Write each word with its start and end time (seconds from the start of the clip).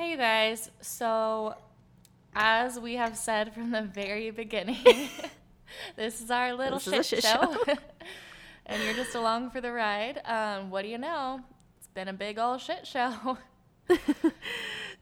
Hey, 0.00 0.12
you 0.12 0.16
guys. 0.16 0.70
So, 0.80 1.54
as 2.34 2.80
we 2.80 2.94
have 2.94 3.18
said 3.18 3.52
from 3.52 3.70
the 3.70 3.82
very 3.82 4.30
beginning, 4.30 4.78
this 5.96 6.22
is 6.22 6.30
our 6.30 6.54
little 6.54 6.78
is 6.78 6.84
shit, 6.84 7.04
shit 7.04 7.22
show. 7.22 7.54
and 8.64 8.82
you're 8.82 8.94
just 8.94 9.14
along 9.14 9.50
for 9.50 9.60
the 9.60 9.70
ride. 9.70 10.22
Um, 10.24 10.70
what 10.70 10.84
do 10.84 10.88
you 10.88 10.96
know? 10.96 11.40
It's 11.76 11.88
been 11.88 12.08
a 12.08 12.14
big 12.14 12.38
old 12.38 12.62
shit 12.62 12.86
show. 12.86 13.36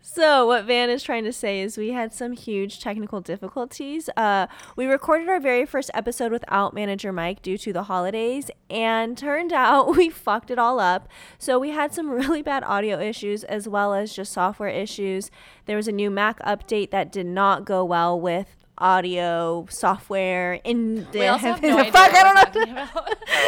So, 0.00 0.46
what 0.46 0.64
Van 0.64 0.90
is 0.90 1.02
trying 1.02 1.24
to 1.24 1.32
say 1.32 1.60
is 1.60 1.76
we 1.76 1.90
had 1.90 2.12
some 2.14 2.32
huge 2.32 2.80
technical 2.80 3.20
difficulties. 3.20 4.08
Uh, 4.16 4.46
we 4.76 4.86
recorded 4.86 5.28
our 5.28 5.40
very 5.40 5.66
first 5.66 5.90
episode 5.92 6.30
without 6.32 6.72
manager 6.72 7.12
Mike 7.12 7.42
due 7.42 7.58
to 7.58 7.72
the 7.72 7.84
holidays, 7.84 8.50
and 8.70 9.18
turned 9.18 9.52
out 9.52 9.96
we 9.96 10.08
fucked 10.08 10.50
it 10.50 10.58
all 10.58 10.78
up. 10.80 11.08
So, 11.38 11.58
we 11.58 11.70
had 11.70 11.92
some 11.92 12.10
really 12.10 12.42
bad 12.42 12.62
audio 12.64 13.00
issues 13.00 13.44
as 13.44 13.68
well 13.68 13.92
as 13.92 14.14
just 14.14 14.32
software 14.32 14.68
issues. 14.68 15.30
There 15.66 15.76
was 15.76 15.88
a 15.88 15.92
new 15.92 16.10
Mac 16.10 16.38
update 16.40 16.90
that 16.90 17.12
did 17.12 17.26
not 17.26 17.64
go 17.64 17.84
well 17.84 18.18
with 18.18 18.54
audio 18.78 19.66
software 19.68 20.54
in 20.64 21.06
the 21.10 21.18
We 21.18 21.26
also 21.26 21.48
have 21.48 21.62
no 21.62 21.78
idea 21.78 21.92
fuck 21.92 22.12
I 22.14 22.22
don't 22.52 22.74
know. 22.74 23.04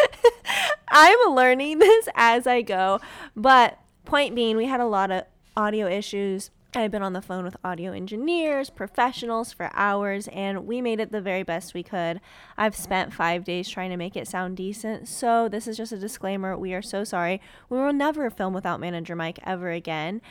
I'm 0.89 1.35
learning 1.35 1.79
this 1.79 2.09
as 2.17 2.47
I 2.47 2.63
go. 2.63 3.01
But 3.37 3.79
point 4.05 4.35
being, 4.35 4.57
we 4.57 4.67
had 4.67 4.81
a 4.81 4.87
lot 4.87 5.11
of 5.11 5.25
audio 5.61 5.87
issues. 5.87 6.51
I've 6.75 6.91
been 6.91 7.03
on 7.03 7.13
the 7.13 7.21
phone 7.21 7.45
with 7.45 7.55
audio 7.63 7.93
engineers, 7.93 8.71
professionals 8.71 9.53
for 9.53 9.69
hours, 9.75 10.27
and 10.29 10.67
we 10.67 10.81
made 10.81 11.01
it 11.01 11.13
the 11.13 11.21
very 11.21 11.43
best 11.43 11.75
we 11.75 11.83
could. 11.83 12.19
I've 12.57 12.75
spent 12.75 13.13
five 13.13 13.45
days 13.45 13.69
trying 13.69 13.91
to 13.91 13.99
make 13.99 14.17
it 14.17 14.27
sound 14.27 14.57
decent, 14.57 15.07
so 15.07 15.51
this 15.51 15.67
is 15.67 15.77
just 15.77 15.93
a 15.93 15.99
disclaimer. 15.99 16.57
We 16.57 16.73
are 16.73 16.81
so 16.81 17.05
sorry. 17.05 17.43
We 17.69 17.77
will 17.77 17.93
never 17.93 18.31
film 18.31 18.55
without 18.55 18.81
manager 18.81 19.15
Mike 19.15 19.39
ever 19.45 19.71
again, 19.71 20.23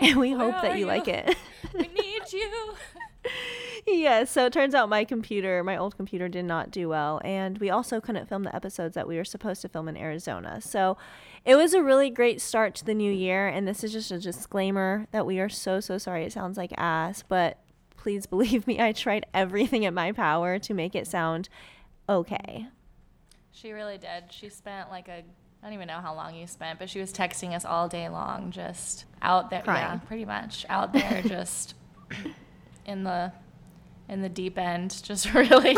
and 0.00 0.16
we 0.20 0.32
hope 0.32 0.62
that 0.62 0.72
are 0.72 0.76
you 0.78 0.86
like 0.86 1.08
it. 1.08 1.36
we 1.74 1.88
need 1.88 2.32
you. 2.32 2.50
yeah, 3.86 4.24
so 4.24 4.46
it 4.46 4.52
turns 4.52 4.74
out 4.74 4.88
my 4.88 5.04
computer, 5.04 5.62
my 5.64 5.76
old 5.76 5.96
computer, 5.96 6.28
did 6.28 6.44
not 6.44 6.70
do 6.70 6.88
well. 6.88 7.20
And 7.24 7.58
we 7.58 7.70
also 7.70 8.00
couldn't 8.00 8.28
film 8.28 8.44
the 8.44 8.54
episodes 8.54 8.94
that 8.94 9.08
we 9.08 9.16
were 9.16 9.24
supposed 9.24 9.62
to 9.62 9.68
film 9.68 9.88
in 9.88 9.96
Arizona. 9.96 10.60
So 10.60 10.96
it 11.44 11.56
was 11.56 11.74
a 11.74 11.82
really 11.82 12.10
great 12.10 12.40
start 12.40 12.74
to 12.76 12.84
the 12.84 12.94
new 12.94 13.12
year. 13.12 13.48
And 13.48 13.66
this 13.66 13.82
is 13.82 13.92
just 13.92 14.10
a 14.10 14.18
disclaimer 14.18 15.06
that 15.12 15.26
we 15.26 15.40
are 15.40 15.48
so, 15.48 15.80
so 15.80 15.98
sorry. 15.98 16.24
It 16.24 16.32
sounds 16.32 16.56
like 16.56 16.72
ass, 16.76 17.24
but 17.26 17.58
please 17.96 18.26
believe 18.26 18.66
me, 18.66 18.80
I 18.80 18.92
tried 18.92 19.26
everything 19.34 19.82
in 19.82 19.94
my 19.94 20.12
power 20.12 20.58
to 20.58 20.74
make 20.74 20.94
it 20.94 21.06
sound 21.06 21.48
okay. 22.08 22.66
She 23.52 23.72
really 23.72 23.98
did. 23.98 24.24
She 24.30 24.48
spent 24.48 24.90
like 24.90 25.08
a 25.08 25.22
I 25.62 25.66
don't 25.66 25.74
even 25.74 25.88
know 25.88 26.00
how 26.00 26.14
long 26.14 26.34
you 26.34 26.46
spent, 26.46 26.78
but 26.78 26.88
she 26.88 27.00
was 27.00 27.12
texting 27.12 27.54
us 27.54 27.66
all 27.66 27.86
day 27.86 28.08
long, 28.08 28.50
just 28.50 29.04
out 29.20 29.50
there. 29.50 29.58
Yeah, 29.58 29.64
Crying. 29.64 30.00
pretty 30.00 30.24
much 30.24 30.64
out 30.70 30.94
there, 30.94 31.20
just 31.26 31.74
in 32.90 33.04
the 33.04 33.32
in 34.08 34.22
the 34.22 34.28
deep 34.28 34.58
end, 34.58 35.00
just 35.02 35.32
really. 35.32 35.76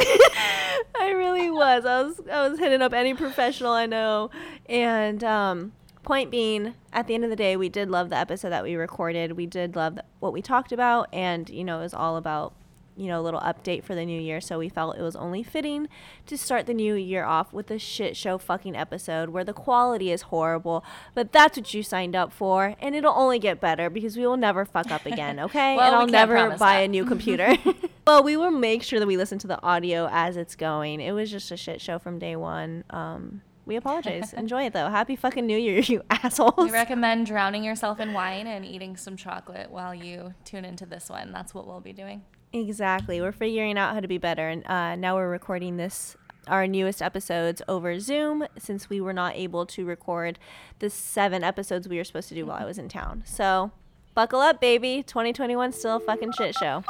I 0.98 1.10
really 1.10 1.50
was. 1.50 1.84
I 1.84 2.02
was 2.02 2.20
I 2.30 2.48
was 2.48 2.58
hitting 2.58 2.82
up 2.82 2.92
any 2.92 3.14
professional 3.14 3.72
I 3.72 3.86
know. 3.86 4.30
And 4.66 5.22
um 5.22 5.72
point 6.02 6.32
being, 6.32 6.74
at 6.92 7.06
the 7.06 7.14
end 7.14 7.22
of 7.22 7.30
the 7.30 7.36
day, 7.36 7.56
we 7.56 7.68
did 7.68 7.88
love 7.88 8.08
the 8.08 8.16
episode 8.16 8.50
that 8.50 8.64
we 8.64 8.74
recorded. 8.74 9.32
We 9.32 9.46
did 9.46 9.76
love 9.76 10.00
what 10.18 10.32
we 10.32 10.42
talked 10.42 10.72
about 10.72 11.08
and 11.12 11.48
you 11.48 11.62
know, 11.62 11.78
it 11.78 11.82
was 11.82 11.94
all 11.94 12.16
about 12.16 12.54
you 12.96 13.06
know, 13.06 13.20
a 13.20 13.22
little 13.22 13.40
update 13.40 13.84
for 13.84 13.94
the 13.94 14.04
new 14.04 14.20
year. 14.20 14.40
So 14.40 14.58
we 14.58 14.68
felt 14.68 14.96
it 14.96 15.02
was 15.02 15.16
only 15.16 15.42
fitting 15.42 15.88
to 16.26 16.36
start 16.36 16.66
the 16.66 16.74
new 16.74 16.94
year 16.94 17.24
off 17.24 17.52
with 17.52 17.70
a 17.70 17.78
shit 17.78 18.16
show 18.16 18.38
fucking 18.38 18.76
episode 18.76 19.30
where 19.30 19.44
the 19.44 19.52
quality 19.52 20.10
is 20.10 20.22
horrible, 20.22 20.84
but 21.14 21.32
that's 21.32 21.56
what 21.56 21.72
you 21.72 21.82
signed 21.82 22.14
up 22.14 22.32
for, 22.32 22.74
and 22.80 22.94
it'll 22.94 23.14
only 23.14 23.38
get 23.38 23.60
better 23.60 23.88
because 23.90 24.16
we 24.16 24.26
will 24.26 24.36
never 24.36 24.64
fuck 24.64 24.90
up 24.90 25.06
again, 25.06 25.40
okay? 25.40 25.76
Well, 25.76 25.86
and 25.86 25.96
I'll 25.96 26.06
never 26.06 26.50
buy 26.56 26.78
that. 26.78 26.84
a 26.84 26.88
new 26.88 27.04
computer. 27.04 27.56
well, 28.06 28.22
we 28.22 28.36
will 28.36 28.50
make 28.50 28.82
sure 28.82 28.98
that 28.98 29.06
we 29.06 29.16
listen 29.16 29.38
to 29.38 29.46
the 29.46 29.62
audio 29.62 30.08
as 30.10 30.36
it's 30.36 30.56
going. 30.56 31.00
It 31.00 31.12
was 31.12 31.30
just 31.30 31.50
a 31.50 31.56
shit 31.56 31.80
show 31.80 31.98
from 31.98 32.18
day 32.18 32.36
one. 32.36 32.84
Um, 32.90 33.42
we 33.64 33.76
apologize. 33.76 34.32
Enjoy 34.32 34.64
it 34.64 34.72
though. 34.72 34.88
Happy 34.88 35.14
fucking 35.14 35.46
New 35.46 35.56
Year, 35.56 35.78
you 35.78 36.02
assholes. 36.10 36.54
we 36.58 36.70
recommend 36.70 37.26
drowning 37.26 37.62
yourself 37.62 38.00
in 38.00 38.12
wine 38.12 38.46
and 38.46 38.64
eating 38.64 38.96
some 38.96 39.16
chocolate 39.16 39.70
while 39.70 39.94
you 39.94 40.34
tune 40.44 40.64
into 40.64 40.84
this 40.84 41.08
one. 41.08 41.32
That's 41.32 41.54
what 41.54 41.66
we'll 41.66 41.80
be 41.80 41.92
doing. 41.92 42.22
Exactly. 42.52 43.20
We're 43.20 43.32
figuring 43.32 43.78
out 43.78 43.94
how 43.94 44.00
to 44.00 44.08
be 44.08 44.18
better. 44.18 44.48
And 44.48 44.66
uh, 44.66 44.96
now 44.96 45.16
we're 45.16 45.30
recording 45.30 45.76
this, 45.76 46.16
our 46.46 46.66
newest 46.66 47.00
episodes 47.00 47.62
over 47.66 47.98
Zoom 47.98 48.46
since 48.58 48.90
we 48.90 49.00
were 49.00 49.12
not 49.12 49.34
able 49.36 49.64
to 49.66 49.84
record 49.84 50.38
the 50.78 50.90
seven 50.90 51.42
episodes 51.42 51.88
we 51.88 51.96
were 51.96 52.04
supposed 52.04 52.28
to 52.28 52.34
do 52.34 52.46
while 52.46 52.58
I 52.60 52.64
was 52.64 52.78
in 52.78 52.88
town. 52.88 53.22
So 53.26 53.70
buckle 54.14 54.40
up, 54.40 54.60
baby. 54.60 55.02
2021 55.02 55.72
still 55.72 55.96
a 55.96 56.00
fucking 56.00 56.32
shit 56.32 56.54
show. 56.54 56.84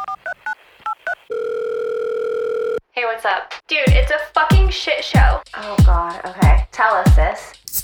Hey, 2.94 3.04
what's 3.04 3.24
up? 3.24 3.54
Dude, 3.68 3.88
it's 3.88 4.10
a 4.10 4.18
fucking 4.34 4.68
shit 4.68 5.02
show. 5.02 5.40
Oh, 5.56 5.76
God. 5.86 6.20
Okay. 6.26 6.66
Tell 6.72 6.94
us 6.94 7.16
this. 7.16 7.81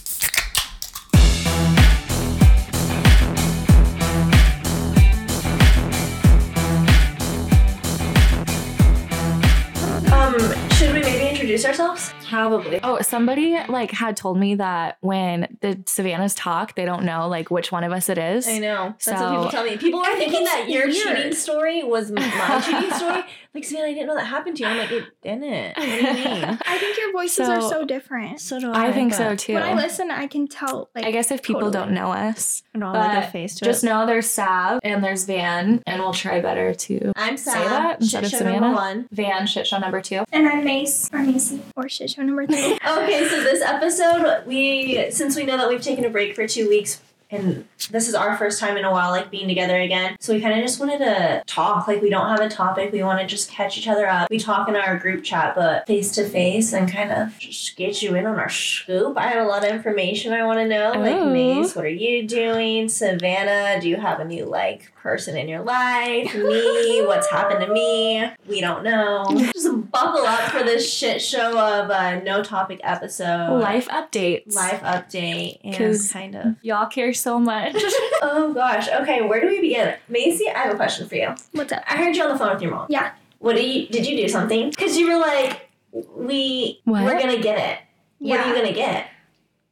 Um, 10.29 10.69
should 10.73 10.93
we 10.93 11.01
maybe 11.01 11.27
introduce 11.27 11.65
ourselves? 11.65 12.13
Probably. 12.29 12.81
Oh, 12.83 13.01
somebody 13.01 13.57
like 13.71 13.91
had 13.91 14.15
told 14.15 14.39
me 14.39 14.57
that 14.57 14.99
when 15.01 15.57
the 15.63 15.83
Savannah's 15.87 16.35
talk, 16.35 16.75
they 16.75 16.85
don't 16.85 17.05
know 17.05 17.29
like 17.29 17.51
which 17.51 17.73
one 17.73 17.83
of 17.83 17.93
us 17.93 18.11
it 18.11 18.19
is. 18.19 18.47
I 18.47 18.59
know. 18.59 18.95
That's 19.03 19.23
what 19.23 19.31
people 19.31 19.51
tell 19.51 19.65
me. 19.65 19.79
People 19.79 20.01
are 20.01 20.17
thinking 20.17 20.45
that 20.45 20.69
your 20.69 20.87
weird. 20.89 21.17
cheating 21.17 21.33
story 21.33 21.83
was 21.83 22.11
my 22.11 22.61
cheating 22.61 22.91
story. 22.93 23.23
Like, 23.59 23.65
Savannah, 23.67 23.89
I 23.89 23.93
didn't 23.95 24.07
know 24.07 24.15
that 24.15 24.25
happened 24.27 24.57
to 24.59 24.63
you. 24.63 24.69
I'm 24.69 24.79
like, 24.79 24.93
it 24.93 25.05
didn't. 25.23 25.77
What 25.77 25.85
do 25.85 25.91
you 25.91 26.03
mean? 26.03 26.45
I 26.67 26.79
think 26.79 26.97
your 26.97 27.13
voices 27.13 27.49
are 27.49 27.61
So- 27.61 27.71
so 27.71 27.85
different. 27.85 28.41
so 28.41 28.61
do 28.61 28.71
I. 28.71 28.87
I 28.89 28.93
think 28.93 29.11
but 29.11 29.17
so 29.17 29.35
too. 29.37 29.55
When 29.55 29.63
I 29.65 29.75
listen, 29.75 30.11
I 30.11 30.27
can 30.29 30.47
tell. 30.47 30.89
Like, 30.95 31.05
I 31.05 31.11
guess 31.11 31.31
if 31.31 31.43
people 31.43 31.63
totally. 31.63 31.87
don't 31.87 31.95
know 31.95 32.13
us, 32.13 32.63
Not 32.75 32.95
like 32.95 33.25
a 33.25 33.31
face 33.31 33.57
to 33.57 33.65
just 33.65 33.83
it. 33.83 33.89
know 33.89 34.07
there's 34.07 34.29
Sav 34.31 34.79
and 34.85 35.03
there's 35.03 35.25
Van, 35.25 35.83
and 35.87 36.01
we'll 36.01 36.13
try 36.15 36.41
better 36.41 36.73
to 36.75 37.13
I'm 37.17 37.37
say 37.37 37.51
Sam. 37.53 37.65
that 37.69 38.01
instead 38.01 38.25
of 38.25 38.31
shit 38.31 38.39
show 38.39 38.45
number 38.45 38.59
Savannah. 38.69 38.75
one. 38.77 39.09
Van 39.11 39.47
shit 39.47 39.67
show 39.67 39.79
number 39.79 40.01
two. 40.01 40.25
And 40.33 40.49
I'm 40.49 40.65
Mace 40.65 41.11
or 41.13 41.19
Macy 41.25 41.61
or 41.77 41.89
shit 41.89 42.11
show 42.11 42.23
number 42.23 42.47
three. 42.47 42.79
Okay, 42.89 43.29
so 43.29 43.43
this 43.43 43.61
episode, 43.63 44.45
we 44.47 45.11
since 45.11 45.37
we 45.37 45.45
know 45.45 45.57
that 45.57 45.69
we've 45.69 45.83
taken 45.83 46.05
a 46.05 46.11
break 46.11 46.35
for 46.35 46.47
two 46.47 46.69
weeks, 46.69 47.01
and 47.31 47.67
this 47.91 48.09
is 48.09 48.15
our 48.15 48.37
first 48.37 48.59
time 48.59 48.77
in 48.77 48.85
a 48.85 48.91
while, 48.91 49.11
like 49.11 49.31
being 49.31 49.49
together 49.49 49.79
again. 49.81 50.17
So 50.21 50.33
we 50.35 50.41
kind 50.41 50.59
of 50.59 50.65
just 50.65 50.81
wanted 50.81 50.99
to 50.99 51.43
talk. 51.47 51.87
Like 51.87 52.01
we 52.01 52.11
don't 52.11 52.29
have 52.29 52.41
a 52.41 52.49
topic. 52.49 52.93
We 52.93 53.03
want 53.03 53.21
to 53.21 53.27
just 53.27 53.51
catch 53.51 53.77
each 53.79 53.89
other 53.89 54.07
up. 54.09 54.31
We 54.31 54.39
talk 54.39 54.69
in 54.69 54.77
our 54.77 54.99
group 54.99 55.25
chat, 55.25 55.55
but 55.55 55.87
face 55.87 56.13
to 56.13 56.29
face, 56.29 56.73
and 56.73 56.91
kind 56.91 57.13
of 57.13 57.39
just 57.39 57.77
get 57.77 58.01
you 58.03 58.15
in 58.15 58.27
on 58.27 58.39
our 58.39 58.49
scoop. 58.49 59.17
I 59.19 59.29
have 59.29 59.45
a 59.45 59.49
lot 59.49 59.65
of 59.65 59.71
information 59.71 60.33
I 60.33 60.45
want 60.47 60.59
to 60.59 60.67
know. 60.69 60.93
Like 60.97 61.17
Oh. 61.17 61.31
Mace, 61.31 61.75
what 61.75 61.85
are 61.85 61.89
you 61.89 62.27
doing? 62.27 62.89
Savannah, 62.89 63.81
do 63.81 63.89
you 63.89 63.97
have 63.97 64.21
a 64.21 64.25
new 64.25 64.45
like 64.45 64.93
person 65.09 65.37
in 65.39 65.49
your 65.49 65.63
life? 65.63 66.35
Me, 66.35 67.03
what's 67.07 67.31
happened 67.31 67.65
to 67.65 67.73
me? 67.73 68.31
We 68.47 68.61
don't 68.61 68.83
know. 68.85 69.25
Just 69.55 69.91
buckle 69.91 70.27
up 70.27 70.51
for 70.51 70.63
this 70.63 70.93
shit 70.93 71.23
show 71.23 71.59
of 71.59 71.89
a 71.91 72.23
no 72.23 72.43
topic 72.43 72.79
episode. 72.85 73.59
Life 73.61 73.89
updates. 73.89 74.55
Life 74.55 74.81
update 74.83 75.61
and 75.65 75.75
'Cause- 75.75 76.13
kind 76.13 76.35
of. 76.37 76.57
Y'all 76.63 76.87
care 76.87 77.13
so 77.15 77.39
much. 77.39 77.75
Oh 78.21 78.53
gosh. 78.53 78.89
Okay, 78.89 79.23
where 79.23 79.41
do 79.41 79.47
we 79.47 79.61
begin? 79.61 79.95
Macy, 80.09 80.49
I 80.49 80.59
have 80.65 80.73
a 80.73 80.77
question 80.77 81.09
for 81.09 81.15
you. 81.15 81.35
What's 81.53 81.73
up? 81.73 81.85
I 81.89 81.97
heard 81.97 82.17
you 82.17 82.23
on 82.25 82.31
the 82.31 82.39
phone 82.39 82.53
with 82.53 82.61
your 82.63 82.73
mom. 82.73 82.87
Yeah. 82.91 83.13
What 83.39 83.55
do 83.55 83.65
you 83.65 83.87
did 83.89 84.07
you 84.07 84.17
do 84.17 84.29
something? 84.29 84.71
Because 84.71 84.97
you 84.97 85.09
were 85.09 85.19
like, 85.21 85.69
we 85.93 86.81
What? 86.85 87.05
we're 87.05 87.19
gonna 87.19 87.41
get 87.41 87.59
it. 87.59 87.79
What 88.19 88.41
are 88.41 88.49
you 88.49 88.55
gonna 88.61 88.73
get? 88.75 89.07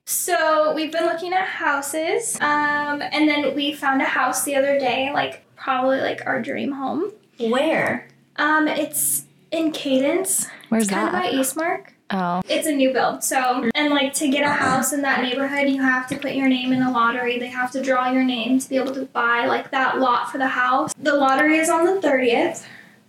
So 0.09 0.73
we've 0.73 0.93
been 0.93 1.05
looking 1.05 1.33
at 1.33 1.45
houses, 1.49 2.37
um, 2.41 3.03
and 3.03 3.29
then 3.29 3.57
we 3.57 3.73
found 3.73 4.01
a 4.01 4.05
house 4.05 4.45
the 4.45 4.55
other 4.55 4.79
day, 4.79 5.11
like 5.13 5.45
probably 5.57 5.99
like 6.01 6.25
our 6.27 6.41
dream 6.41 6.71
home. 6.71 7.11
Where? 7.41 8.07
Um, 8.37 8.69
it's 8.69 9.25
in 9.51 9.73
Cadence, 9.73 10.47
Where's 10.69 10.87
that? 10.89 10.95
kind 10.95 11.07
of 11.09 11.13
by 11.13 11.23
that? 11.23 11.35
Eastmark. 11.35 11.87
Oh, 12.11 12.41
It's 12.49 12.69
a 12.69 12.73
new 12.73 12.93
build. 12.93 13.25
So, 13.25 13.69
and 13.75 13.93
like 13.93 14.15
to 14.15 14.29
get 14.29 14.45
a 14.45 14.53
house 14.53 14.93
in 14.93 15.03
that 15.03 15.23
neighborhood, 15.25 15.69
you 15.69 15.83
have 15.83 16.07
to 16.11 16.17
put 16.17 16.35
your 16.35 16.47
name 16.49 16.73
in 16.73 16.83
a 16.83 16.93
lottery. 16.93 17.41
They 17.41 17.49
have 17.49 17.73
to 17.73 17.83
draw 17.83 18.09
your 18.09 18.23
name 18.23 18.61
to 18.61 18.69
be 18.69 18.77
able 18.77 18.95
to 18.95 19.07
buy 19.07 19.47
like 19.47 19.73
that 19.73 19.99
lot 19.99 20.31
for 20.31 20.39
the 20.39 20.47
house. 20.47 20.95
The 21.03 21.15
lottery 21.17 21.59
is 21.59 21.69
on 21.69 21.85
the 21.85 22.01
30th, 22.01 22.65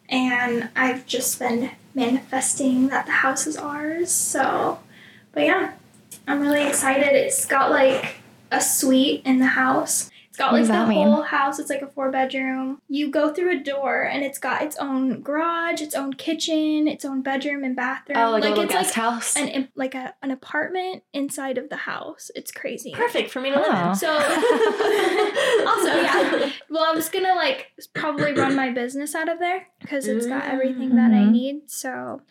and 0.09 0.69
I've 0.75 1.05
just 1.05 1.37
been 1.37 1.69
manifesting 1.93 2.87
that 2.87 3.05
the 3.05 3.11
house 3.11 3.45
is 3.45 3.55
ours. 3.55 4.09
So, 4.09 4.79
but 5.31 5.43
yeah, 5.43 5.73
I'm 6.27 6.41
really 6.41 6.67
excited. 6.67 7.13
It's 7.15 7.45
got 7.45 7.71
like 7.71 8.15
a 8.51 8.61
suite 8.61 9.21
in 9.25 9.39
the 9.39 9.45
house. 9.45 10.09
It's 10.29 10.37
It's 10.41 10.45
got 10.45 10.53
like 10.53 10.63
the 10.63 10.67
that 10.73 10.87
mean? 10.87 11.07
whole 11.07 11.21
house. 11.23 11.57
It's 11.57 11.69
like 11.69 11.81
a 11.81 11.87
four 11.87 12.11
bedroom. 12.11 12.79
You 12.89 13.09
go 13.09 13.33
through 13.33 13.59
a 13.59 13.63
door 13.63 14.03
and 14.03 14.23
it's 14.23 14.37
got 14.37 14.61
its 14.61 14.77
own 14.77 15.21
garage, 15.21 15.81
its 15.81 15.95
own 15.95 16.13
kitchen, 16.13 16.87
its 16.87 17.03
own 17.05 17.21
bedroom 17.23 17.63
and 17.63 17.75
bathroom. 17.75 18.17
Oh, 18.19 18.31
like, 18.31 18.43
a 18.43 18.49
little 18.49 18.63
it's 18.65 18.73
guest 18.73 18.95
like 18.97 19.03
house. 19.05 19.35
an 19.37 19.69
like 19.75 19.95
a, 19.95 20.13
an 20.21 20.29
apartment 20.31 21.03
inside 21.13 21.57
of 21.57 21.69
the 21.69 21.75
house. 21.77 22.29
It's 22.35 22.51
crazy. 22.51 22.91
Perfect 22.93 23.31
for 23.31 23.41
me 23.41 23.49
to 23.51 23.57
live 23.59 23.71
Oh. 23.71 23.89
in. 23.89 23.95
So 23.95 24.11
also 25.67 25.95
yeah. 26.01 26.51
Well, 26.69 26.83
I 26.83 26.91
was 26.93 27.09
gonna 27.09 27.35
like 27.35 27.71
probably 27.93 28.33
run 28.33 28.55
my 28.55 28.69
business 28.71 29.15
out 29.15 29.29
of 29.29 29.39
there 29.39 29.67
because 29.81 30.07
it's 30.07 30.27
got 30.27 30.45
everything 30.45 30.95
that 30.97 31.11
I 31.11 31.23
Mhm. 31.23 31.31
need. 31.31 31.61
So 31.71 32.21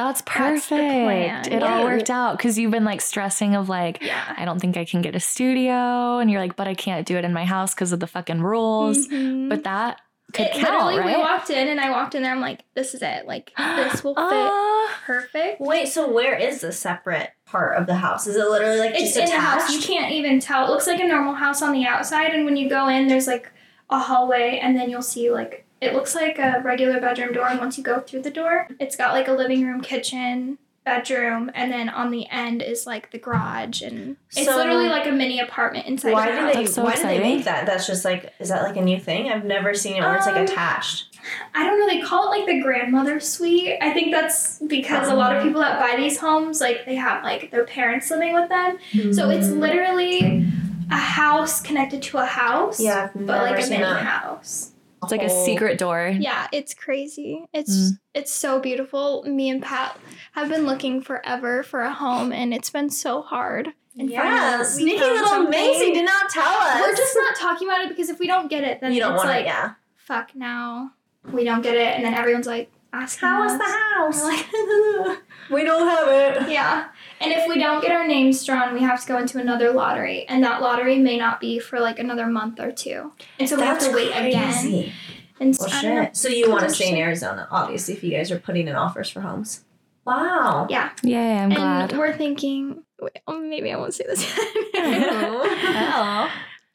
That's 0.00 0.22
That's 0.22 0.66
the 0.66 0.76
perfect. 0.76 1.04
plan. 1.04 1.52
It 1.52 1.62
all 1.62 1.84
worked 1.84 2.08
out 2.10 2.38
because 2.38 2.58
you've 2.58 2.70
been 2.70 2.84
like 2.84 3.00
stressing 3.02 3.54
of 3.54 3.68
like, 3.68 3.98
yeah. 4.02 4.34
I 4.36 4.44
don't 4.46 4.58
think 4.58 4.76
I 4.78 4.84
can 4.86 5.02
get 5.02 5.14
a 5.14 5.20
studio, 5.20 6.18
and 6.18 6.30
you're 6.30 6.40
like, 6.40 6.56
but 6.56 6.66
I 6.66 6.74
can't 6.74 7.06
do 7.06 7.16
it 7.18 7.24
in 7.24 7.32
my 7.34 7.44
house 7.44 7.74
because 7.74 7.92
of 7.92 8.00
the 8.00 8.06
fucking 8.06 8.40
rules. 8.40 9.06
Mhm. 9.08 9.48
But 9.50 9.64
that 9.64 10.00
could 10.32 10.46
It- 10.46 10.52
count, 10.52 10.86
literally, 10.86 10.98
right? 11.00 11.16
we 11.16 11.22
walked 11.22 11.50
in 11.50 11.68
and 11.68 11.80
I 11.80 11.90
walked 11.90 12.14
in 12.14 12.22
there. 12.22 12.32
I'm 12.32 12.40
like, 12.40 12.60
this 12.74 12.94
is 12.94 13.02
it. 13.02 13.26
Like 13.26 13.52
this 13.58 14.02
will 14.04 14.14
fit 14.16 14.22
Ah. 14.24 14.90
perfect. 15.04 15.60
Wait, 15.60 15.88
so 15.88 16.10
where 16.10 16.34
is 16.34 16.60
the 16.62 16.72
separate 16.72 17.30
part 17.46 17.76
of 17.76 17.86
the 17.86 17.96
house? 17.96 18.26
Is 18.26 18.36
it 18.36 18.48
literally 18.48 18.78
like 18.78 18.90
It's 18.94 19.14
just 19.14 19.16
in 19.16 19.22
attached? 19.24 19.34
the 19.34 19.40
house. 19.40 19.74
You 19.74 19.82
can't 19.82 20.12
even 20.12 20.40
tell. 20.40 20.64
It 20.66 20.70
looks 20.70 20.86
like 20.86 21.00
a 21.00 21.06
normal 21.06 21.34
house 21.34 21.60
on 21.62 21.72
the 21.72 21.84
outside, 21.84 22.32
and 22.32 22.44
when 22.44 22.56
you 22.56 22.68
go 22.70 22.88
in, 22.88 23.06
there's 23.08 23.26
like 23.26 23.52
a 23.90 23.98
hallway, 23.98 24.60
and 24.62 24.78
then 24.78 24.88
you'll 24.88 25.02
see 25.02 25.30
like 25.30 25.66
it 25.80 25.94
looks 25.94 26.14
like 26.14 26.38
a 26.38 26.60
regular 26.64 27.00
bedroom 27.00 27.32
door. 27.32 27.46
And 27.48 27.58
once 27.58 27.78
you 27.78 27.84
go 27.84 28.00
through 28.00 28.22
the 28.22 28.30
door, 28.30 28.68
it's 28.78 28.96
got 28.96 29.12
like 29.12 29.28
a 29.28 29.32
living 29.32 29.66
room, 29.66 29.80
kitchen, 29.80 30.58
bedroom, 30.84 31.50
and 31.54 31.70
then 31.70 31.88
on 31.88 32.10
the 32.10 32.26
end 32.30 32.62
is 32.62 32.86
like 32.86 33.10
the 33.12 33.18
garage, 33.18 33.82
and 33.82 34.16
it's 34.34 34.46
So- 34.46 34.56
literally 34.56 34.88
like 34.88 35.06
a 35.06 35.12
mini 35.12 35.38
apartment 35.38 35.86
inside 35.86 36.12
Why 36.12 36.26
the 36.30 36.32
do 36.36 36.38
house. 36.42 36.54
they? 36.54 36.62
That's 36.62 36.74
so 36.74 36.84
why 36.84 36.90
do 36.96 37.02
they 37.02 37.16
exciting. 37.16 37.36
make 37.36 37.44
that? 37.44 37.66
That's 37.66 37.86
just 37.86 38.04
like, 38.04 38.32
is 38.40 38.48
that 38.48 38.62
like 38.62 38.76
a 38.76 38.82
new 38.82 38.98
thing? 38.98 39.30
I've 39.30 39.44
never 39.44 39.74
seen 39.74 39.96
it 39.96 40.00
where 40.00 40.16
it's 40.16 40.26
Um, 40.26 40.34
like 40.34 40.48
attached. 40.48 41.06
I 41.54 41.66
don't 41.66 41.78
know. 41.78 41.86
They 41.86 42.00
call 42.00 42.32
it 42.32 42.38
like 42.38 42.46
the 42.46 42.60
grandmother 42.62 43.20
suite. 43.20 43.76
I 43.82 43.90
think 43.92 44.10
that's 44.10 44.58
because 44.60 45.08
a 45.08 45.14
lot 45.14 45.36
of 45.36 45.42
people 45.42 45.60
that 45.60 45.78
buy 45.78 45.96
these 45.96 46.18
homes, 46.18 46.62
like 46.62 46.86
they 46.86 46.94
have 46.94 47.22
like 47.22 47.50
their 47.50 47.64
parents 47.64 48.10
living 48.10 48.32
with 48.32 48.48
them. 48.48 48.78
So 49.12 49.28
it's 49.28 49.48
Mm. 49.48 49.58
literally 49.60 50.46
a 50.90 50.96
house 50.96 51.60
connected 51.60 52.00
to 52.04 52.18
a 52.18 52.24
house. 52.24 52.80
Yeah, 52.80 53.10
I've 53.14 53.26
But 53.26 53.42
like 53.42 53.50
never 53.50 53.58
a 53.58 53.62
seen 53.62 53.80
mini 53.80 53.92
that. 53.92 54.02
house. 54.02 54.69
It's 55.02 55.12
like 55.12 55.22
a 55.22 55.30
secret 55.30 55.78
door. 55.78 56.14
Yeah, 56.18 56.46
it's 56.52 56.74
crazy. 56.74 57.44
It's 57.52 57.70
Mm. 57.74 57.98
it's 58.14 58.32
so 58.32 58.60
beautiful. 58.60 59.22
Me 59.24 59.48
and 59.48 59.62
Pat 59.62 59.98
have 60.32 60.48
been 60.48 60.66
looking 60.66 61.00
forever 61.00 61.62
for 61.62 61.80
a 61.82 61.92
home, 61.92 62.32
and 62.32 62.52
it's 62.52 62.70
been 62.70 62.90
so 62.90 63.22
hard. 63.22 63.72
And 63.98 64.08
Yeah, 64.10 64.62
sneaky 64.62 65.00
little 65.00 65.26
something. 65.26 65.50
Macy 65.50 65.92
did 65.92 66.04
not 66.04 66.30
tell 66.30 66.44
us. 66.52 66.80
We're 66.80 66.94
just 66.96 67.16
not 67.16 67.34
talking 67.36 67.66
about 67.68 67.80
it 67.82 67.88
because 67.88 68.08
if 68.10 68.18
we 68.18 68.26
don't 68.26 68.48
get 68.48 68.62
it, 68.64 68.80
then 68.80 68.92
You 68.92 69.00
don't 69.00 69.12
it's 69.14 69.18
want 69.24 69.30
like 69.30 69.44
it, 69.44 69.48
yeah. 69.48 69.72
fuck 69.96 70.34
now. 70.34 70.92
We 71.32 71.44
don't 71.44 71.62
get 71.62 71.74
it, 71.76 71.96
and 71.96 72.04
then 72.04 72.14
everyone's 72.14 72.46
like 72.46 72.70
asking 72.92 73.28
How 73.28 73.44
us. 73.44 73.52
is 73.52 73.58
the 73.58 73.64
house? 73.64 74.22
We're 74.22 75.06
like, 75.08 75.18
we 75.50 75.64
don't 75.64 75.86
have 75.88 76.08
it. 76.08 76.50
yeah. 76.50 76.86
And 77.20 77.32
if 77.32 77.46
we 77.48 77.58
don't 77.58 77.82
get 77.82 77.92
our 77.92 78.06
names 78.06 78.44
drawn, 78.44 78.72
we 78.72 78.80
have 78.80 79.02
to 79.02 79.06
go 79.06 79.18
into 79.18 79.38
another 79.38 79.72
lottery, 79.72 80.26
and 80.26 80.42
that 80.42 80.62
lottery 80.62 80.98
may 80.98 81.18
not 81.18 81.38
be 81.38 81.58
for 81.58 81.78
like 81.78 81.98
another 81.98 82.26
month 82.26 82.58
or 82.60 82.72
two, 82.72 83.12
and 83.38 83.48
so 83.48 83.56
we 83.56 83.62
have 83.62 83.78
to 83.80 83.92
wait 83.92 84.10
again. 84.10 84.92
And 85.38 85.56
Well, 85.58 85.68
I 85.70 85.80
shit. 85.80 86.16
So 86.16 86.28
you 86.28 86.50
want 86.50 86.64
to 86.64 86.70
stay 86.74 86.90
in. 86.90 86.96
Arizona, 86.96 87.46
obviously, 87.50 87.94
if 87.94 88.02
you 88.04 88.10
guys 88.10 88.30
are 88.30 88.38
putting 88.38 88.68
in 88.68 88.74
offers 88.76 89.08
for 89.10 89.20
homes. 89.20 89.64
Wow. 90.06 90.66
Yeah. 90.70 90.90
Yay, 91.02 91.32
I'm 91.38 91.50
and 91.52 91.54
glad. 91.54 91.92
we're 91.96 92.16
thinking. 92.16 92.82
Wait, 93.00 93.18
oh, 93.26 93.40
maybe 93.40 93.70
I 93.72 93.76
won't 93.76 93.94
say 93.94 94.04
this. 94.06 94.24
oh. 94.74 96.30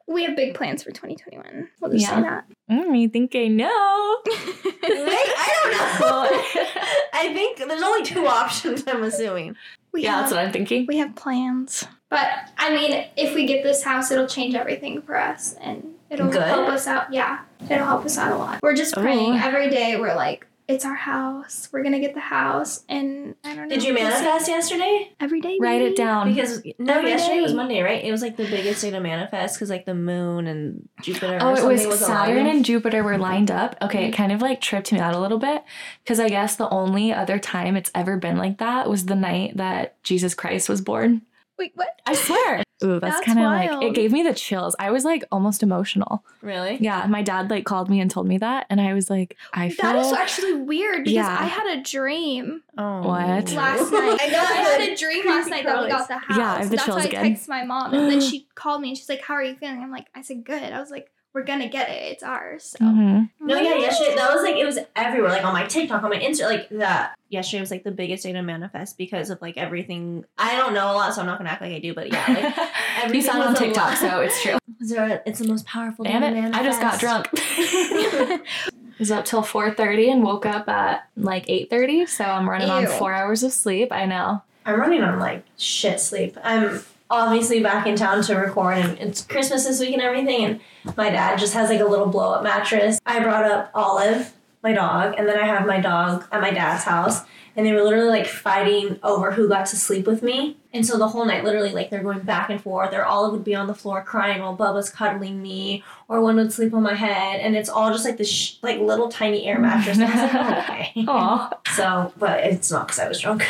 we 0.07 0.23
have 0.23 0.35
big 0.35 0.53
plans 0.55 0.83
for 0.83 0.91
2021. 0.91 1.69
We'll 1.81 1.91
just 1.91 2.03
Yeah. 2.03 2.15
say 2.15 2.21
that. 2.21 2.45
Mm, 2.71 2.99
you 2.99 3.09
think 3.09 3.35
I 3.35 3.47
know? 3.47 4.17
Wait, 4.25 4.35
I 4.83 5.51
don't 5.63 5.73
know. 6.01 6.27
I 7.13 7.33
think 7.33 7.57
there's 7.57 7.81
only 7.81 8.03
two 8.03 8.25
options, 8.27 8.83
I'm 8.87 9.03
assuming. 9.03 9.55
We 9.95 10.03
yeah, 10.03 10.11
have, 10.11 10.23
that's 10.23 10.33
what 10.33 10.45
I'm 10.45 10.51
thinking. 10.51 10.85
we 10.87 10.97
have 10.97 11.15
plans. 11.15 11.85
But 12.09 12.27
I 12.57 12.75
mean, 12.75 13.05
if 13.15 13.33
we 13.33 13.47
get 13.47 13.63
this 13.63 13.81
house, 13.81 14.11
it'll 14.11 14.27
change 14.27 14.53
everything 14.53 15.01
for 15.01 15.17
us, 15.17 15.55
and 15.61 15.95
it'll 16.09 16.29
Good. 16.29 16.43
help 16.43 16.67
us 16.67 16.85
out. 16.85 17.11
Yeah, 17.11 17.39
it'll 17.69 17.85
help 17.85 18.05
us 18.05 18.17
out 18.17 18.33
a 18.33 18.37
lot. 18.37 18.59
We're 18.61 18.75
just 18.75 18.97
oh. 18.97 19.01
praying 19.01 19.33
Ooh. 19.35 19.39
every 19.39 19.69
day. 19.69 19.97
We're 19.97 20.15
like, 20.15 20.45
it's 20.67 20.83
our 20.83 20.95
house. 20.95 21.69
We're 21.71 21.83
gonna 21.83 21.99
get 21.99 22.15
the 22.15 22.19
house, 22.19 22.83
and 22.89 23.35
I 23.43 23.55
don't 23.55 23.67
know. 23.67 23.75
Did 23.75 23.83
you 23.83 23.93
we'll 23.93 24.03
see. 24.03 24.09
manifest 24.09 24.47
yesterday? 24.47 25.13
every 25.19 25.41
day? 25.41 25.57
Write 25.59 25.79
baby. 25.79 25.91
it 25.91 25.95
down. 25.95 26.33
Because 26.33 26.63
no, 26.79 26.97
Every 26.97 27.09
yesterday 27.09 27.41
was. 27.41 27.53
Monday, 27.53 27.81
right? 27.81 28.03
It 28.03 28.11
was 28.11 28.21
like 28.21 28.37
the 28.37 28.45
biggest 28.45 28.81
day 28.81 28.91
to 28.91 28.99
manifest 28.99 29.55
because 29.55 29.69
like 29.69 29.85
the 29.85 29.93
moon 29.93 30.47
and 30.47 30.87
Jupiter. 31.01 31.37
Oh, 31.39 31.49
or 31.49 31.53
it 31.53 31.57
something 31.57 31.87
was 31.87 32.01
aligned. 32.01 32.27
Saturn 32.27 32.47
and 32.47 32.65
Jupiter 32.65 33.03
were 33.03 33.17
lined 33.17 33.51
up. 33.51 33.75
Okay, 33.81 34.05
it 34.07 34.11
mhm. 34.11 34.17
kind 34.17 34.31
of 34.31 34.41
like 34.41 34.61
tripped 34.61 34.91
me 34.91 34.99
out 34.99 35.13
a 35.13 35.19
little 35.19 35.39
bit 35.39 35.63
because 36.03 36.19
I 36.19 36.29
guess 36.29 36.55
the 36.55 36.69
only 36.69 37.13
other 37.13 37.37
time 37.37 37.75
it's 37.75 37.91
ever 37.93 38.17
been 38.17 38.37
like 38.37 38.57
that 38.57 38.89
was 38.89 39.05
the 39.05 39.15
night 39.15 39.57
that 39.57 40.01
Jesus 40.03 40.33
Christ 40.33 40.67
was 40.67 40.81
born. 40.81 41.21
Wait, 41.57 41.71
what? 41.75 41.99
I 42.05 42.13
swear. 42.15 42.63
Ooh, 42.83 42.99
that's, 42.99 43.15
That's 43.15 43.25
kind 43.25 43.39
of 43.39 43.45
like 43.45 43.83
it 43.89 43.95
gave 43.95 44.11
me 44.11 44.21
the 44.21 44.33
chills. 44.33 44.75
I 44.77 44.91
was 44.91 45.05
like 45.05 45.23
almost 45.31 45.63
emotional. 45.63 46.25
Really? 46.41 46.77
Yeah, 46.81 47.05
my 47.07 47.21
dad 47.21 47.49
like 47.49 47.63
called 47.63 47.89
me 47.89 48.01
and 48.01 48.11
told 48.11 48.27
me 48.27 48.37
that, 48.39 48.65
and 48.69 48.81
I 48.81 48.93
was 48.93 49.09
like, 49.09 49.37
I 49.53 49.69
feel 49.69 49.93
That 49.93 49.95
is 50.05 50.11
actually 50.11 50.55
weird 50.55 51.05
because 51.05 51.13
Yeah. 51.13 51.37
I 51.39 51.45
had 51.45 51.77
a 51.77 51.81
dream 51.81 52.63
Oh. 52.77 52.99
What? 53.07 53.51
last 53.53 53.53
night. 53.93 54.17
I 54.21 54.29
got 54.29 54.51
I 54.51 54.55
had 54.55 54.89
a 54.89 54.95
dream 54.97 55.25
last 55.25 55.49
night 55.49 55.63
that 55.65 55.83
we 55.83 55.89
got 55.89 56.09
the 56.09 56.17
house. 56.17 56.37
Yeah, 56.37 56.53
I 56.53 56.57
have 56.59 56.69
the 56.69 56.75
That's 56.75 56.85
chills 56.85 56.97
why 56.97 57.05
again. 57.05 57.25
I 57.25 57.29
texted 57.31 57.47
my 57.47 57.63
mom, 57.63 57.93
and 57.93 58.11
then 58.11 58.19
she 58.29 58.45
called 58.55 58.81
me 58.81 58.89
and 58.89 58.97
she's 58.97 59.07
like, 59.07 59.21
"How 59.21 59.35
are 59.35 59.43
you 59.43 59.55
feeling?" 59.55 59.81
I'm 59.81 59.91
like, 59.91 60.07
"I 60.13 60.21
said 60.21 60.43
good." 60.43 60.61
I 60.73 60.79
was 60.81 60.91
like, 60.91 61.09
"We're 61.35 61.43
gonna 61.43 61.67
get 61.69 61.89
it. 61.89 62.13
It's 62.13 62.23
ours." 62.23 62.75
So. 62.79 62.85
Mhm. 62.85 63.29
No, 63.41 63.57
yeah, 63.57 63.75
yesterday 63.75 64.15
that 64.15 64.33
was 64.33 64.41
like 64.41 64.55
it 64.55 64.65
was 64.65 64.79
everywhere, 64.95 65.29
like 65.29 65.45
on 65.45 65.53
my 65.53 65.65
TikTok, 65.65 66.01
on 66.01 66.09
my 66.09 66.17
Insta, 66.17 66.45
like 66.45 66.69
that. 66.69 67.13
Yesterday 67.29 67.59
was 67.59 67.69
like 67.71 67.83
the 67.83 67.91
biggest 67.91 68.23
day 68.23 68.31
to 68.31 68.41
manifest 68.41 68.97
because 68.97 69.29
of 69.29 69.41
like 69.41 69.57
everything. 69.57 70.25
I 70.37 70.55
don't 70.55 70.73
know 70.73 70.91
a 70.91 70.93
lot, 70.93 71.13
so 71.13 71.21
I'm 71.21 71.27
not 71.27 71.37
gonna 71.37 71.49
act 71.49 71.61
like 71.61 71.73
I 71.73 71.79
do, 71.79 71.93
but 71.93 72.11
yeah, 72.11 72.25
like 72.27 72.57
you 72.57 73.03
everything 73.03 73.21
saw 73.29 73.41
it 73.41 73.47
on 73.47 73.55
TikTok, 73.55 73.89
lot. 73.89 73.97
so 73.97 74.21
it's 74.21 74.41
true. 74.41 74.57
Zara, 74.85 75.21
it's 75.25 75.39
the 75.39 75.47
most 75.47 75.65
powerful. 75.65 76.05
Damn 76.05 76.21
day 76.21 76.41
to 76.41 76.47
it! 76.47 76.55
I 76.55 76.63
just 76.63 76.79
got 76.81 77.01
manifest. 77.01 77.31
drunk. 77.33 78.41
was 78.99 79.11
up 79.11 79.25
till 79.25 79.41
4:30 79.41 80.11
and 80.11 80.23
woke 80.23 80.45
up 80.45 80.69
at 80.69 81.09
like 81.17 81.45
8:30, 81.47 82.07
so 82.07 82.23
I'm 82.23 82.49
running 82.49 82.69
on 82.69 82.87
four 82.87 83.13
hours 83.13 83.43
of 83.43 83.51
sleep. 83.51 83.91
I 83.91 84.05
know. 84.05 84.41
I'm 84.65 84.79
running 84.79 85.03
on 85.03 85.19
like 85.19 85.43
shit 85.57 85.99
sleep. 85.99 86.37
I'm 86.43 86.81
obviously 87.09 87.61
back 87.61 87.87
in 87.87 87.95
town 87.95 88.23
to 88.23 88.35
record, 88.35 88.77
and 88.77 88.97
it's 88.99 89.23
Christmas 89.23 89.65
this 89.65 89.79
week 89.79 89.93
and 89.93 90.01
everything. 90.01 90.45
And 90.45 90.59
my 90.97 91.09
dad 91.09 91.39
just 91.39 91.53
has 91.53 91.69
like 91.69 91.79
a 91.81 91.85
little 91.85 92.07
blow 92.07 92.33
up 92.33 92.43
mattress. 92.43 92.99
I 93.05 93.21
brought 93.21 93.45
up 93.45 93.71
Olive, 93.73 94.33
my 94.63 94.73
dog, 94.73 95.15
and 95.17 95.27
then 95.27 95.37
I 95.39 95.45
have 95.45 95.65
my 95.67 95.79
dog 95.79 96.25
at 96.31 96.41
my 96.41 96.51
dad's 96.51 96.83
house. 96.83 97.21
And 97.57 97.65
they 97.65 97.71
were 97.71 97.83
literally 97.83 98.09
like 98.09 98.27
fighting 98.27 98.99
over 99.01 99.31
who 99.31 99.47
got 99.47 99.65
to 99.67 99.77
sleep 99.77 100.05
with 100.05 100.21
me. 100.21 100.57
And 100.73 100.85
so 100.85 100.97
the 100.97 101.07
whole 101.07 101.23
night, 101.23 101.45
literally, 101.45 101.71
like 101.71 101.89
they're 101.89 102.03
going 102.03 102.19
back 102.19 102.49
and 102.49 102.61
forth. 102.61 102.93
Or 102.93 103.05
Olive 103.05 103.31
would 103.31 103.45
be 103.45 103.55
on 103.55 103.67
the 103.67 103.73
floor 103.73 104.03
crying 104.03 104.41
while 104.41 104.57
Bubba's 104.57 104.89
cuddling 104.89 105.41
me, 105.41 105.81
or 106.09 106.19
one 106.19 106.35
would 106.35 106.51
sleep 106.51 106.73
on 106.73 106.83
my 106.83 106.95
head. 106.95 107.39
And 107.39 107.55
it's 107.55 107.69
all 107.69 107.93
just 107.93 108.03
like 108.03 108.17
this, 108.17 108.29
sh- 108.29 108.55
like 108.61 108.81
little 108.81 109.07
tiny 109.07 109.45
air 109.45 109.57
mattress. 109.57 109.97
I 109.99 110.03
was 110.03 110.15
like, 110.15 110.33
oh, 110.35 110.59
okay. 110.59 111.05
Aw. 111.07 111.49
So, 111.75 112.13
but 112.17 112.41
it's 112.41 112.69
not 112.69 112.87
because 112.87 112.99
I 112.99 113.07
was 113.07 113.21
drunk. 113.21 113.45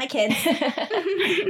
My 0.00 0.06
kids. 0.06 0.34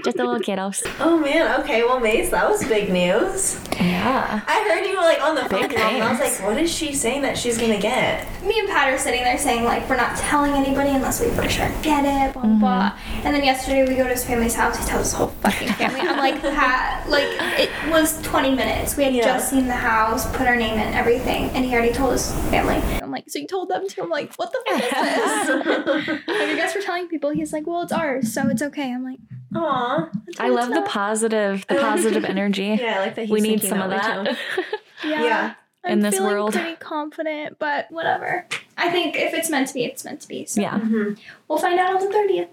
Just 0.04 0.16
the 0.16 0.24
little 0.24 0.40
kiddos. 0.40 0.82
Oh 0.98 1.16
man, 1.18 1.60
okay, 1.60 1.84
well 1.84 2.00
Mace, 2.00 2.30
that 2.30 2.48
was 2.50 2.64
big 2.66 2.90
news. 2.92 3.60
Yeah. 3.78 4.40
I 4.44 4.68
heard 4.68 4.84
you 4.84 4.96
were 4.96 5.02
like 5.02 5.22
on 5.22 5.36
the 5.36 5.42
phone 5.48 5.68
Big 5.68 5.74
and 5.74 6.02
I 6.02 6.10
was 6.10 6.18
like, 6.18 6.32
what 6.48 6.60
is 6.60 6.68
she 6.70 6.92
saying 6.92 7.22
that 7.22 7.38
she's 7.38 7.56
gonna 7.56 7.78
get? 7.80 8.26
Me 8.42 8.58
and 8.58 8.68
Pat 8.68 8.92
are 8.92 8.98
sitting 8.98 9.22
there 9.22 9.38
saying 9.38 9.62
like 9.62 9.88
we're 9.88 9.96
not 9.96 10.16
telling 10.16 10.52
anybody 10.54 10.90
unless 10.90 11.20
we 11.20 11.28
for 11.28 11.48
sure 11.48 11.70
get 11.82 12.04
it, 12.04 12.32
blah 12.34 12.42
blah 12.42 12.50
Mm-hmm. 12.50 12.58
blah. 12.58 12.98
And 13.24 13.34
then 13.36 13.44
yesterday 13.44 13.86
we 13.86 13.94
go 13.94 14.02
to 14.02 14.10
his 14.10 14.24
family's 14.24 14.56
house. 14.56 14.76
He 14.76 14.84
tells 14.84 15.04
his 15.06 15.12
whole 15.12 15.28
fucking 15.28 15.68
family. 15.74 16.00
I'm 16.00 16.18
like 16.18 16.40
Pat, 16.42 17.08
like 17.08 17.28
it 17.58 17.70
was 17.88 18.20
20 18.22 18.50
minutes. 18.56 18.96
We 18.96 19.04
had 19.04 19.14
Yeah. 19.14 19.22
just 19.26 19.50
seen 19.50 19.68
the 19.68 19.74
house, 19.74 20.26
put 20.36 20.48
our 20.48 20.56
name 20.56 20.74
in, 20.74 20.92
everything, 20.92 21.50
and 21.50 21.64
he 21.64 21.72
already 21.72 21.92
told 21.92 22.12
his 22.12 22.32
family. 22.50 22.76
I'm 23.00 23.12
like, 23.12 23.30
so 23.30 23.38
you 23.38 23.46
told 23.46 23.68
them 23.68 23.88
too? 23.88 24.02
I'm 24.02 24.10
like, 24.10 24.34
what 24.34 24.50
the 24.52 24.60
fuck 24.68 24.82
is 24.82 24.90
this? 24.90 26.26
like 26.26 26.48
I 26.50 26.54
guess 26.56 26.74
we're 26.74 26.82
telling 26.82 27.06
people. 27.06 27.30
He's 27.30 27.52
like, 27.52 27.64
well, 27.66 27.82
it's 27.82 27.92
ours, 27.92 28.32
so 28.32 28.39
it's 28.48 28.62
okay. 28.62 28.92
I'm 28.92 29.04
like, 29.04 29.18
Aw. 29.54 30.08
I 30.38 30.48
love 30.48 30.68
the 30.70 30.82
positive, 30.82 31.66
the 31.68 31.74
positive 31.76 32.24
energy. 32.36 32.76
Yeah, 32.80 32.96
I 32.96 33.00
like 33.00 33.14
that 33.16 33.22
he's 33.22 33.30
we 33.30 33.40
need 33.40 33.60
thinking 33.60 33.68
some 33.70 33.80
of 33.82 33.90
way 33.90 33.96
that. 33.96 34.26
too. 34.54 34.62
yeah. 35.08 35.24
Yeah. 35.24 35.54
I'm 35.84 35.92
in 35.94 36.00
this 36.00 36.16
feeling 36.16 36.32
world. 36.32 36.52
pretty 36.52 36.76
confident, 36.76 37.58
but 37.58 37.90
whatever. 37.90 38.46
I 38.76 38.90
think 38.90 39.16
if 39.16 39.32
it's 39.34 39.48
meant 39.50 39.68
to 39.68 39.74
be, 39.74 39.84
it's 39.84 40.04
meant 40.04 40.20
to 40.20 40.28
be. 40.28 40.44
So 40.46 40.60
yeah. 40.60 40.78
Mhm. 40.78 41.18
we'll 41.48 41.58
find 41.58 41.78
out 41.80 41.94
on 41.96 42.00
the 42.08 42.14
30th. 42.14 42.48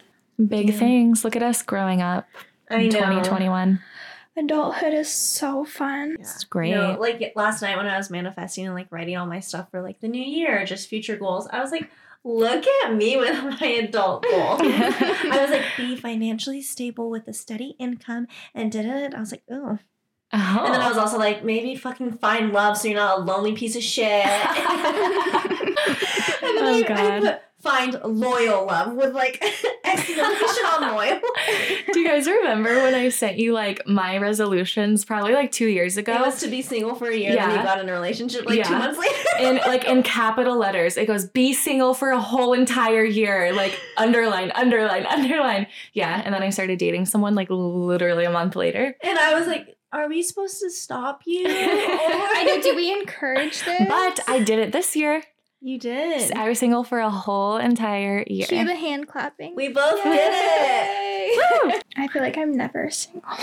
Big 0.47 0.73
things. 0.73 1.23
Look 1.25 1.35
at 1.35 1.43
us 1.43 1.61
growing 1.61 2.01
up 2.01 2.25
I 2.69 2.75
in 2.77 2.89
know. 2.89 2.99
2021. 2.99 3.79
Adulthood 4.37 4.93
is 4.93 5.09
so 5.09 5.65
fun. 5.65 6.15
It's 6.19 6.43
great. 6.43 6.71
No, 6.71 6.95
like 6.99 7.33
last 7.35 7.61
night 7.63 7.75
when 7.75 7.87
I 7.87 7.97
was 7.97 8.09
manifesting 8.11 8.65
and 8.67 8.75
like 8.75 8.87
writing 8.91 9.17
all 9.17 9.25
my 9.25 9.39
stuff 9.39 9.69
for 9.71 9.81
like 9.81 9.99
the 9.99 10.07
new 10.07 10.23
year, 10.23 10.63
just 10.63 10.87
future 10.87 11.17
goals, 11.17 11.47
I 11.51 11.59
was 11.59 11.71
like, 11.71 11.89
look 12.23 12.65
at 12.83 12.93
me 12.93 13.17
with 13.17 13.43
my 13.61 13.67
adult 13.67 14.23
goals. 14.23 14.61
I 14.63 15.37
was 15.41 15.49
like, 15.51 15.65
be 15.77 15.95
financially 15.95 16.61
stable 16.61 17.09
with 17.09 17.27
a 17.27 17.33
steady 17.33 17.75
income 17.79 18.27
and 18.53 18.71
did 18.71 18.85
it. 18.85 19.13
I 19.13 19.19
was 19.19 19.31
like, 19.31 19.43
oh, 19.51 19.79
Oh. 20.33 20.63
And 20.65 20.73
then 20.73 20.81
I 20.81 20.89
was 20.89 20.97
also 20.97 21.17
like, 21.17 21.45
maybe 21.45 21.73
fucking 21.75 22.17
find 22.17 22.51
love 22.51 22.77
so 22.77 22.89
you're 22.89 22.97
not 22.97 23.19
a 23.19 23.21
lonely 23.21 23.53
piece 23.53 23.75
of 23.77 23.83
shit. 23.83 24.25
Oh, 26.49 26.73
I, 26.73 26.77
I 26.79 26.81
God. 26.83 27.21
put 27.21 27.41
find 27.67 27.99
loyal 28.03 28.65
love 28.65 28.93
with 28.93 29.13
like 29.13 29.43
exclamation 29.83 30.65
on 30.73 30.95
loyal. 30.95 31.19
Do 31.93 31.99
you 31.99 32.07
guys 32.07 32.27
remember 32.27 32.75
when 32.83 32.95
I 32.95 33.09
sent 33.09 33.37
you 33.37 33.53
like 33.53 33.85
my 33.87 34.17
resolutions 34.17 35.05
probably 35.05 35.33
like 35.33 35.51
two 35.51 35.67
years 35.67 35.97
ago? 35.97 36.13
It 36.13 36.21
was 36.21 36.39
to 36.39 36.47
be 36.47 36.61
single 36.61 36.95
for 36.95 37.07
a 37.09 37.15
year, 37.15 37.29
and 37.31 37.37
then 37.39 37.49
Yeah. 37.49 37.57
you 37.57 37.63
got 37.63 37.79
in 37.79 37.89
a 37.89 37.93
relationship 37.93 38.45
like 38.45 38.63
two 38.65 38.73
months 38.73 38.97
later. 38.99 39.13
in 39.41 39.55
like 39.57 39.85
in 39.85 40.03
capital 40.03 40.57
letters. 40.57 40.97
It 40.97 41.05
goes 41.07 41.25
be 41.25 41.53
single 41.53 41.93
for 41.93 42.11
a 42.11 42.19
whole 42.19 42.53
entire 42.53 43.03
year. 43.03 43.53
Like 43.53 43.79
underline, 43.97 44.51
underline, 44.55 45.05
underline. 45.05 45.67
Yeah. 45.93 46.21
And 46.23 46.33
then 46.33 46.41
I 46.43 46.49
started 46.49 46.79
dating 46.79 47.05
someone 47.05 47.35
like 47.35 47.47
literally 47.49 48.25
a 48.25 48.31
month 48.31 48.55
later. 48.55 48.95
and 49.03 49.19
I 49.19 49.37
was 49.37 49.47
like, 49.47 49.75
are 49.91 50.07
we 50.09 50.21
supposed 50.21 50.59
to 50.61 50.69
stop 50.69 51.21
you? 51.25 51.45
I 51.47 52.43
know. 52.45 52.61
Do 52.61 52.75
we 52.75 52.91
encourage 52.91 53.63
this? 53.63 53.87
But 53.87 54.19
I 54.27 54.39
did 54.39 54.59
it 54.59 54.71
this 54.71 54.95
year. 54.95 55.23
You 55.61 55.79
did. 55.79 56.31
I 56.33 56.47
was 56.49 56.59
single 56.59 56.83
for 56.83 56.99
a 56.99 57.09
whole 57.09 57.57
entire 57.57 58.23
year. 58.27 58.47
Cue 58.47 58.65
the 58.65 58.75
hand 58.75 59.07
clapping. 59.07 59.55
We 59.55 59.69
both 59.69 60.03
did 60.03 60.13
it. 60.15 61.71
Yay! 61.73 61.81
I 61.97 62.07
feel 62.07 62.21
like 62.21 62.37
I'm 62.37 62.51
never 62.55 62.89
single. 62.89 63.29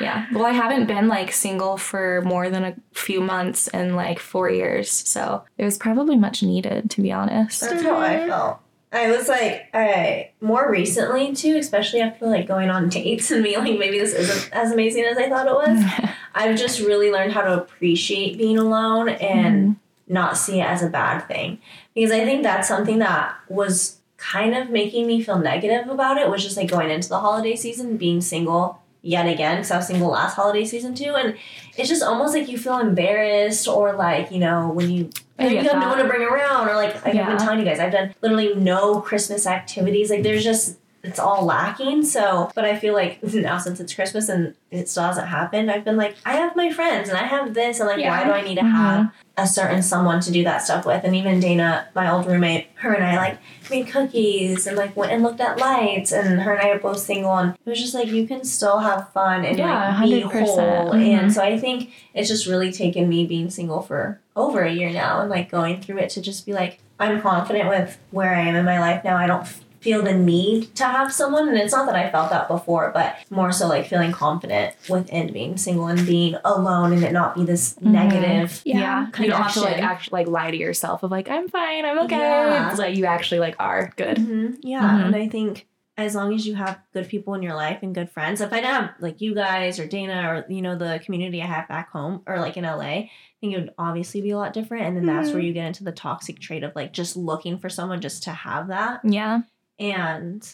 Yeah. 0.00 0.26
Well, 0.32 0.44
I 0.44 0.50
haven't 0.50 0.86
been 0.86 1.06
like 1.06 1.30
single 1.30 1.76
for 1.76 2.20
more 2.22 2.50
than 2.50 2.64
a 2.64 2.74
few 2.94 3.20
months 3.20 3.68
in 3.68 3.94
like 3.94 4.18
four 4.18 4.50
years. 4.50 4.90
So 4.90 5.44
it 5.56 5.64
was 5.64 5.78
probably 5.78 6.16
much 6.16 6.42
needed, 6.42 6.90
to 6.90 7.00
be 7.00 7.12
honest. 7.12 7.60
That's 7.60 7.80
how 7.80 7.96
I 7.98 8.14
Mhm. 8.16 8.26
felt. 8.28 8.58
I 8.92 9.12
was 9.16 9.28
like, 9.28 9.68
I 9.72 10.30
more 10.40 10.68
recently 10.68 11.32
too, 11.32 11.56
especially 11.58 12.00
after 12.00 12.26
like 12.26 12.48
going 12.48 12.70
on 12.70 12.88
dates 12.88 13.30
and 13.30 13.44
being 13.44 13.58
like, 13.60 13.78
maybe 13.78 14.00
this 14.00 14.14
isn't 14.14 14.52
as 14.52 14.72
amazing 14.72 15.04
as 15.04 15.16
I 15.16 15.28
thought 15.28 15.46
it 15.46 15.54
was. 15.54 15.84
I've 16.34 16.58
just 16.58 16.80
really 16.80 17.12
learned 17.12 17.32
how 17.32 17.42
to 17.42 17.62
appreciate 17.62 18.36
being 18.36 18.58
alone 18.58 19.10
and 19.10 19.76
not 20.08 20.36
see 20.36 20.60
it 20.60 20.64
as 20.66 20.82
a 20.82 20.88
bad 20.88 21.20
thing. 21.26 21.58
Because 21.94 22.10
I 22.10 22.24
think 22.24 22.42
that's 22.42 22.68
something 22.68 22.98
that 22.98 23.34
was 23.48 23.98
kind 24.16 24.54
of 24.54 24.70
making 24.70 25.06
me 25.06 25.22
feel 25.22 25.38
negative 25.38 25.88
about 25.88 26.16
it, 26.18 26.28
was 26.30 26.42
just 26.42 26.56
like 26.56 26.70
going 26.70 26.90
into 26.90 27.08
the 27.08 27.18
holiday 27.20 27.56
season, 27.56 27.96
being 27.96 28.20
single 28.20 28.80
yet 29.02 29.26
again, 29.26 29.56
because 29.56 29.70
I 29.70 29.76
was 29.76 29.86
single 29.86 30.08
last 30.10 30.34
holiday 30.34 30.64
season 30.64 30.94
too. 30.94 31.14
And 31.14 31.36
it's 31.76 31.88
just 31.88 32.02
almost 32.02 32.34
like 32.34 32.48
you 32.48 32.56
feel 32.58 32.78
embarrassed 32.78 33.68
or 33.68 33.92
like, 33.94 34.30
you 34.30 34.38
know, 34.38 34.68
when 34.70 34.90
you 34.90 35.10
I 35.38 35.48
you 35.48 35.56
have 35.58 35.80
no 35.80 35.88
one 35.88 35.98
to 35.98 36.04
bring 36.04 36.22
around 36.22 36.68
or 36.68 36.74
like, 36.74 36.94
like 36.94 37.06
I've 37.08 37.14
Yeah. 37.14 37.28
been 37.28 37.38
telling 37.38 37.58
you 37.58 37.64
guys, 37.64 37.80
I've 37.80 37.92
done 37.92 38.14
literally 38.22 38.54
no 38.54 39.00
Christmas 39.00 39.46
activities. 39.46 40.08
Like 40.10 40.22
there's 40.22 40.44
just 40.44 40.78
it's 41.04 41.18
all 41.18 41.44
lacking. 41.44 42.04
So, 42.04 42.50
but 42.54 42.64
I 42.64 42.76
feel 42.76 42.94
like 42.94 43.22
now 43.34 43.58
since 43.58 43.78
it's 43.80 43.94
Christmas 43.94 44.28
and 44.28 44.54
it 44.70 44.88
still 44.88 45.04
hasn't 45.04 45.28
happened, 45.28 45.70
I've 45.70 45.84
been 45.84 45.96
like, 45.96 46.16
I 46.26 46.32
have 46.36 46.56
my 46.56 46.72
friends 46.72 47.08
and 47.08 47.16
I 47.18 47.24
have 47.24 47.54
this, 47.54 47.78
and 47.80 47.88
like, 47.88 47.98
Yeah. 48.00 48.10
why 48.18 48.24
do 48.24 48.32
I 48.32 48.40
need 48.42 48.56
to 48.56 48.62
Mhm. 48.62 48.72
have 48.72 49.10
a 49.36 49.46
certain 49.46 49.82
someone 49.82 50.20
to 50.20 50.32
do 50.32 50.42
that 50.44 50.62
stuff 50.62 50.84
with? 50.86 51.04
And 51.04 51.14
even 51.14 51.38
Dana, 51.40 51.86
my 51.94 52.10
old 52.10 52.26
roommate, 52.26 52.68
her 52.76 52.92
and 52.92 53.04
I 53.04 53.16
like 53.16 53.38
made 53.70 53.86
cookies 53.88 54.66
and 54.66 54.76
like 54.76 54.96
went 54.96 55.12
and 55.12 55.22
looked 55.22 55.40
at 55.40 55.58
lights, 55.58 56.10
and 56.12 56.40
her 56.42 56.54
and 56.54 56.62
I 56.66 56.70
are 56.70 56.78
both 56.78 56.98
single, 56.98 57.36
and 57.36 57.54
it 57.64 57.70
was 57.70 57.80
just 57.80 57.94
like 57.94 58.08
you 58.08 58.26
can 58.26 58.44
still 58.44 58.78
have 58.78 59.10
fun 59.12 59.44
and 59.44 59.58
Yeah, 59.58 59.96
like 60.00 60.04
be 60.10 60.22
100%. 60.22 60.48
whole. 60.48 60.92
Mhm. 60.92 61.18
And 61.18 61.32
so 61.32 61.42
I 61.42 61.58
think 61.58 61.90
it's 62.14 62.28
just 62.28 62.46
really 62.46 62.72
taken 62.72 63.08
me 63.08 63.26
being 63.26 63.50
single 63.50 63.80
for 63.82 64.20
over 64.36 64.62
a 64.62 64.72
year 64.72 64.90
now 64.90 65.20
and 65.20 65.30
like 65.30 65.50
going 65.50 65.80
through 65.80 65.98
it 65.98 66.10
to 66.10 66.20
just 66.20 66.44
be 66.46 66.52
like, 66.52 66.78
I'm 66.98 67.20
confident 67.20 67.68
with 67.68 67.98
where 68.10 68.34
I 68.34 68.40
am 68.40 68.54
in 68.56 68.64
my 68.64 68.78
life 68.80 69.02
now. 69.04 69.16
I 69.16 69.26
don't 69.26 69.46
feel 69.84 70.02
the 70.02 70.14
need 70.14 70.74
to 70.74 70.84
have 70.84 71.12
someone 71.12 71.46
and 71.48 71.56
it's 71.58 71.72
not 71.72 71.86
that 71.86 71.94
I 71.94 72.10
felt 72.10 72.30
that 72.30 72.48
before 72.48 72.90
but 72.92 73.16
more 73.30 73.52
so 73.52 73.68
like 73.68 73.86
feeling 73.86 74.12
confident 74.12 74.74
within 74.88 75.32
being 75.32 75.56
single 75.56 75.86
and 75.88 76.04
being 76.06 76.36
alone 76.44 76.92
and 76.94 77.04
it 77.04 77.12
not 77.12 77.34
be 77.36 77.44
this 77.44 77.74
Mhm. 77.74 77.82
negative 77.92 78.62
Yeah. 78.64 79.06
You 79.18 79.28
don't 79.30 79.42
have 79.42 79.52
to 79.54 79.60
like 79.60 79.74
connection. 79.76 79.84
actually 79.84 80.18
like 80.24 80.28
lie 80.28 80.50
to 80.50 80.56
yourself 80.56 81.02
of 81.02 81.10
like 81.10 81.28
I'm 81.28 81.48
fine, 81.48 81.84
I'm 81.84 81.98
okay. 82.06 82.16
Yeah. 82.16 82.70
It's 82.70 82.78
like 82.78 82.96
you 82.96 83.04
actually 83.04 83.40
like 83.40 83.56
are 83.60 83.92
good. 83.96 84.16
Mhm. 84.16 84.56
yeah 84.62 84.80
Mhm. 84.82 85.04
and 85.06 85.16
I 85.16 85.28
think 85.28 85.66
as 85.96 86.16
long 86.16 86.34
as 86.34 86.44
you 86.44 86.56
have 86.56 86.80
good 86.92 87.08
people 87.08 87.34
in 87.34 87.42
your 87.42 87.54
life 87.54 87.78
and 87.82 87.94
good 87.94 88.10
friends 88.10 88.40
if 88.40 88.52
I 88.52 88.56
didn't 88.56 88.74
have 88.74 88.90
like 88.98 89.20
you 89.20 89.32
guys 89.34 89.78
or 89.78 89.86
Dana 89.86 90.28
or 90.28 90.52
you 90.52 90.62
know 90.62 90.76
the 90.76 91.00
community 91.04 91.40
I 91.42 91.46
have 91.46 91.68
back 91.68 91.90
home 91.90 92.22
or 92.26 92.40
like 92.40 92.56
in 92.56 92.64
LA 92.64 92.82
I 93.06 93.10
think 93.40 93.54
it 93.54 93.60
would 93.60 93.74
obviously 93.78 94.20
be 94.22 94.30
a 94.30 94.38
lot 94.38 94.54
different 94.54 94.86
and 94.86 94.96
then 94.96 95.04
that's 95.06 95.28
Mhm. 95.28 95.34
where 95.34 95.42
you 95.42 95.52
get 95.52 95.66
into 95.66 95.84
the 95.84 95.92
toxic 95.92 96.40
trait 96.40 96.64
of 96.64 96.74
like 96.74 96.92
just 96.94 97.16
looking 97.16 97.58
for 97.58 97.68
someone 97.68 98.00
just 98.00 98.22
to 98.24 98.30
have 98.32 98.68
that 98.68 99.00
Yeah. 99.04 99.42
And, 99.78 100.46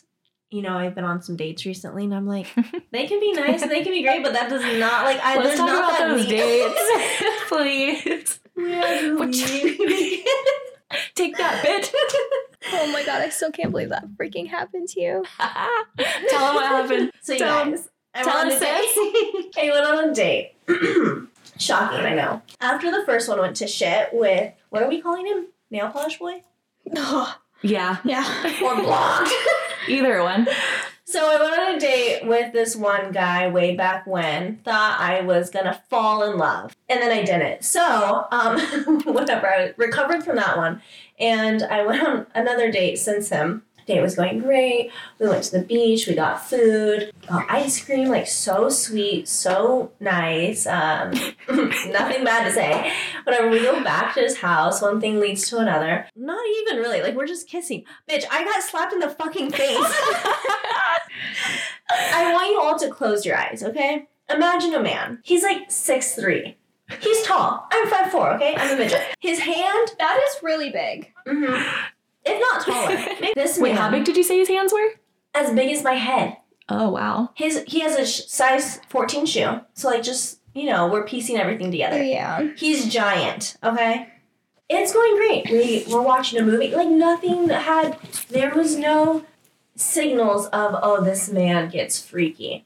you 0.51 0.63
know, 0.63 0.77
I've 0.77 0.95
been 0.95 1.05
on 1.05 1.23
some 1.23 1.37
dates 1.37 1.65
recently 1.67 2.05
and 2.05 2.15
I'm 2.15 2.27
like, 2.27 2.47
they 2.93 3.07
can 3.07 3.21
be 3.21 3.33
nice 3.33 3.63
and 3.63 3.71
they 3.71 3.83
can 3.83 3.93
be 3.93 4.03
great, 4.03 4.23
but 4.23 4.33
that 4.33 4.49
does 4.51 4.63
not, 4.79 5.05
like, 5.05 5.19
I, 5.23 5.37
Let's 5.37 5.49
there's 5.49 5.59
talk 5.59 5.69
not 5.69 5.85
about 5.85 5.99
that 5.99 6.09
those 6.09 6.27
need- 6.27 6.37
dates, 6.37 7.41
please. 7.49 8.41
Yeah, 8.57 9.15
What 9.15 9.29
really. 9.29 10.25
Take 11.15 11.37
that, 11.37 11.65
bitch. 11.65 11.93
Oh 12.73 12.93
my 12.93 13.05
god, 13.05 13.23
I 13.23 13.29
still 13.29 13.53
can't 13.53 13.71
believe 13.71 13.91
that 13.91 14.07
freaking 14.17 14.49
happened 14.49 14.89
to 14.91 15.01
you. 15.01 15.25
Tell 15.39 16.47
them 16.47 16.55
what 16.57 16.67
happened. 16.67 17.13
so, 17.23 17.33
you 17.35 17.39
Tell- 17.39 17.71
guys, 17.71 17.89
I 18.15 18.23
tell 18.25 18.35
went 18.49 18.51
on 18.51 18.57
us, 18.57 18.63
a 18.63 18.65
date. 18.65 19.55
I 19.57 19.71
went 19.73 19.87
on 19.87 20.11
a 20.11 20.15
date. 20.15 20.53
Shocking, 21.59 22.01
I 22.05 22.15
know. 22.15 22.43
After 22.61 22.91
the 22.91 23.05
first 23.07 23.29
one 23.29 23.39
went 23.39 23.55
to 23.57 23.67
shit 23.69 24.09
with, 24.13 24.53
what 24.71 24.83
are 24.83 24.89
we 24.89 25.01
calling 25.01 25.27
him? 25.27 25.47
Nail 25.71 25.91
polish 25.91 26.19
boy? 26.19 26.43
Yeah. 27.63 27.99
yeah. 28.05 28.25
Or 28.63 28.77
blonde? 28.77 29.31
Either 29.89 30.23
one. 30.23 30.49
So 31.11 31.27
I 31.29 31.43
went 31.43 31.61
on 31.61 31.75
a 31.75 31.81
date 31.81 32.25
with 32.25 32.53
this 32.53 32.77
one 32.77 33.11
guy 33.11 33.49
way 33.49 33.75
back 33.75 34.07
when, 34.07 34.59
thought 34.59 35.01
I 35.01 35.23
was 35.23 35.51
gonna 35.51 35.83
fall 35.91 36.23
in 36.23 36.39
love, 36.39 36.77
and 36.89 37.03
then 37.03 37.11
I 37.11 37.25
didn't. 37.25 37.65
So, 37.65 38.29
um, 38.31 38.61
whatever, 39.05 39.49
I 39.49 39.75
recovered 39.77 40.23
from 40.23 40.37
that 40.37 40.57
one, 40.57 40.81
and 41.19 41.65
I 41.65 41.85
went 41.85 42.07
on 42.07 42.27
another 42.33 42.71
date 42.71 43.01
since 43.01 43.29
him. 43.29 43.65
Date 43.87 44.01
was 44.01 44.15
going 44.17 44.39
great. 44.41 44.91
We 45.19 45.29
went 45.29 45.45
to 45.45 45.53
the 45.59 45.63
beach. 45.65 46.07
We 46.07 46.15
got 46.15 46.45
food, 46.49 47.13
got 47.27 47.47
ice 47.51 47.85
cream, 47.85 48.09
like 48.09 48.27
so 48.27 48.69
sweet, 48.69 49.29
so 49.29 49.93
nice. 50.01 50.67
Um, 50.67 51.11
nothing 51.49 52.25
bad 52.25 52.45
to 52.47 52.53
say. 52.53 52.93
Whenever 53.25 53.49
we 53.51 53.61
go 53.61 53.83
back 53.83 54.15
to 54.15 54.21
his 54.21 54.39
house, 54.39 54.81
one 54.83 55.01
thing 55.01 55.19
leads 55.21 55.49
to 55.51 55.59
another. 55.59 56.07
Not 56.17 56.45
even 56.63 56.79
really. 56.79 57.03
Like 57.03 57.15
we're 57.17 57.27
just 57.27 57.49
kissing. 57.49 57.85
Bitch, 58.09 58.25
I 58.31 58.45
got 58.45 58.63
slapped 58.63 58.93
in 58.93 59.01
the 59.01 59.11
fucking 59.11 59.51
face. 59.51 59.79
I 61.91 62.33
want 62.33 62.51
you 62.51 62.61
all 62.61 62.79
to 62.79 62.89
close 62.91 63.27
your 63.27 63.37
eyes, 63.37 63.63
okay? 63.63 64.09
Imagine 64.33 64.75
a 64.75 64.81
man. 64.81 65.19
He's 65.25 65.43
like 65.43 65.71
six 65.71 66.15
three. 66.15 66.57
He's 67.01 67.23
tall. 67.25 67.69
I'm 67.73 67.87
5'4, 67.89 68.35
okay? 68.35 68.57
I'm 68.57 68.75
a 68.75 68.77
midget. 68.77 69.01
His 69.21 69.39
hand, 69.39 69.91
That 70.01 70.21
is 70.29 70.43
really 70.43 70.71
big. 70.71 71.13
mhm, 71.25 71.73
if 72.25 72.41
not 72.41 72.65
taller. 72.65 73.33
This 73.35 73.59
Wait, 73.59 73.71
man, 73.73 73.79
how 73.79 73.91
big 73.91 74.05
did 74.05 74.17
you 74.17 74.23
say 74.23 74.39
his 74.39 74.49
hands 74.49 74.73
were? 74.73 74.89
as 75.33 75.53
big 75.55 75.71
as 75.71 75.85
my 75.85 75.95
head. 75.95 76.37
Oh 76.69 76.89
wow. 76.91 77.31
His 77.35 77.63
He 77.67 77.81
has 77.81 77.95
a 77.97 78.05
sh- 78.07 78.27
size 78.27 78.81
14 78.89 79.27
shoe. 79.27 79.61
So, 79.75 79.89
like, 79.89 80.03
just, 80.03 80.41
you 80.55 80.65
know, 80.67 80.89
we're 80.89 81.05
piecing 81.05 81.37
everything 81.37 81.71
together. 81.71 82.03
Yeah. 82.03 82.49
He's 82.57 82.93
giant, 82.93 83.57
okay? 83.63 84.09
It's 84.69 84.93
going 84.93 85.17
great. 85.17 85.51
We 85.51 85.85
we're 85.93 86.03
watching 86.03 86.39
a 86.39 86.43
movie. 86.45 86.75
Like 86.75 86.89
nothing 86.89 87.49
had 87.49 87.97
there 88.29 88.55
was 88.55 88.77
no 88.77 89.25
signals 89.77 90.47
of 90.49 90.77
oh 90.83 91.03
this 91.03 91.29
man 91.31 91.71
gets 91.71 92.01
freaky. 92.05 92.65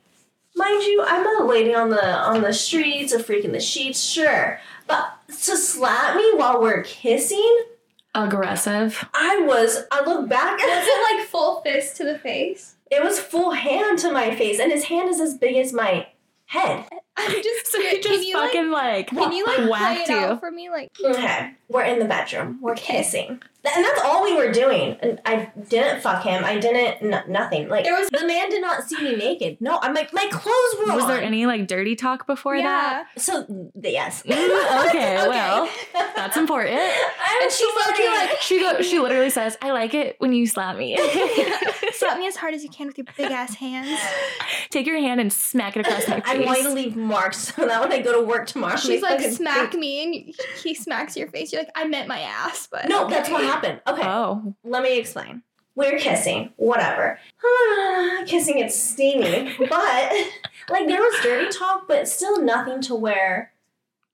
Mind 0.56 0.82
you, 0.84 1.02
I'm 1.06 1.42
a 1.42 1.46
lady 1.46 1.74
on 1.74 1.90
the 1.90 2.04
on 2.04 2.42
the 2.42 2.52
streets, 2.52 3.12
a 3.12 3.22
freak 3.22 3.44
in 3.44 3.52
the 3.52 3.60
sheets, 3.60 4.02
sure. 4.02 4.60
But 4.86 5.12
to 5.28 5.56
slap 5.56 6.16
me 6.16 6.32
while 6.34 6.60
we're 6.60 6.82
kissing, 6.82 7.64
Aggressive. 8.14 9.04
I 9.12 9.40
was 9.40 9.84
I 9.90 10.04
look 10.04 10.28
back 10.28 10.58
Was 10.58 10.62
and 10.62 10.86
it 10.86 11.18
like 11.18 11.26
full 11.28 11.60
fist 11.62 11.96
to 11.96 12.04
the 12.04 12.18
face? 12.18 12.76
it 12.90 13.02
was 13.02 13.18
full 13.18 13.50
hand 13.50 13.98
to 13.98 14.12
my 14.12 14.34
face, 14.36 14.60
and 14.60 14.70
his 14.70 14.84
hand 14.84 15.08
is 15.08 15.20
as 15.20 15.36
big 15.36 15.56
as 15.56 15.72
my 15.72 16.06
head. 16.46 16.84
I'm 17.16 17.30
just 17.42 17.66
So 17.72 17.80
he 17.80 17.90
can 17.98 18.02
just 18.02 18.26
you 18.26 18.34
fucking 18.34 18.70
like, 18.70 19.08
can 19.08 19.32
you 19.32 19.46
like 19.46 19.56
play 19.68 19.94
it 20.02 20.08
you. 20.08 20.16
out 20.16 20.40
for 20.40 20.50
me 20.50 20.68
like 20.70 20.90
Okay, 21.04 21.52
we're 21.68 21.84
in 21.84 21.98
the 21.98 22.04
bedroom. 22.06 22.58
We're 22.60 22.72
Okay. 22.72 22.98
kissing, 22.98 23.28
and 23.28 23.84
that's 23.84 24.00
all 24.02 24.22
we 24.24 24.34
were 24.34 24.50
doing. 24.52 24.96
And 25.00 25.20
I 25.24 25.50
didn't 25.68 26.00
fuck 26.02 26.22
him. 26.24 26.44
I 26.44 26.58
didn't 26.58 27.12
n- 27.14 27.24
nothing. 27.28 27.68
Like 27.68 27.84
There 27.84 27.94
was- 27.98 28.08
the 28.10 28.26
man 28.26 28.50
did 28.50 28.60
not 28.62 28.82
see 28.88 29.00
me 29.02 29.14
naked. 29.16 29.58
No, 29.60 29.78
I'm 29.80 29.94
like 29.94 30.12
my 30.12 30.26
clothes 30.30 30.74
were 30.86 30.94
Was 30.94 31.04
on. 31.04 31.08
there 31.10 31.22
any 31.22 31.46
like 31.46 31.66
dirty 31.68 31.94
talk 31.96 32.26
before 32.26 32.56
that? 32.60 33.06
So 33.16 33.44
th- 33.44 33.70
yes. 33.94 34.22
Mm, 34.24 34.86
okay, 34.88 35.16
well, 35.28 35.68
that's 36.16 36.36
important. 36.36 36.74
I'm 37.26 37.42
And 37.42 37.52
she's 37.52 37.74
looking 37.86 38.06
like- 38.06 38.40
She 38.40 38.58
go, 38.60 38.82
she 38.82 38.98
literally 38.98 39.30
says, 39.30 39.56
"I 39.62 39.70
like 39.70 39.94
it 39.94 40.16
when 40.18 40.32
you 40.32 40.46
slap 40.46 40.76
me. 40.76 40.96
slap 41.92 42.18
me 42.18 42.26
as 42.26 42.36
hard 42.36 42.54
as 42.54 42.62
you 42.64 42.70
can 42.70 42.86
with 42.88 42.98
your 42.98 43.06
big 43.16 43.30
ass 43.30 43.54
hands. 43.54 43.98
Take 44.70 44.86
your 44.86 44.98
hand 44.98 45.20
and 45.20 45.32
smack 45.32 45.76
it 45.76 45.80
across 45.86 46.06
my 46.08 46.20
face." 46.20 46.24
I 46.26 46.38
want 46.40 46.58
you 46.58 46.64
to 46.64 46.70
leave 46.74 46.96
marks 47.04 47.38
so 47.54 47.66
that 47.66 47.80
when 47.80 47.92
I 47.92 48.00
go 48.02 48.12
to 48.20 48.26
work 48.26 48.46
tomorrow, 48.46 48.76
She's 48.76 49.02
like 49.02 49.20
smack 49.20 49.70
think- 49.70 49.80
me 49.80 50.02
and 50.26 50.34
he 50.62 50.74
smacks 50.74 51.16
your 51.16 51.28
face. 51.28 51.52
You're 51.52 51.62
like 51.62 51.72
I 51.74 51.86
meant 51.86 52.08
my 52.08 52.20
ass, 52.20 52.66
but 52.70 52.88
No, 52.88 53.04
okay. 53.06 53.14
that's 53.14 53.30
what 53.30 53.44
happened. 53.44 53.80
Okay, 53.86 54.02
Oh, 54.04 54.54
let 54.64 54.82
me 54.82 54.98
explain. 54.98 55.42
we're 55.76 55.98
kissing, 55.98 56.52
whatever. 56.56 57.18
Ah, 57.44 58.22
kissing 58.26 58.58
it's 58.58 58.78
steamy, 58.78 59.54
but 59.58 60.12
like 60.68 60.86
there 60.88 61.00
was 61.00 61.20
dirty 61.22 61.50
talk, 61.56 61.86
but 61.88 62.08
still 62.08 62.42
nothing 62.42 62.80
to 62.82 62.94
where 62.94 63.52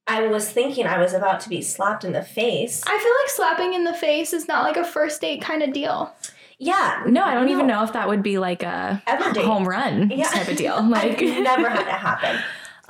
I 0.07 0.27
was 0.27 0.49
thinking 0.49 0.87
I 0.87 0.97
was 0.99 1.13
about 1.13 1.39
to 1.41 1.49
be 1.49 1.61
slapped 1.61 2.03
in 2.03 2.11
the 2.11 2.23
face. 2.23 2.81
I 2.85 2.97
feel 2.97 3.13
like 3.21 3.29
slapping 3.29 3.73
in 3.75 3.83
the 3.85 3.93
face 3.93 4.33
is 4.33 4.47
not 4.47 4.63
like 4.63 4.75
a 4.75 4.83
first 4.83 5.21
date 5.21 5.41
kind 5.41 5.61
of 5.63 5.71
deal. 5.73 6.13
Yeah, 6.57 7.03
No, 7.07 7.23
I 7.23 7.33
don't 7.33 7.49
even 7.49 7.65
know 7.65 7.83
if 7.83 7.93
that 7.93 8.07
would 8.07 8.21
be 8.21 8.37
like 8.37 8.61
a 8.61 9.01
Ever 9.07 9.31
date. 9.31 9.45
home 9.45 9.67
run 9.67 10.11
Yeah. 10.11 10.27
type 10.27 10.47
of 10.47 10.57
deal. 10.57 10.83
Like 10.83 11.19
Like 11.19 11.23
I've 11.23 11.43
never 11.43 11.69
had 11.69 11.81
it 11.81 11.87
happen. 11.87 12.39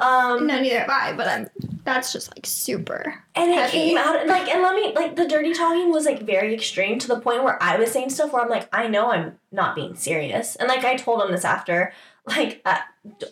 Um, 0.01 0.47
No, 0.47 0.59
neither 0.59 0.79
have 0.79 0.89
I, 0.89 1.13
but 1.13 1.27
I'm. 1.27 1.47
That's 1.83 2.11
just 2.11 2.35
like 2.35 2.45
super. 2.45 3.23
And 3.35 3.51
it 3.51 3.55
Heavy. 3.55 3.71
came 3.71 3.97
out 3.97 4.27
like 4.27 4.47
and 4.49 4.61
let 4.61 4.75
me 4.75 4.93
like 4.93 5.15
the 5.15 5.27
dirty 5.27 5.53
talking 5.53 5.91
was 5.91 6.05
like 6.05 6.21
very 6.23 6.53
extreme 6.53 6.99
to 6.99 7.07
the 7.07 7.19
point 7.19 7.43
where 7.43 7.61
I 7.61 7.77
was 7.77 7.91
saying 7.91 8.09
stuff 8.09 8.33
where 8.33 8.43
I'm 8.43 8.49
like 8.49 8.67
I 8.71 8.87
know 8.87 9.11
I'm 9.11 9.39
not 9.51 9.75
being 9.75 9.95
serious 9.95 10.55
and 10.55 10.67
like 10.67 10.85
I 10.85 10.95
told 10.95 11.21
him 11.23 11.31
this 11.31 11.43
after 11.45 11.91
like 12.27 12.61
uh, 12.65 12.77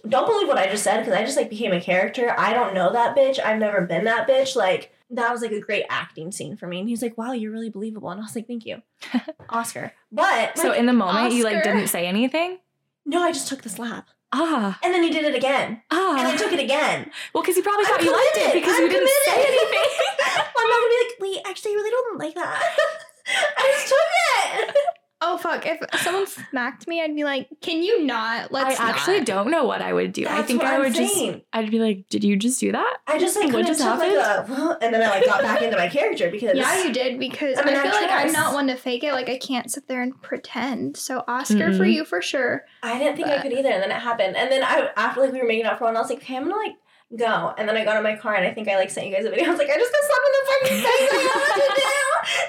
don't 0.08 0.26
believe 0.26 0.48
what 0.48 0.58
I 0.58 0.68
just 0.68 0.84
said 0.84 1.00
because 1.00 1.14
I 1.14 1.24
just 1.24 1.38
like 1.38 1.50
became 1.50 1.74
a 1.74 1.82
character 1.82 2.34
I 2.38 2.54
don't 2.54 2.74
know 2.74 2.92
that 2.92 3.16
bitch 3.16 3.40
I've 3.40 3.60
never 3.60 3.82
been 3.82 4.06
that 4.06 4.28
bitch 4.28 4.56
like 4.56 4.92
that 5.12 5.32
was 5.32 5.42
like 5.42 5.52
a 5.52 5.60
great 5.60 5.86
acting 5.90 6.32
scene 6.32 6.58
for 6.58 6.66
me 6.66 6.80
and 6.80 6.90
he's 6.90 7.04
like 7.04 7.18
wow 7.20 7.34
you're 7.34 7.52
really 7.52 7.70
believable 7.70 8.10
and 8.10 8.20
I 8.20 8.24
was 8.24 8.36
like 8.36 8.48
thank 8.48 8.66
you 8.66 8.82
Oscar 9.50 9.94
but 10.12 10.58
so 10.58 10.70
like, 10.70 10.80
in 10.80 10.88
the 10.88 10.94
moment 10.94 11.34
you 11.34 11.44
like 11.44 11.64
didn't 11.64 11.88
say 11.88 12.08
anything? 12.08 12.58
no 13.06 13.22
I 13.22 13.32
just 13.32 13.48
took 13.48 13.62
the 13.62 13.70
slap 13.70 14.10
Ah. 14.31 14.77
and 14.83 14.93
then 14.93 15.01
he 15.03 15.09
did 15.09 15.25
it 15.25 15.33
again 15.36 15.81
Ah. 15.89 16.17
and 16.19 16.27
I 16.27 16.33
Ah. 16.33 16.38
took 16.38 16.53
it 16.53 16.59
again 16.59 17.09
Well, 17.33 17.41
because 17.41 17.55
he 17.55 17.62
probably 17.62 17.86
I'm 17.86 17.91
thought 17.91 18.03
you 18.03 18.12
liked 18.13 18.38
it 18.38 18.53
because 18.53 18.75
I'm 18.75 18.83
you 18.83 18.89
didn't 18.89 19.09
say 19.25 19.33
committed. 19.33 19.57
anything. 19.57 19.89
I'm 20.59 20.67
not 20.69 20.79
gonna 20.79 20.93
be 20.93 21.00
like 21.01 21.13
wait 21.19 21.39
actually 21.50 21.71
I 21.71 21.75
really 21.75 21.89
don't 21.91 22.19
like 22.19 22.36
that 22.36 22.62
I 23.57 23.63
just 23.74 23.88
took 23.89 23.98
it 23.98 24.28
fuck! 25.51 25.65
If 25.65 26.01
someone 26.01 26.27
smacked 26.27 26.88
me, 26.88 27.01
I'd 27.01 27.15
be 27.15 27.24
like, 27.24 27.48
"Can 27.62 27.82
you 27.84 28.03
not? 28.06 28.46
I 28.46 28.48
Let's 28.51 28.79
actually 28.79 29.18
not." 29.20 29.27
don't 29.27 29.51
know 29.51 29.65
what 29.65 29.82
I 29.82 29.94
would 29.94 30.13
do. 30.13 30.25
I 30.27 30.41
think 30.41 30.62
what 30.62 30.72
I 30.72 30.75
I'm 30.75 30.82
would 30.82 30.96
saying. 30.96 31.34
just 31.34 31.46
I'd 31.53 31.72
be 31.72 31.79
like, 31.79 32.08
"Did 32.10 32.24
you 32.24 32.36
just 32.38 32.60
do 32.60 32.72
that?" 32.72 32.98
I 33.08 33.18
just 33.20 33.36
like 33.36 33.46
What 33.46 33.65
kind 33.65 33.70
of 33.70 33.77
just 33.77 33.82
took 33.82 34.00
like 34.00 34.12
a, 34.12 34.77
and 34.82 34.94
then 34.94 35.01
I 35.01 35.10
like 35.10 35.25
got 35.25 35.41
back 35.41 35.62
into 35.62 35.77
my 35.77 35.88
character 35.88 36.29
because 36.29 36.56
Yeah, 36.56 36.84
you 36.84 36.94
did 36.94 37.20
because 37.20 37.58
I 37.58 37.62
I, 37.62 37.65
mean, 37.65 37.75
I 37.75 37.82
feel 37.84 37.91
like 37.91 38.12
I'm 38.12 38.32
not 38.32 38.53
one 38.53 38.68
to 38.68 38.75
fake 38.75 39.03
it. 39.03 39.13
Like 39.13 39.29
I 39.29 39.38
can't 39.38 39.72
sit 39.72 39.88
there 39.88 40.01
and 40.01 40.20
pretend. 40.22 40.98
So 40.98 41.24
Oscar 41.27 41.74
for 41.74 41.84
Mm-mm. 41.84 41.94
you 41.94 42.06
for 42.06 42.22
sure. 42.22 42.65
I 42.84 42.98
didn't 43.00 43.15
think 43.15 43.27
I 43.27 43.41
could 43.41 43.51
either, 43.53 43.70
and 43.70 43.82
then 43.84 43.91
it 43.91 44.00
happened. 44.00 44.36
And 44.36 44.51
then 44.51 44.63
I 44.63 44.89
after 44.96 45.22
like 45.22 45.34
we 45.34 45.41
were 45.41 45.48
making 45.48 45.65
out 45.65 45.77
for 45.77 45.84
a 45.84 45.88
while, 45.88 45.89
and 45.89 45.98
I 45.98 46.01
was 46.01 46.10
like, 46.10 46.20
okay, 46.20 46.36
I'm 46.38 46.44
gonna 46.44 46.56
like 46.56 46.75
go. 47.18 47.54
And 47.58 47.68
then 47.68 47.75
I 47.75 47.84
got 47.84 47.98
in 47.98 48.04
my 48.04 48.16
car, 48.16 48.36
and 48.36 48.46
I 48.46 48.54
think 48.54 48.68
I 48.68 48.75
like 48.75 48.89
sent 48.89 49.08
you 49.08 49.16
guys 49.16 49.25
a 49.25 49.30
video. 49.30 49.46
I 49.48 49.50
was 49.50 49.60
like, 49.60 49.70
I 49.70 49.78
just 49.78 49.92
got 49.92 50.04
slapped 50.04 50.25
in 50.28 50.34
the 50.34 50.46
fucking 50.50 50.80
face. 50.84 51.10
I 51.10 51.16
don't 51.16 51.25
know 51.25 51.42
what 51.42 51.56
to 51.56 51.82
do. 51.82 51.96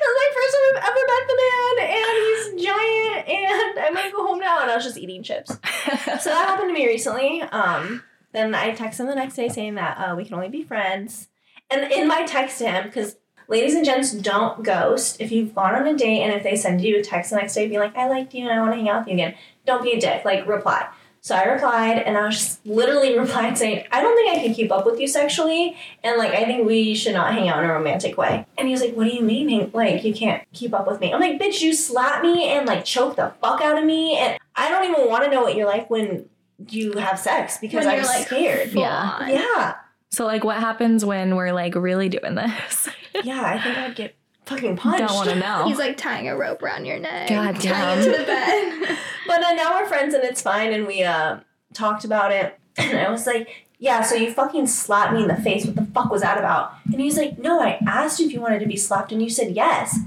Was 0.01 0.17
my 0.19 0.31
first 0.35 0.53
time 0.55 0.65
I've 0.69 0.83
ever 0.89 1.03
met 1.11 1.25
the 1.31 1.37
man, 1.41 1.75
and 1.97 2.15
he's 2.25 2.45
giant, 2.67 3.23
and 3.29 3.79
I'm 3.79 3.95
gonna 3.95 4.13
go 4.13 4.27
home 4.27 4.41
now. 4.41 4.63
And 4.63 4.71
I 4.71 4.77
was 4.77 4.85
just 4.85 4.99
eating 4.99 5.23
chips. 5.23 5.51
So 5.51 6.31
that 6.31 6.47
happened 6.49 6.69
to 6.69 6.75
me 6.75 6.87
recently. 6.87 7.43
Um, 7.43 8.03
then 8.33 8.55
I 8.55 8.73
texted 8.73 9.01
him 9.01 9.07
the 9.07 9.15
next 9.15 9.37
day 9.37 9.49
saying 9.49 9.77
that 9.77 9.97
uh, 9.97 10.15
we 10.17 10.25
can 10.25 10.35
only 10.35 10.49
be 10.49 10.63
friends. 10.63 11.29
And 11.71 11.91
in 11.93 12.09
my 12.09 12.27
text 12.27 12.59
to 12.59 12.69
him, 12.71 12.85
because 12.87 13.17
ladies 13.51 13.75
and 13.75 13.85
gents 13.85 14.13
don't 14.13 14.63
ghost. 14.63 15.21
If 15.21 15.31
you've 15.31 15.55
gone 15.55 15.75
on 15.75 15.87
a 15.87 15.97
date 15.97 16.23
and 16.23 16.33
if 16.33 16.43
they 16.43 16.57
send 16.57 16.81
you 16.81 16.99
a 16.99 17.03
text 17.03 17.31
the 17.31 17.37
next 17.37 17.55
day 17.55 17.69
being 17.69 17.81
like, 17.81 17.97
I 17.97 18.09
liked 18.09 18.33
you 18.33 18.49
and 18.49 18.53
I 18.53 18.61
want 18.61 18.73
to 18.73 18.77
hang 18.77 18.89
out 18.89 19.01
with 19.01 19.09
you 19.09 19.15
again, 19.15 19.35
don't 19.67 19.83
be 19.83 19.93
a 19.93 20.01
dick. 20.01 20.25
Like, 20.25 20.47
reply. 20.47 20.89
So 21.23 21.35
I 21.35 21.45
replied 21.45 21.99
and 21.99 22.17
I 22.17 22.25
was 22.27 22.37
just 22.39 22.67
literally 22.67 23.19
replied 23.19 23.59
saying, 23.59 23.85
I 23.93 24.01
don't 24.01 24.17
think 24.17 24.31
I 24.39 24.43
can 24.43 24.55
keep 24.55 24.73
up 24.73 24.87
with 24.87 24.99
you 24.99 25.07
sexually 25.07 25.77
and 26.03 26.17
like 26.17 26.33
I 26.33 26.45
think 26.45 26.67
we 26.67 26.95
should 26.95 27.13
not 27.15 27.35
hang 27.35 27.49
out 27.49 27.63
in 27.63 27.69
a 27.69 27.73
romantic 27.73 28.17
way. 28.17 28.47
And 28.57 28.67
he 28.69 28.73
was 28.73 28.81
like, 28.81 28.95
What 28.95 29.05
do 29.05 29.11
you 29.15 29.23
mean? 29.23 29.71
Like 29.75 30.03
you 30.05 30.15
can't 30.15 30.43
keep 30.53 30.73
up 30.73 30.87
with 30.87 31.01
me. 31.01 31.13
I'm 31.13 31.21
like, 31.21 31.39
bitch, 31.41 31.61
you 31.61 31.75
slap 31.75 32.23
me 32.23 32.45
and 32.49 32.67
like 32.67 32.85
choke 32.85 33.17
the 33.17 33.33
fuck 33.43 33.61
out 33.61 33.77
of 33.79 33.85
me 33.85 34.17
and 34.19 34.39
I 34.57 34.69
don't 34.71 34.91
even 34.91 35.09
want 35.09 35.25
to 35.25 35.31
know 35.31 35.43
what 35.43 35.55
you're 35.57 35.67
like 35.67 35.91
when 35.91 36.29
you 36.69 36.93
have 36.95 37.19
sex 37.19 37.59
because 37.59 37.85
When 37.85 37.95
I'm 37.95 38.01
you're, 38.01 38.05
like, 38.07 38.27
scared. 38.27 38.71
full 38.73 38.83
Yeah. 38.83 39.19
on. 39.21 39.29
Yeah. 39.31 39.75
so 40.11 40.25
like, 40.27 40.45
what 40.45 40.57
happens 40.59 41.05
when 41.05 41.37
we're 41.37 41.53
like 41.53 41.75
really 41.75 42.09
doing 42.09 42.35
this? 42.35 42.89
Yeah, 43.25 43.43
I 43.45 43.61
think 43.61 43.77
I'd 43.77 43.95
get 43.95 44.15
fucking 44.51 44.77
punched. 44.77 44.99
Don't 44.99 45.15
want 45.15 45.31
to 45.31 45.37
know. 45.37 45.65
He's 45.69 45.79
like 45.79 45.97
tying 45.97 46.29
a 46.29 46.37
rope 46.37 46.63
around 46.63 46.85
your 46.85 46.99
neck. 46.99 47.29
God 47.29 47.59
damn. 47.61 48.03
to 48.05 48.11
the 48.11 48.25
bed. 48.25 48.99
But 49.27 49.45
uh, 49.45 49.53
now 49.53 49.79
we're 49.79 49.87
friends 49.87 50.13
and 50.13 50.25
it's 50.25 50.43
fine, 50.43 50.73
and 50.73 50.89
we 50.89 51.05
uh, 51.05 51.39
talked 51.73 52.05
about 52.05 52.33
it. 52.33 52.59
And 52.79 52.99
I 52.99 53.11
was 53.11 53.27
like, 53.27 53.67
Yeah, 53.79 54.03
so 54.03 54.17
you 54.17 54.33
fucking 54.33 54.67
slapped 54.67 55.13
me 55.13 55.23
in 55.23 55.29
the 55.29 55.37
face. 55.37 55.65
What 55.65 55.77
the 55.77 55.87
fuck 55.87 56.11
was 56.11 56.23
that 56.23 56.39
about? 56.39 56.73
And 56.87 57.01
he's 57.01 57.17
like, 57.17 57.39
No, 57.39 57.61
I 57.61 57.79
asked 57.87 58.19
you 58.19 58.27
if 58.27 58.33
you 58.33 58.41
wanted 58.41 58.59
to 58.61 58.67
be 58.67 58.77
slapped, 58.77 59.13
and 59.13 59.23
you 59.23 59.31
said 59.31 59.53
yes. 59.53 59.99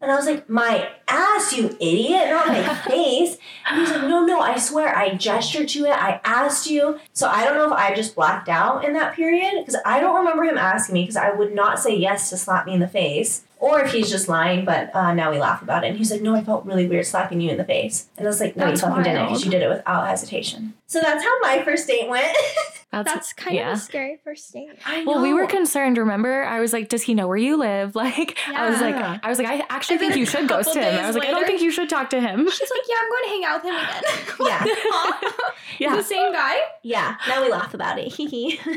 And 0.00 0.12
I 0.12 0.14
was 0.14 0.26
like, 0.26 0.48
My 0.48 0.90
ass, 1.08 1.56
you 1.56 1.76
idiot, 1.80 2.28
not 2.28 2.46
my 2.46 2.74
face. 2.74 3.36
And 3.68 3.80
he's 3.80 3.90
like, 3.90 4.02
No, 4.02 4.24
no, 4.24 4.40
I 4.40 4.58
swear, 4.58 4.96
I 4.96 5.14
gestured 5.14 5.68
to 5.70 5.86
it. 5.86 5.92
I 5.92 6.20
asked 6.24 6.70
you. 6.70 7.00
So 7.12 7.28
I 7.28 7.44
don't 7.44 7.56
know 7.56 7.66
if 7.66 7.72
I 7.72 7.94
just 7.96 8.14
blacked 8.14 8.48
out 8.48 8.84
in 8.84 8.92
that 8.92 9.16
period, 9.16 9.54
because 9.58 9.80
I 9.84 9.98
don't 9.98 10.14
remember 10.14 10.44
him 10.44 10.58
asking 10.58 10.92
me, 10.92 11.02
because 11.02 11.16
I 11.16 11.32
would 11.32 11.52
not 11.52 11.80
say 11.80 11.96
yes 11.96 12.30
to 12.30 12.36
slap 12.36 12.66
me 12.66 12.74
in 12.74 12.80
the 12.80 12.86
face. 12.86 13.42
Or 13.60 13.80
if 13.80 13.92
he's 13.92 14.08
just 14.10 14.28
lying, 14.28 14.64
but 14.64 14.94
uh, 14.94 15.12
now 15.14 15.30
we 15.32 15.38
laugh 15.38 15.62
about 15.62 15.84
it. 15.84 15.88
And 15.88 15.98
he's 15.98 16.10
like, 16.12 16.22
No, 16.22 16.34
I 16.34 16.44
felt 16.44 16.64
really 16.64 16.86
weird 16.86 17.06
slapping 17.06 17.40
you 17.40 17.50
in 17.50 17.56
the 17.56 17.64
face. 17.64 18.06
And 18.16 18.26
I 18.26 18.30
was 18.30 18.40
like, 18.40 18.56
No, 18.56 18.66
That's 18.66 18.82
you 18.82 18.88
fucking 18.88 19.02
didn't, 19.04 19.18
wild. 19.18 19.28
because 19.30 19.44
you 19.44 19.50
did 19.50 19.62
it 19.62 19.68
without 19.68 20.06
hesitation. 20.08 20.74
So 20.86 21.00
that's 21.00 21.22
how 21.22 21.38
my 21.40 21.62
first 21.64 21.86
date 21.86 22.08
went. 22.08 22.34
That's, 22.90 23.12
That's 23.12 23.32
kind 23.34 23.54
yeah. 23.54 23.72
of 23.72 23.76
a 23.76 23.80
scary 23.82 24.18
first 24.24 24.50
date. 24.50 24.70
I 24.86 25.04
Well, 25.04 25.20
we 25.20 25.34
were 25.34 25.46
concerned. 25.46 25.98
Remember, 25.98 26.44
I 26.44 26.58
was 26.58 26.72
like, 26.72 26.88
"Does 26.88 27.02
he 27.02 27.12
know 27.12 27.28
where 27.28 27.36
you 27.36 27.58
live?" 27.58 27.94
Like, 27.98 28.38
I 28.48 28.70
was 28.70 28.80
like, 28.80 28.94
I 28.94 29.28
was 29.28 29.38
like, 29.38 29.46
I 29.46 29.62
actually 29.68 29.98
think 29.98 30.16
you 30.16 30.24
should 30.24 30.48
ghost 30.48 30.68
couple 30.68 30.80
him. 30.80 30.94
I 30.94 30.96
days 30.96 31.06
was 31.08 31.16
like, 31.16 31.28
I 31.28 31.32
don't 31.32 31.44
think 31.46 31.60
you 31.60 31.70
should 31.70 31.90
talk 31.90 32.08
to 32.10 32.18
him. 32.20 32.48
She's 32.50 32.70
like, 32.70 32.80
yeah, 32.88 32.94
I'm 32.98 33.10
going 33.10 33.24
to 33.24 33.28
hang 33.28 33.44
out 33.44 33.62
with 33.62 33.72
him 33.72 33.76
again. 33.76 34.02
Yeah. 34.48 34.58
Huh? 34.64 35.52
Yeah. 35.78 35.96
The 35.96 36.02
same 36.02 36.32
guy? 36.32 36.56
Yeah, 36.82 37.16
now 37.28 37.42
we 37.42 37.50
laugh 37.50 37.74
about 37.74 37.98
it. 37.98 38.10
Hee 38.10 38.26
hee. 38.26 38.50
Hee 38.56 38.76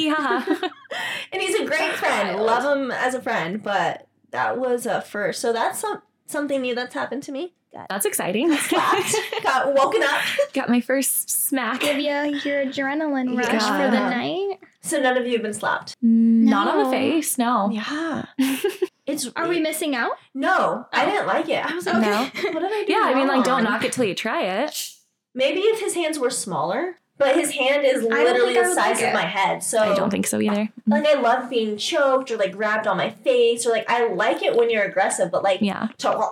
hee 0.00 0.08
ha 0.08 0.44
ha. 0.44 0.70
and 1.32 1.40
he's 1.40 1.54
a 1.54 1.64
great 1.64 1.92
friend. 1.92 2.40
Love 2.40 2.64
him 2.76 2.90
as 2.90 3.14
a 3.14 3.22
friend, 3.22 3.62
but 3.62 3.73
that 4.30 4.58
was 4.58 4.86
a 4.86 5.00
first. 5.00 5.40
So 5.40 5.52
that's 5.52 5.80
some, 5.80 6.02
something 6.26 6.60
new 6.60 6.74
that's 6.74 6.94
happened 6.94 7.22
to 7.24 7.32
me. 7.32 7.54
Got 7.72 7.88
That's 7.88 8.06
exciting. 8.06 8.54
slapped, 8.56 9.16
got 9.42 9.74
woken 9.74 10.00
up. 10.04 10.20
Got 10.52 10.68
my 10.68 10.80
first 10.80 11.28
smack. 11.28 11.80
Give 11.80 11.98
you 11.98 12.04
your 12.04 12.64
adrenaline 12.64 13.36
rush 13.36 13.52
Yeah. 13.52 13.84
for 13.84 13.90
the 13.90 14.10
night. 14.10 14.60
So 14.80 15.00
none 15.00 15.16
of 15.16 15.26
you 15.26 15.32
have 15.32 15.42
been 15.42 15.54
slapped. 15.54 15.96
Not 16.00 16.68
on 16.68 16.84
the 16.84 16.90
face, 16.90 17.36
no. 17.36 17.70
Yeah. 17.70 18.26
It's 19.06 19.30
Are 19.36 19.48
we 19.48 19.60
missing 19.60 19.94
out? 19.94 20.12
No, 20.32 20.86
I 20.90 21.04
oh. 21.04 21.10
didn't 21.10 21.26
like 21.26 21.48
it. 21.50 21.62
I 21.62 21.74
was 21.74 21.84
like, 21.84 22.00
No. 22.00 22.22
what 22.52 22.60
did 22.60 22.72
I 22.72 22.84
do? 22.86 22.92
Yeah, 22.92 23.02
I 23.04 23.14
mean, 23.14 23.28
like, 23.28 23.44
don't 23.44 23.62
knock 23.62 23.84
it 23.84 23.92
till 23.92 24.04
you 24.04 24.14
try 24.14 24.44
it. 24.44 24.92
Maybe 25.34 25.60
if 25.60 25.80
his 25.80 25.94
hands 25.94 26.18
were 26.18 26.30
smaller, 26.30 27.00
but 27.18 27.34
his 27.36 27.50
hand 27.52 27.84
is 27.84 28.02
literally 28.02 28.54
the 28.54 28.64
size 28.74 28.96
like 29.00 29.06
of 29.06 29.12
my 29.14 29.22
head. 29.22 29.62
So 29.62 29.78
I 29.78 29.94
don't 29.94 30.10
think 30.10 30.26
so 30.26 30.40
either. 30.40 30.68
like 30.86 31.06
I 31.06 31.14
love 31.20 31.48
being 31.50 31.76
choked 31.76 32.30
or 32.30 32.36
like 32.36 32.52
grabbed 32.52 32.86
on 32.86 32.96
my 32.96 33.10
face 33.10 33.66
or 33.66 33.70
like 33.70 33.88
I 33.90 34.08
like 34.12 34.42
it 34.42 34.56
when 34.56 34.70
you're 34.70 34.84
aggressive, 34.84 35.30
but 35.30 35.42
like 35.42 35.60
Yeah, 35.62 35.88
to- 35.98 36.30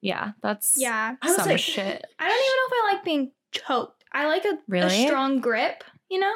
yeah, 0.00 0.32
that's 0.42 0.74
Yeah. 0.76 1.16
I 1.20 1.26
was 1.26 1.36
some 1.36 1.48
like- 1.48 1.58
shit. 1.58 2.04
I 2.18 2.28
don't 2.28 2.38
even 2.38 2.46
know 2.46 2.66
if 2.66 2.72
I 2.72 2.92
like 2.94 3.04
being 3.04 3.30
choked. 3.52 4.04
I 4.12 4.26
like 4.28 4.44
a, 4.44 4.58
Really? 4.68 5.04
a 5.04 5.06
strong 5.08 5.40
grip, 5.40 5.82
you 6.08 6.20
know? 6.20 6.32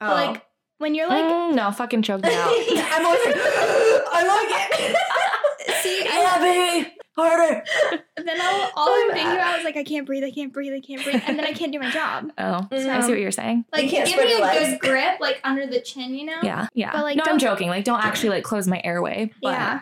Oh. 0.00 0.06
But 0.08 0.26
like 0.26 0.42
when 0.78 0.94
you're 0.96 1.08
like, 1.08 1.22
Mm, 1.24 1.54
no, 1.54 1.70
fucking 1.70 2.02
choke 2.02 2.22
me 2.24 2.34
out. 2.34 2.48
I'm 2.52 3.06
always 3.06 3.24
like, 3.26 3.36
I 3.36 4.24
like 4.26 4.80
it. 4.80 5.76
see, 5.82 6.04
yeah, 6.04 6.38
baby, 6.38 6.96
harder. 7.16 7.64
then 8.16 8.40
I'll, 8.40 8.70
all 8.76 8.86
So 8.86 8.92
I'm 8.92 9.12
thinking 9.12 9.32
about 9.32 9.58
is 9.58 9.64
like, 9.64 9.76
I 9.76 9.84
can't 9.84 10.06
breathe, 10.06 10.24
I 10.24 10.30
can't 10.30 10.52
breathe, 10.52 10.72
I 10.72 10.80
can't 10.80 11.02
breathe. 11.04 11.22
And 11.26 11.38
then 11.38 11.44
I 11.44 11.52
can't 11.52 11.72
do 11.72 11.78
my 11.78 11.90
job. 11.90 12.30
Oh, 12.38 12.66
I 12.72 12.78
see 12.78 12.88
um, 12.88 13.00
what 13.02 13.20
you're 13.20 13.30
saying. 13.30 13.64
Like, 13.72 13.88
give 13.88 14.04
me 14.16 14.32
a 14.32 14.38
legs. 14.38 14.70
good 14.70 14.80
grip, 14.80 15.20
like 15.20 15.40
under 15.44 15.66
the 15.66 15.80
chin, 15.80 16.14
you 16.14 16.24
know? 16.24 16.40
Yeah, 16.42 16.66
yeah. 16.74 16.90
But, 16.92 17.02
like, 17.02 17.16
no, 17.16 17.24
I'm 17.26 17.38
joking. 17.38 17.68
Like, 17.68 17.84
don't 17.84 18.02
actually 18.02 18.30
like 18.30 18.42
close 18.42 18.66
my 18.66 18.80
airway. 18.82 19.32
But 19.40 19.52
Yeah. 19.52 19.80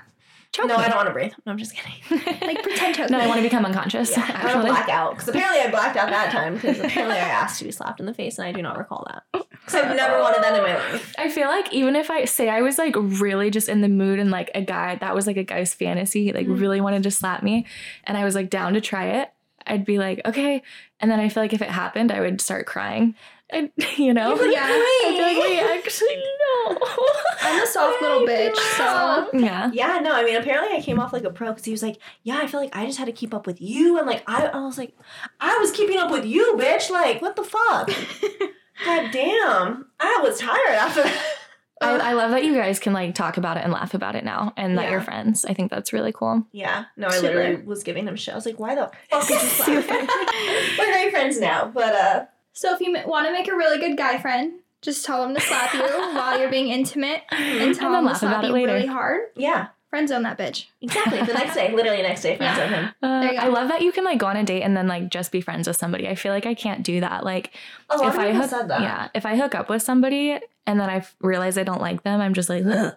Choke 0.53 0.67
No, 0.67 0.77
me. 0.79 0.85
I 0.85 0.89
don't 0.89 0.97
want 1.03 1.09
to 1.09 1.13
breathe. 1.13 1.33
No, 1.47 1.53
I'm 1.53 1.59
just 1.59 1.75
kidding. 1.75 1.93
Like 2.41 2.63
pretend 2.63 2.95
choke 2.97 3.11
no, 3.11 3.19
me. 3.19 3.25
I 3.25 3.27
want 3.29 3.39
to 3.39 3.43
become 3.43 3.65
unconscious. 3.65 4.11
Yeah, 4.17 4.25
I 4.35 4.55
want 4.55 4.67
to 4.67 4.73
black 4.73 4.89
out 4.89 5.13
because 5.13 5.29
apparently 5.29 5.61
I 5.61 5.71
blacked 5.71 5.97
out 5.97 6.11
that 6.11 6.33
time 6.33 6.55
because 6.55 6.79
apparently 6.81 7.17
I 7.17 7.29
asked 7.29 7.59
to 7.61 7.65
be 7.65 7.71
slapped 7.71 8.01
in 8.01 8.07
the 8.07 8.15
face 8.15 8.39
and 8.39 8.47
I 8.49 8.53
do 8.53 8.61
not 8.63 8.77
recall 8.79 9.07
that 9.11 9.23
because 9.51 9.75
I've 9.75 9.95
never 9.95 10.19
wanted 10.21 10.43
that 10.43 10.57
in 10.57 10.63
my 10.63 10.75
life. 10.77 11.15
I 11.19 11.29
feel 11.31 11.49
like 11.49 11.73
even 11.73 11.95
if 11.97 12.11
I 12.11 12.25
say 12.25 12.49
I 12.49 12.63
was 12.63 12.79
like 12.79 12.95
really 12.97 13.51
just 13.51 13.69
in 13.69 13.81
the 13.83 13.89
mood 13.89 14.19
and 14.19 14.31
like 14.31 14.51
a 14.55 14.63
guy 14.63 14.97
that 14.97 15.15
was 15.15 15.27
like 15.27 15.37
a 15.37 15.45
guy's 15.45 15.75
fantasy, 15.75 16.25
he, 16.25 16.33
like 16.33 16.47
Mhm. 16.47 16.61
really 16.61 16.81
wanted 16.81 17.03
to 17.05 17.11
slap 17.11 17.43
me, 17.43 17.67
and 18.05 18.17
I 18.17 18.25
was 18.25 18.35
like 18.35 18.51
down 18.51 18.75
to 18.75 18.81
try 18.81 19.05
it, 19.21 19.31
I'd 19.67 19.85
be 19.85 19.99
like 19.99 20.21
okay, 20.27 20.63
and 20.99 21.11
then 21.11 21.21
I 21.21 21.29
feel 21.29 21.43
like 21.43 21.53
if 21.53 21.63
it 21.63 21.71
happened, 21.71 22.11
I 22.11 22.21
would 22.21 22.41
start 22.41 22.67
crying, 22.67 23.15
and 23.51 23.71
you 23.97 24.13
know, 24.15 24.31
You'd 24.31 24.39
be 24.41 24.45
like, 24.47 24.55
Yeah. 24.57 24.67
I'd 24.67 25.15
be 25.17 25.23
like 25.23 25.43
wait, 25.45 25.79
actually 25.79 26.17
no. 26.17 26.79
I'm 27.43 27.63
a 27.63 27.67
soft 27.67 28.01
little 28.03 28.27
bitch, 28.27 28.57
so 28.77 29.29
yeah, 29.33 29.71
Yeah, 29.73 29.99
no, 30.03 30.13
I 30.15 30.25
mean, 30.25 30.37
apparently 30.37 30.77
I 30.77 30.81
came 30.81 31.01
off 31.01 31.13
like 31.13 31.25
a 31.25 31.31
pro 31.31 31.49
because 31.49 31.65
he 31.65 31.71
was 31.73 31.83
like, 31.83 31.99
"Yeah, 32.23 32.39
I 32.43 32.47
feel 32.47 32.61
like 32.61 32.75
I 32.77 32.87
just 32.87 32.99
had 32.99 33.07
to 33.07 33.13
keep 33.13 33.33
up 33.35 33.47
with 33.47 33.61
you," 33.61 33.99
and 33.99 34.07
like 34.07 34.23
I, 34.27 34.47
I 34.47 34.61
was 34.61 34.77
like, 34.79 34.95
"I 35.41 35.57
was 35.59 35.71
keeping 35.71 35.99
up 35.99 36.11
with 36.11 36.25
you, 36.25 36.55
bitch! 36.59 36.91
Like, 36.91 37.23
what 37.23 37.37
the 37.37 37.45
fuck? 37.45 37.89
God 38.85 39.11
damn, 39.13 39.87
I 40.01 40.21
was 40.23 40.39
tired 40.39 40.75
after 40.77 41.03
that." 41.03 41.35
I, 41.83 42.11
I 42.11 42.13
love 42.13 42.31
that 42.33 42.45
you 42.45 42.55
guys 42.55 42.79
can 42.79 42.93
like 42.93 43.15
talk 43.15 43.39
about 43.39 43.57
it 43.57 43.65
and 43.65 43.73
laugh 43.73 43.95
about 43.95 44.15
it 44.15 44.23
now 44.23 44.53
and 44.59 44.77
that 44.77 44.85
Yeah. 44.85 44.91
you're 44.91 45.01
friends. 45.01 45.47
I 45.47 45.55
think 45.55 45.71
that's 45.71 45.95
really 45.95 46.13
cool. 46.13 46.45
Yeah. 46.53 46.85
No, 46.99 47.09
I 47.09 47.19
literally 47.21 47.57
was 47.63 47.83
giving 47.83 48.07
him 48.07 48.17
shit. 48.17 48.35
I 48.35 48.37
was 48.37 48.45
like, 48.45 48.61
why 48.61 48.75
the 48.75 48.91
fuck 49.09 49.27
did 49.27 49.41
you 49.41 49.49
slap 49.49 49.69
me? 49.69 50.09
We're 50.79 50.93
great 50.93 51.11
friends 51.11 51.41
now, 51.41 51.71
but 51.73 51.95
uh, 51.95 52.25
So 52.53 52.75
if 52.75 52.81
you 52.83 52.95
want 53.07 53.27
to 53.29 53.33
make 53.33 53.49
a 53.49 53.55
really 53.57 53.79
good 53.79 53.97
guy 53.97 54.19
friend, 54.19 54.60
just 54.83 55.05
tell 55.05 55.23
him 55.25 55.35
to 55.35 55.41
slap 55.41 55.75
you 55.75 55.81
while 56.17 56.39
you're 56.39 56.51
being 56.51 56.69
intimate, 56.69 57.23
and 57.31 57.75
tell 57.75 57.95
And 57.95 57.95
then 57.95 58.05
him 58.05 58.09
to 58.09 58.15
slap 58.19 58.45
you 58.45 58.51
later. 58.51 58.75
really 58.75 58.87
hard. 58.87 59.23
yeah, 59.37 59.69
Friend 59.91 60.09
zone 60.09 60.23
that 60.23 60.39
bitch. 60.39 60.67
exactly. 60.81 61.19
The 61.21 61.35
next 61.35 61.55
day, 61.55 61.75
literally 61.75 62.01
next 62.03 62.23
day, 62.23 62.37
friends 62.37 62.59
Yeah. 62.59 62.69
him. 62.69 62.95
Uh, 63.03 63.21
There 63.23 63.33
you 63.33 63.41
go. 63.41 63.45
I 63.47 63.49
love 63.49 63.69
that 63.69 63.83
you 63.83 63.91
can 63.91 64.05
like 64.05 64.19
go 64.19 64.27
on 64.27 64.37
a 64.37 64.45
date 64.45 64.63
and 64.63 64.77
then 64.77 64.87
like 64.87 65.09
just 65.09 65.33
be 65.33 65.41
friends 65.41 65.67
with 65.67 65.77
somebody. 65.77 66.07
I 66.09 66.15
feel 66.15 66.33
like 66.33 66.47
I 66.47 66.55
can't 66.55 66.85
do 66.85 67.01
that. 67.01 67.25
Like 67.25 67.53
A 67.91 67.97
lot 67.97 68.07
if 68.07 68.15
of 68.15 68.21
I 68.21 68.27
people 68.27 68.41
hook, 68.43 68.51
said 68.51 68.69
that. 68.69 68.81
yeah, 68.83 69.09
if 69.15 69.27
I 69.27 69.35
hook 69.37 69.55
up 69.57 69.69
with 69.69 69.83
somebody 69.83 70.39
and 70.65 70.79
then 70.79 70.89
I 70.89 70.97
f- 70.99 71.17
realize 71.21 71.59
I 71.59 71.65
don't 71.65 71.81
like 71.81 72.05
them, 72.05 72.21
I'm 72.21 72.35
just 72.35 72.49
like, 72.49 72.65
Ugh. 72.65 72.95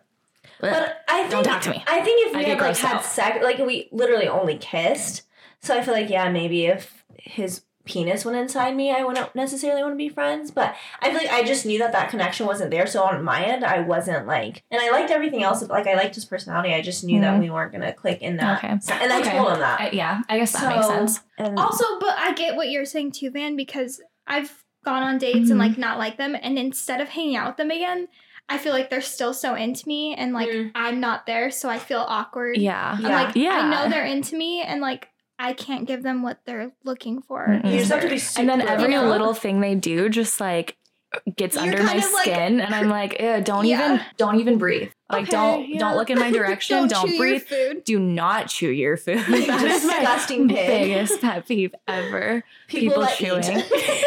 But 0.62 1.04
I 1.10 1.22
think, 1.22 1.32
Don't 1.32 1.44
talk 1.44 1.62
to 1.64 1.72
me. 1.72 1.84
I 1.88 2.02
think 2.02 2.28
if 2.28 2.36
we 2.36 2.42
get 2.46 2.60
had 2.60 2.60
like 2.62 2.76
grossed 2.76 2.82
had 2.82 2.96
out. 2.98 3.06
sex, 3.06 3.40
like 3.44 3.58
we 3.58 3.90
literally 3.92 4.28
only 4.28 4.58
kissed, 4.58 5.24
so 5.62 5.76
I 5.76 5.82
feel 5.82 5.96
like 5.96 6.10
yeah, 6.12 6.30
maybe 6.30 6.68
if 6.68 7.04
his 7.18 7.62
penis 7.86 8.24
went 8.26 8.38
inside 8.38 8.76
me, 8.76 8.92
I 8.92 9.04
wouldn't 9.04 9.36
necessarily 9.36 9.82
want 9.82 9.94
to 9.94 9.98
be 9.98 10.10
friends. 10.10 10.52
But 10.52 10.76
I 11.02 11.10
feel 11.10 11.18
like 11.18 11.32
I 11.32 11.44
just 11.44 11.66
knew 11.66 11.80
that 11.80 11.92
that 11.92 12.10
connection 12.10 12.46
wasn't 12.46 12.72
there. 12.72 12.88
So 12.88 13.04
on 13.04 13.24
my 13.24 13.44
end, 13.44 13.64
I 13.66 13.80
wasn't 13.82 14.26
like, 14.28 14.64
and 14.72 14.82
I 14.82 14.90
liked 14.92 15.12
everything 15.12 15.44
else. 15.44 15.62
Like 15.68 15.88
I 15.88 15.96
liked 15.96 16.16
his 16.16 16.26
personality. 16.26 16.74
I 16.74 16.82
just 16.82 17.04
knew 17.04 17.20
that 17.22 17.34
Mhm. 17.36 17.40
we 17.42 17.50
weren't 17.50 17.72
gonna 17.72 17.94
click 17.94 18.22
in 18.22 18.38
that. 18.38 18.64
Okay. 18.64 18.74
se- 18.80 18.98
And 19.02 19.12
I 19.12 19.20
Okay. 19.20 19.32
told 19.38 19.52
him 19.54 19.60
that. 19.60 19.82
I, 19.82 19.90
yeah, 19.92 20.22
I 20.30 20.38
guess 20.38 20.54
that 20.54 20.76
makes 20.76 20.88
sense. 20.88 21.22
and 21.38 21.58
Also, 21.60 21.84
but 22.00 22.16
I 22.18 22.34
get 22.34 22.56
what 22.56 22.70
you're 22.70 22.86
saying 22.86 23.12
too, 23.12 23.30
Van, 23.32 23.56
because 23.56 24.02
I've 24.28 24.64
gone 24.86 25.04
on 25.04 25.18
dates 25.18 25.50
and 25.50 25.60
Mhm. 25.60 25.68
like 25.70 25.78
not 25.78 25.98
like 25.98 26.18
them, 26.18 26.36
and 26.42 26.58
instead 26.58 27.02
of 27.02 27.10
hanging 27.10 27.36
out 27.36 27.48
with 27.48 27.58
them 27.58 27.72
again, 27.72 28.08
I 28.50 28.58
feel 28.58 28.74
like 28.74 28.90
they're 28.90 29.00
still 29.02 29.34
so 29.34 29.56
into 29.56 29.88
me, 29.88 30.14
and 30.16 30.34
like 30.34 30.50
Mm. 30.50 30.72
I'm 30.76 31.00
not 31.00 31.26
there, 31.26 31.50
so 31.50 31.70
I 31.70 31.78
feel 31.80 32.06
awkward. 32.08 32.58
Yeah. 32.58 32.96
I'm 32.98 33.02
Yeah. 33.02 33.24
like, 33.24 33.36
Yeah. 33.36 33.52
I 33.52 33.70
know 33.70 33.90
they're 33.90 34.04
into 34.06 34.36
me, 34.36 34.62
and 34.62 34.82
like 34.82 35.10
I 35.40 35.54
can't 35.54 35.86
give 35.88 36.04
them 36.04 36.22
what 36.24 36.40
they're 36.46 36.72
looking 36.84 37.22
for. 37.22 37.48
Mm-mm. 37.48 37.72
you 37.72 37.80
just 37.80 37.92
have 37.92 38.02
to 38.02 38.10
be. 38.10 38.18
Super 38.20 38.42
And 38.42 38.50
then 38.50 38.62
every 38.68 38.94
You 38.94 39.02
know? 39.02 39.10
little 39.10 39.34
thing 39.44 39.62
they 39.62 39.76
do 39.76 40.10
just 40.10 40.40
like 40.40 40.78
gets 41.36 41.56
You're 41.56 41.66
under 41.66 41.84
my 41.84 41.96
of, 41.98 42.04
like, 42.12 42.22
skin 42.24 42.60
and 42.60 42.74
I'm 42.74 42.90
like, 42.90 43.18
don't 43.44 43.66
Yeah. 43.66 43.86
even 43.96 44.06
don't 44.18 44.40
even 44.40 44.58
breathe. 44.58 44.90
Like 45.12 45.24
Okay, 45.24 45.32
don't 45.32 45.70
yeah. 45.70 45.80
don't 45.80 45.96
look 45.96 46.10
in 46.10 46.18
my 46.20 46.32
direction, 46.40 46.88
don't, 46.88 47.08
chew 47.08 47.18
breathe. 47.18 47.44
Your 47.52 47.74
food. 47.74 47.84
Do 47.84 48.00
not 48.00 48.48
chew 48.48 48.70
your 48.70 48.98
food. 48.98 49.20
that 49.28 49.64
is 49.64 49.86
my 49.86 50.00
Disgusting 50.00 50.48
pig. 50.50 50.68
biggest 50.88 51.22
pet 51.22 51.48
peeve 51.48 51.74
ever. 51.88 52.44
people, 52.68 52.90
people 52.90 53.02
that 53.04 53.18
chewing. 53.18 53.44
eat. 53.44 54.06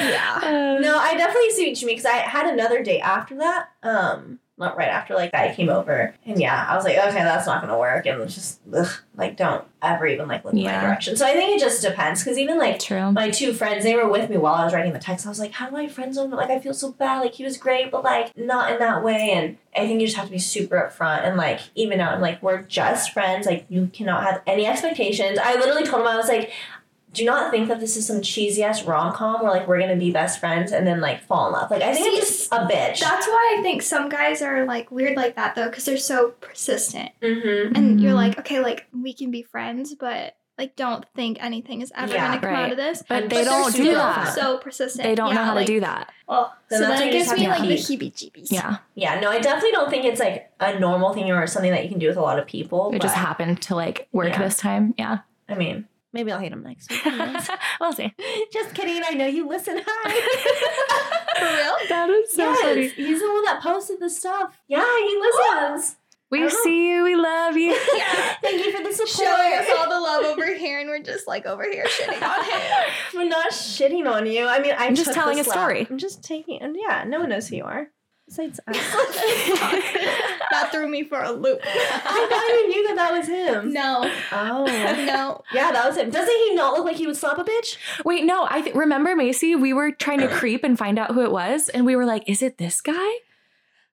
Yeah. 0.00 0.40
Uh, 0.42 0.80
No, 0.80 0.98
I 0.98 1.14
definitely 1.16 1.50
see 1.50 1.68
what 1.68 1.80
you 1.80 1.86
mean 1.86 1.96
because 1.96 2.06
I 2.10 2.16
had 2.18 2.46
another 2.52 2.82
date 2.82 3.00
after 3.00 3.36
that. 3.36 3.68
Um, 3.82 4.39
not 4.60 4.76
right 4.76 4.88
after, 4.88 5.14
like 5.14 5.32
that 5.32 5.56
came 5.56 5.68
over, 5.68 6.14
and 6.24 6.38
yeah, 6.38 6.66
I 6.68 6.76
was 6.76 6.84
like, 6.84 6.96
okay, 6.96 7.22
that's 7.24 7.46
not 7.46 7.60
gonna 7.60 7.78
work, 7.78 8.06
and 8.06 8.28
just 8.28 8.60
ugh, 8.72 8.88
like 9.16 9.36
don't 9.36 9.64
ever 9.82 10.06
even 10.06 10.28
like 10.28 10.44
look 10.44 10.54
in 10.54 10.62
my 10.62 10.80
direction. 10.80 11.16
So 11.16 11.26
I 11.26 11.32
think 11.32 11.56
it 11.56 11.60
just 11.60 11.82
depends 11.82 12.22
because 12.22 12.38
even 12.38 12.58
like 12.58 12.78
True. 12.78 13.12
my 13.12 13.30
two 13.30 13.52
friends, 13.52 13.84
they 13.84 13.94
were 13.94 14.08
with 14.08 14.28
me 14.30 14.36
while 14.36 14.54
I 14.54 14.64
was 14.64 14.74
writing 14.74 14.92
the 14.92 14.98
text. 14.98 15.26
I 15.26 15.28
was 15.28 15.38
like, 15.38 15.52
how 15.52 15.70
do 15.70 15.76
I 15.76 15.88
friend 15.88 16.14
zone? 16.14 16.30
Like 16.30 16.50
I 16.50 16.58
feel 16.60 16.74
so 16.74 16.92
bad. 16.92 17.20
Like 17.20 17.34
he 17.34 17.44
was 17.44 17.56
great, 17.56 17.90
but 17.90 18.04
like 18.04 18.36
not 18.36 18.72
in 18.72 18.78
that 18.78 19.02
way. 19.02 19.30
And 19.32 19.56
I 19.76 19.86
think 19.86 20.00
you 20.00 20.06
just 20.06 20.16
have 20.16 20.26
to 20.26 20.32
be 20.32 20.38
super 20.38 20.76
upfront 20.76 21.26
and 21.26 21.36
like 21.36 21.60
even 21.74 22.00
out 22.00 22.12
and 22.12 22.22
like 22.22 22.42
we're 22.42 22.62
just 22.62 23.12
friends. 23.12 23.46
Like 23.46 23.66
you 23.68 23.90
cannot 23.92 24.22
have 24.22 24.42
any 24.46 24.66
expectations. 24.66 25.38
I 25.38 25.54
literally 25.54 25.84
told 25.84 26.02
him 26.02 26.08
I 26.08 26.16
was 26.16 26.28
like. 26.28 26.52
Do 27.12 27.24
not 27.24 27.50
think 27.50 27.68
that 27.68 27.80
this 27.80 27.96
is 27.96 28.06
some 28.06 28.22
cheesy 28.22 28.62
ass 28.62 28.84
rom 28.84 29.12
com 29.12 29.42
where 29.42 29.50
like 29.50 29.66
we're 29.66 29.80
gonna 29.80 29.96
be 29.96 30.10
best 30.12 30.38
friends 30.38 30.70
and 30.72 30.86
then 30.86 31.00
like 31.00 31.20
fall 31.22 31.46
in 31.48 31.52
love. 31.54 31.70
Like 31.70 31.82
I 31.82 31.92
think 31.92 32.06
I'm 32.08 32.20
just 32.20 32.52
a 32.52 32.58
bitch. 32.58 33.00
That's 33.00 33.26
why 33.26 33.56
I 33.58 33.62
think 33.62 33.82
some 33.82 34.08
guys 34.08 34.42
are 34.42 34.64
like 34.64 34.90
weird 34.90 35.16
like 35.16 35.34
that 35.36 35.54
though, 35.56 35.68
because 35.68 35.84
they're 35.84 35.96
so 35.96 36.30
persistent, 36.40 37.10
mm-hmm. 37.20 37.74
and 37.74 38.00
you're 38.00 38.12
Mhm. 38.12 38.16
like, 38.16 38.38
okay, 38.38 38.60
like 38.60 38.86
we 38.92 39.12
can 39.12 39.30
be 39.30 39.42
friends, 39.42 39.94
but 39.94 40.36
like 40.58 40.76
don't 40.76 41.04
think 41.16 41.42
anything 41.42 41.80
is 41.80 41.90
ever 41.96 42.12
Yeah, 42.12 42.28
gonna 42.28 42.40
come 42.40 42.50
right. 42.50 42.64
out 42.66 42.70
of 42.70 42.76
this. 42.76 43.02
But 43.08 43.22
And 43.22 43.30
they 43.30 43.36
But 43.38 43.44
they're 43.44 43.44
don't 43.62 43.74
do 43.74 43.82
still 43.82 43.94
that. 43.94 44.34
So 44.34 44.58
persistent. 44.58 45.02
they 45.02 45.14
don't 45.14 45.34
know 45.34 45.42
how 45.42 45.54
like, 45.54 45.66
to 45.66 45.72
do 45.72 45.80
that. 45.80 46.12
Oh, 46.28 46.52
Then 46.68 46.80
so 46.80 46.86
that's 46.86 47.00
then 47.00 47.08
it 47.08 47.12
gives 47.12 47.32
me 47.32 47.48
like 47.48 47.62
to 47.62 47.66
the 47.66 47.74
heebie-jeebies. 47.76 48.52
Yeah. 48.52 48.76
Yeah, 48.94 49.18
no, 49.20 49.30
I 49.30 49.38
definitely 49.40 49.72
don't 49.72 49.88
think 49.90 50.04
it's 50.04 50.20
like 50.20 50.50
a 50.60 50.78
normal 50.78 51.12
thing 51.14 51.30
or 51.32 51.46
something 51.46 51.70
that 51.72 51.82
you 51.82 51.88
can 51.88 51.98
do 51.98 52.08
with 52.08 52.18
a 52.18 52.20
lot 52.20 52.38
of 52.38 52.46
people. 52.46 52.92
It 52.94 53.00
just 53.00 53.14
happened 53.16 53.62
to 53.62 53.74
like 53.74 54.06
work 54.12 54.28
Yeah. 54.28 54.38
this 54.42 54.58
time. 54.58 54.94
Yeah. 54.98 55.18
I 55.48 55.54
mean, 55.54 55.88
maybe 56.12 56.32
I'll 56.32 56.38
hate 56.38 56.52
him 56.52 56.62
next 56.62 56.90
week. 56.90 57.04
we'll 57.80 57.92
see. 57.92 58.12
just 58.52 58.74
kidding. 58.74 59.02
I 59.04 59.10
know 59.14 59.26
you 59.26 59.48
listen. 59.48 59.80
Hi. 59.86 61.10
For 61.38 61.44
real? 61.44 61.88
That 61.88 62.10
is 62.10 62.32
so 62.32 62.44
yes, 62.44 62.60
funny. 62.60 62.88
he's 62.88 63.20
the 63.20 63.28
one 63.28 63.44
that 63.44 63.60
posted 63.62 64.00
the 64.00 64.10
stuff. 64.10 64.54
Yeah, 64.68 64.84
he 64.84 65.16
listens. 65.18 65.96
We 66.30 66.48
see 66.48 66.90
you. 66.92 67.02
We 67.02 67.16
love 67.16 67.56
you. 67.56 67.76
Yeah. 67.94 68.34
Thank 68.40 68.64
you 68.64 68.76
for 68.76 68.82
the 68.82 68.92
support. 68.92 69.10
Showing 69.10 69.52
us 69.54 69.66
all 69.76 69.88
the 69.88 70.00
love 70.00 70.24
over 70.24 70.54
here, 70.54 70.80
and 70.80 70.88
we're 70.88 71.02
just 71.02 71.26
like 71.26 71.44
over 71.44 71.64
here 71.64 71.84
shitting 71.86 72.22
on 72.22 72.44
him. 72.44 72.60
We're 73.14 73.28
not 73.28 73.50
shitting 73.52 74.08
on 74.10 74.26
you. 74.26 74.46
I 74.46 74.60
mean, 74.60 74.72
I 74.72 74.86
I'm 74.86 74.94
just 74.94 75.12
telling 75.12 75.40
a 75.40 75.44
slap. 75.44 75.56
story. 75.56 75.86
I'm 75.90 75.98
just 75.98 76.22
taking, 76.22 76.62
and 76.62 76.76
yeah, 76.78 77.04
no 77.06 77.20
one 77.20 77.28
knows 77.30 77.48
who 77.48 77.56
you 77.56 77.64
are. 77.64 77.88
Besides 78.30 78.60
us. 78.68 78.76
that 80.50 80.68
threw 80.72 80.86
me 80.88 81.02
for 81.02 81.20
a 81.22 81.32
loop. 81.32 81.60
I 81.64 82.26
not 82.30 82.58
even 82.58 82.70
knew 82.70 82.88
that 82.88 82.96
that 82.96 83.12
was 83.12 83.26
him. 83.26 83.72
No, 83.72 84.10
Oh. 84.32 84.64
no. 85.06 85.42
Yeah, 85.52 85.72
that 85.72 85.84
was 85.86 85.96
him. 85.96 86.10
Doesn't 86.10 86.34
he 86.34 86.54
not 86.54 86.74
look 86.74 86.84
like 86.84 86.96
he 86.96 87.06
would 87.06 87.16
slap 87.16 87.38
a 87.38 87.44
bitch? 87.44 87.76
Wait, 88.04 88.24
no. 88.24 88.46
I 88.48 88.60
th- 88.62 88.74
remember 88.76 89.16
Macy. 89.16 89.56
We 89.56 89.72
were 89.72 89.90
trying 89.92 90.20
to 90.20 90.28
creep 90.38 90.62
and 90.64 90.78
find 90.78 90.98
out 90.98 91.12
who 91.12 91.22
it 91.22 91.32
was, 91.32 91.68
and 91.70 91.84
we 91.84 91.96
were 91.96 92.04
like, 92.06 92.22
"Is 92.28 92.40
it 92.42 92.58
this 92.58 92.80
guy?" 92.80 93.10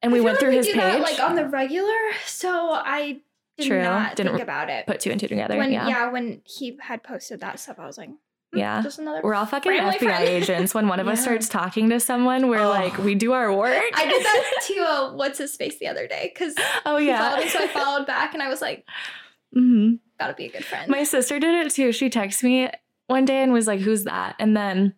And 0.03 0.11
we 0.11 0.19
I 0.19 0.21
went 0.21 0.35
like 0.35 0.39
through 0.41 0.51
his 0.51 0.67
do 0.67 0.73
page. 0.73 0.81
that, 0.81 1.01
like 1.01 1.19
on 1.19 1.35
the 1.35 1.47
regular, 1.47 1.97
so 2.25 2.71
I 2.71 3.21
did 3.57 3.67
True. 3.67 3.81
not 3.81 4.15
Didn't 4.15 4.33
think 4.33 4.43
about 4.43 4.69
it. 4.69 4.85
put 4.85 4.99
two 4.99 5.09
and 5.09 5.19
two 5.19 5.27
together. 5.27 5.57
when 5.57 5.71
yeah. 5.71 5.87
yeah. 5.87 6.11
when 6.11 6.41
he 6.45 6.77
had 6.79 7.01
posted 7.03 7.39
that 7.39 7.59
stuff, 7.59 7.79
I 7.79 7.87
was 7.87 7.97
like, 7.97 8.11
Yeah. 8.53 8.81
just 8.81 8.99
another. 8.99 9.21
We're 9.23 9.33
all 9.33 9.45
fucking 9.45 9.71
FBI 9.71 9.97
friend. 9.99 10.23
agents. 10.29 10.73
When 10.73 10.87
one 10.87 10.99
of 10.99 11.07
us 11.07 11.21
starts 11.21 11.49
talking 11.49 11.89
to 11.89 11.99
someone, 11.99 12.47
we're 12.47 12.61
Oh. 12.61 12.69
like, 12.69 12.97
we 12.97 13.13
do 13.15 13.33
our 13.33 13.53
work. 13.53 13.83
I 13.93 14.05
did 14.05 14.23
that 14.23 14.51
to 14.67 14.73
uh, 14.79 15.13
what's 15.13 15.37
his 15.37 15.55
face 15.55 15.77
the 15.79 15.87
other 15.87 16.07
day 16.07 16.31
because 16.33 16.55
oh 16.85 16.97
yeah. 16.97 17.37
me, 17.39 17.49
so 17.49 17.59
I 17.59 17.67
followed 17.67 18.07
back, 18.07 18.33
and 18.33 18.41
I 18.41 18.47
was 18.49 18.61
like, 18.61 18.85
mm-hmm. 19.55 19.95
gotta 20.19 20.33
be 20.33 20.45
a 20.45 20.49
good 20.51 20.65
friend. 20.65 20.89
My 20.89 21.03
sister 21.03 21.39
did 21.39 21.65
it 21.65 21.71
too. 21.71 21.91
She 21.91 22.09
texted 22.09 22.43
me 22.43 22.69
one 23.07 23.25
day 23.25 23.41
and 23.43 23.51
was 23.53 23.67
like, 23.67 23.79
"Who's 23.81 24.05
that?" 24.05 24.35
And 24.39 24.55
then, 24.55 24.95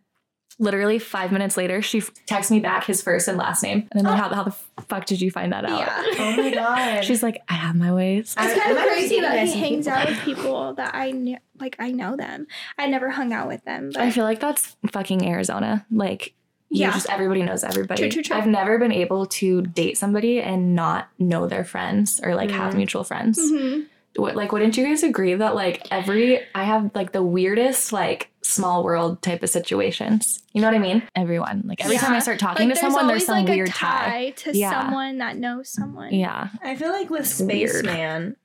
literally 0.60 1.00
five 1.00 1.32
minutes 1.32 1.58
later, 1.58 1.82
she 1.82 2.00
f- 2.00 2.12
texted 2.28 2.52
me 2.52 2.60
back 2.60 2.84
his 2.86 3.02
first 3.02 3.28
and 3.28 3.38
last 3.38 3.64
name. 3.64 3.88
And 3.92 4.06
I'm 4.08 4.14
like, 4.14 4.22
"How, 4.22 4.34
how 4.36 4.44
the 4.44 4.56
fuck 4.84 5.06
did 5.06 5.22
you 5.22 5.32
find 5.32 5.52
that 5.54 5.66
out?" 5.66 5.80
yeah. 5.80 6.04
Oh 6.20 6.36
my 6.38 6.52
god. 6.54 7.06
She's 7.06 7.24
like, 7.24 7.42
"I 7.50 7.54
have 7.54 7.76
my 7.76 7.92
ways." 7.94 8.36
It's 8.38 8.54
kind 8.54 8.62
I 8.62 8.70
of 8.70 8.76
might 8.76 8.82
have 8.82 8.90
crazy 8.92 9.22
that 9.22 9.36
guys 9.36 9.54
he 9.54 9.60
hangs 9.60 9.86
people. 9.86 9.98
out 10.00 10.08
with 10.10 10.20
people 10.20 10.74
that 10.76 10.94
I 10.94 11.12
knew, 11.12 11.38
like 11.60 11.76
I 11.80 11.92
know 11.92 12.16
them. 12.16 12.46
I 12.78 12.88
never 12.88 13.10
hung 13.10 13.34
out 13.34 13.48
with 13.48 13.64
them, 13.66 13.92
but 13.94 14.02
I 14.02 14.12
feel 14.12 14.24
like 14.26 14.40
that's 14.40 14.76
fucking 14.92 15.26
Arizona. 15.28 15.86
Like, 15.92 16.34
you 16.70 16.82
Yeah. 16.82 16.92
just 16.92 17.10
everybody 17.10 17.42
knows 17.44 17.64
everybody. 17.64 18.02
True, 18.04 18.12
true, 18.12 18.24
true. 18.24 18.36
I've 18.36 18.46
never 18.48 18.78
been 18.78 18.92
able 18.92 19.26
to 19.28 19.62
date 19.64 19.98
somebody 19.98 20.40
and 20.42 20.76
not 20.76 21.08
know 21.18 21.48
their 21.48 21.64
friends 21.64 22.20
or 22.24 22.36
like 22.36 22.52
have 22.52 22.74
Mhm. 22.74 22.78
mutual 22.78 23.04
friends. 23.04 23.40
Mhm. 23.40 23.86
What, 24.16 24.36
like, 24.36 24.52
wouldn't 24.52 24.76
you 24.76 24.86
guys 24.86 25.04
agree 25.04 25.36
that 25.36 25.56
like 25.56 25.88
every 25.92 26.40
I 26.56 26.64
have 26.64 26.92
like 26.96 27.12
the 27.12 27.24
weirdest 27.24 27.94
like 27.94 28.32
small 28.42 28.84
world 28.84 29.22
type 29.22 29.44
of 29.44 29.50
situations? 29.50 30.42
You 30.54 30.62
know 30.62 30.68
what 30.68 30.76
I 30.76 30.80
mean? 30.80 31.04
Everyone 31.16 31.64
like 31.66 31.84
every 31.84 31.98
time 31.98 32.14
I 32.14 32.20
start 32.20 32.40
talking 32.40 32.68
Like, 32.68 32.76
to 32.76 32.82
someone, 32.82 33.08
there's 33.08 33.28
always, 33.30 33.46
some 33.46 33.46
like, 33.46 33.56
weird 33.56 33.70
a 33.70 33.72
tie. 33.72 34.10
tie 34.10 34.30
to 34.52 34.58
Yeah. 34.58 34.72
someone 34.72 35.20
that 35.20 35.38
knows 35.38 35.70
someone. 35.70 36.14
Yeah, 36.14 36.50
I 36.64 36.76
feel 36.76 36.90
like 36.92 37.10
with 37.10 37.28
Spaceman, 37.28 38.36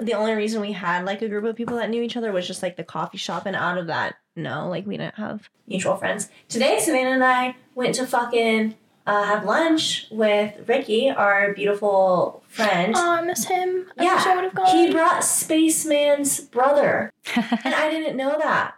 the 0.00 0.14
only 0.14 0.32
reason 0.34 0.60
we 0.60 0.72
had 0.72 1.04
like 1.04 1.22
a 1.22 1.28
group 1.28 1.44
of 1.44 1.54
people 1.56 1.76
that 1.76 1.88
knew 1.90 2.02
each 2.02 2.16
other 2.16 2.32
was 2.32 2.46
just 2.46 2.62
like 2.62 2.76
the 2.76 2.84
coffee 2.84 3.18
shop, 3.18 3.46
and 3.46 3.54
out 3.54 3.78
of 3.78 3.86
that, 3.86 4.16
no, 4.34 4.68
like 4.68 4.86
we 4.86 4.96
didn't 4.96 5.14
have 5.14 5.48
mutual 5.68 5.96
friends. 5.96 6.28
Today, 6.48 6.78
Savannah 6.80 7.10
and 7.10 7.24
I 7.24 7.54
went 7.74 7.94
to 7.96 8.06
fucking 8.06 8.74
uh, 9.06 9.24
have 9.24 9.44
lunch 9.44 10.06
with 10.10 10.68
Ricky, 10.68 11.10
our 11.10 11.52
beautiful 11.54 12.42
friend. 12.48 12.94
Oh, 12.96 13.10
I 13.12 13.22
miss 13.22 13.44
him. 13.44 13.90
I 13.98 14.04
Yeah, 14.04 14.14
wish 14.16 14.26
I 14.26 14.34
would 14.34 14.44
have 14.44 14.54
gone. 14.54 14.66
he 14.76 14.90
brought 14.92 15.24
Spaceman's 15.24 16.40
brother, 16.40 17.12
and 17.36 17.74
I 17.74 17.90
didn't 17.90 18.16
know 18.16 18.36
that. 18.38 18.74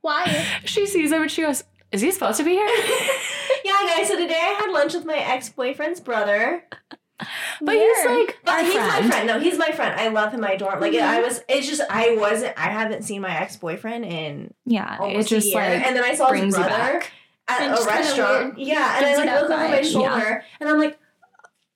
Why? 0.00 0.24
she 0.64 0.86
sees 0.86 1.12
him 1.12 1.22
and 1.22 1.30
she 1.30 1.42
goes, 1.42 1.64
"Is 1.92 2.00
he 2.00 2.10
supposed 2.10 2.38
to 2.38 2.44
be 2.44 2.52
here?" 2.52 2.66
yeah, 3.64 3.72
guys. 3.96 4.08
So 4.08 4.16
today 4.18 4.34
I 4.38 4.58
had 4.60 4.70
lunch 4.70 4.94
with 4.94 5.04
my 5.04 5.16
ex 5.16 5.48
boyfriend's 5.48 6.00
brother. 6.00 6.64
But 7.60 7.74
he's 7.76 8.04
like 8.06 8.38
But 8.44 8.54
our 8.54 8.64
he's 8.64 8.74
my 8.74 8.88
friend. 8.90 9.06
friend. 9.12 9.26
No, 9.28 9.38
he's 9.38 9.56
my 9.56 9.70
friend. 9.70 9.98
I 10.00 10.08
love 10.08 10.32
him. 10.32 10.42
I 10.44 10.52
adore 10.54 10.72
him. 10.74 10.80
Like 10.80 10.94
I 10.94 11.20
was. 11.22 11.40
It's 11.48 11.68
just 11.68 11.80
I 11.88 12.16
wasn't. 12.16 12.58
I 12.58 12.64
haven't 12.70 13.02
seen 13.02 13.20
my 13.20 13.34
ex 13.38 13.56
boyfriend 13.56 14.04
in 14.04 14.52
Yeah, 14.66 14.96
almost 14.98 15.30
it 15.30 15.36
just 15.36 15.46
a 15.46 15.50
year, 15.50 15.60
like 15.76 15.86
and 15.86 15.94
then 15.96 16.02
I 16.02 16.14
saw 16.16 16.32
his 16.32 16.40
brings 16.40 16.56
you 16.58 16.64
brother 16.64 16.74
back. 16.98 17.12
At 17.60 17.78
a 17.78 17.84
restaurant. 17.84 18.58
Yeah, 18.58 18.96
and 18.98 19.06
I 19.06 19.16
like 19.16 19.42
look 19.42 19.50
over 19.50 19.68
my 19.68 19.82
shoulder, 19.82 20.44
and 20.60 20.68
I'm 20.68 20.78
like, 20.78 20.98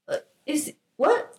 uh, 0.09 0.17
"Is 0.47 0.73
what? 0.97 1.39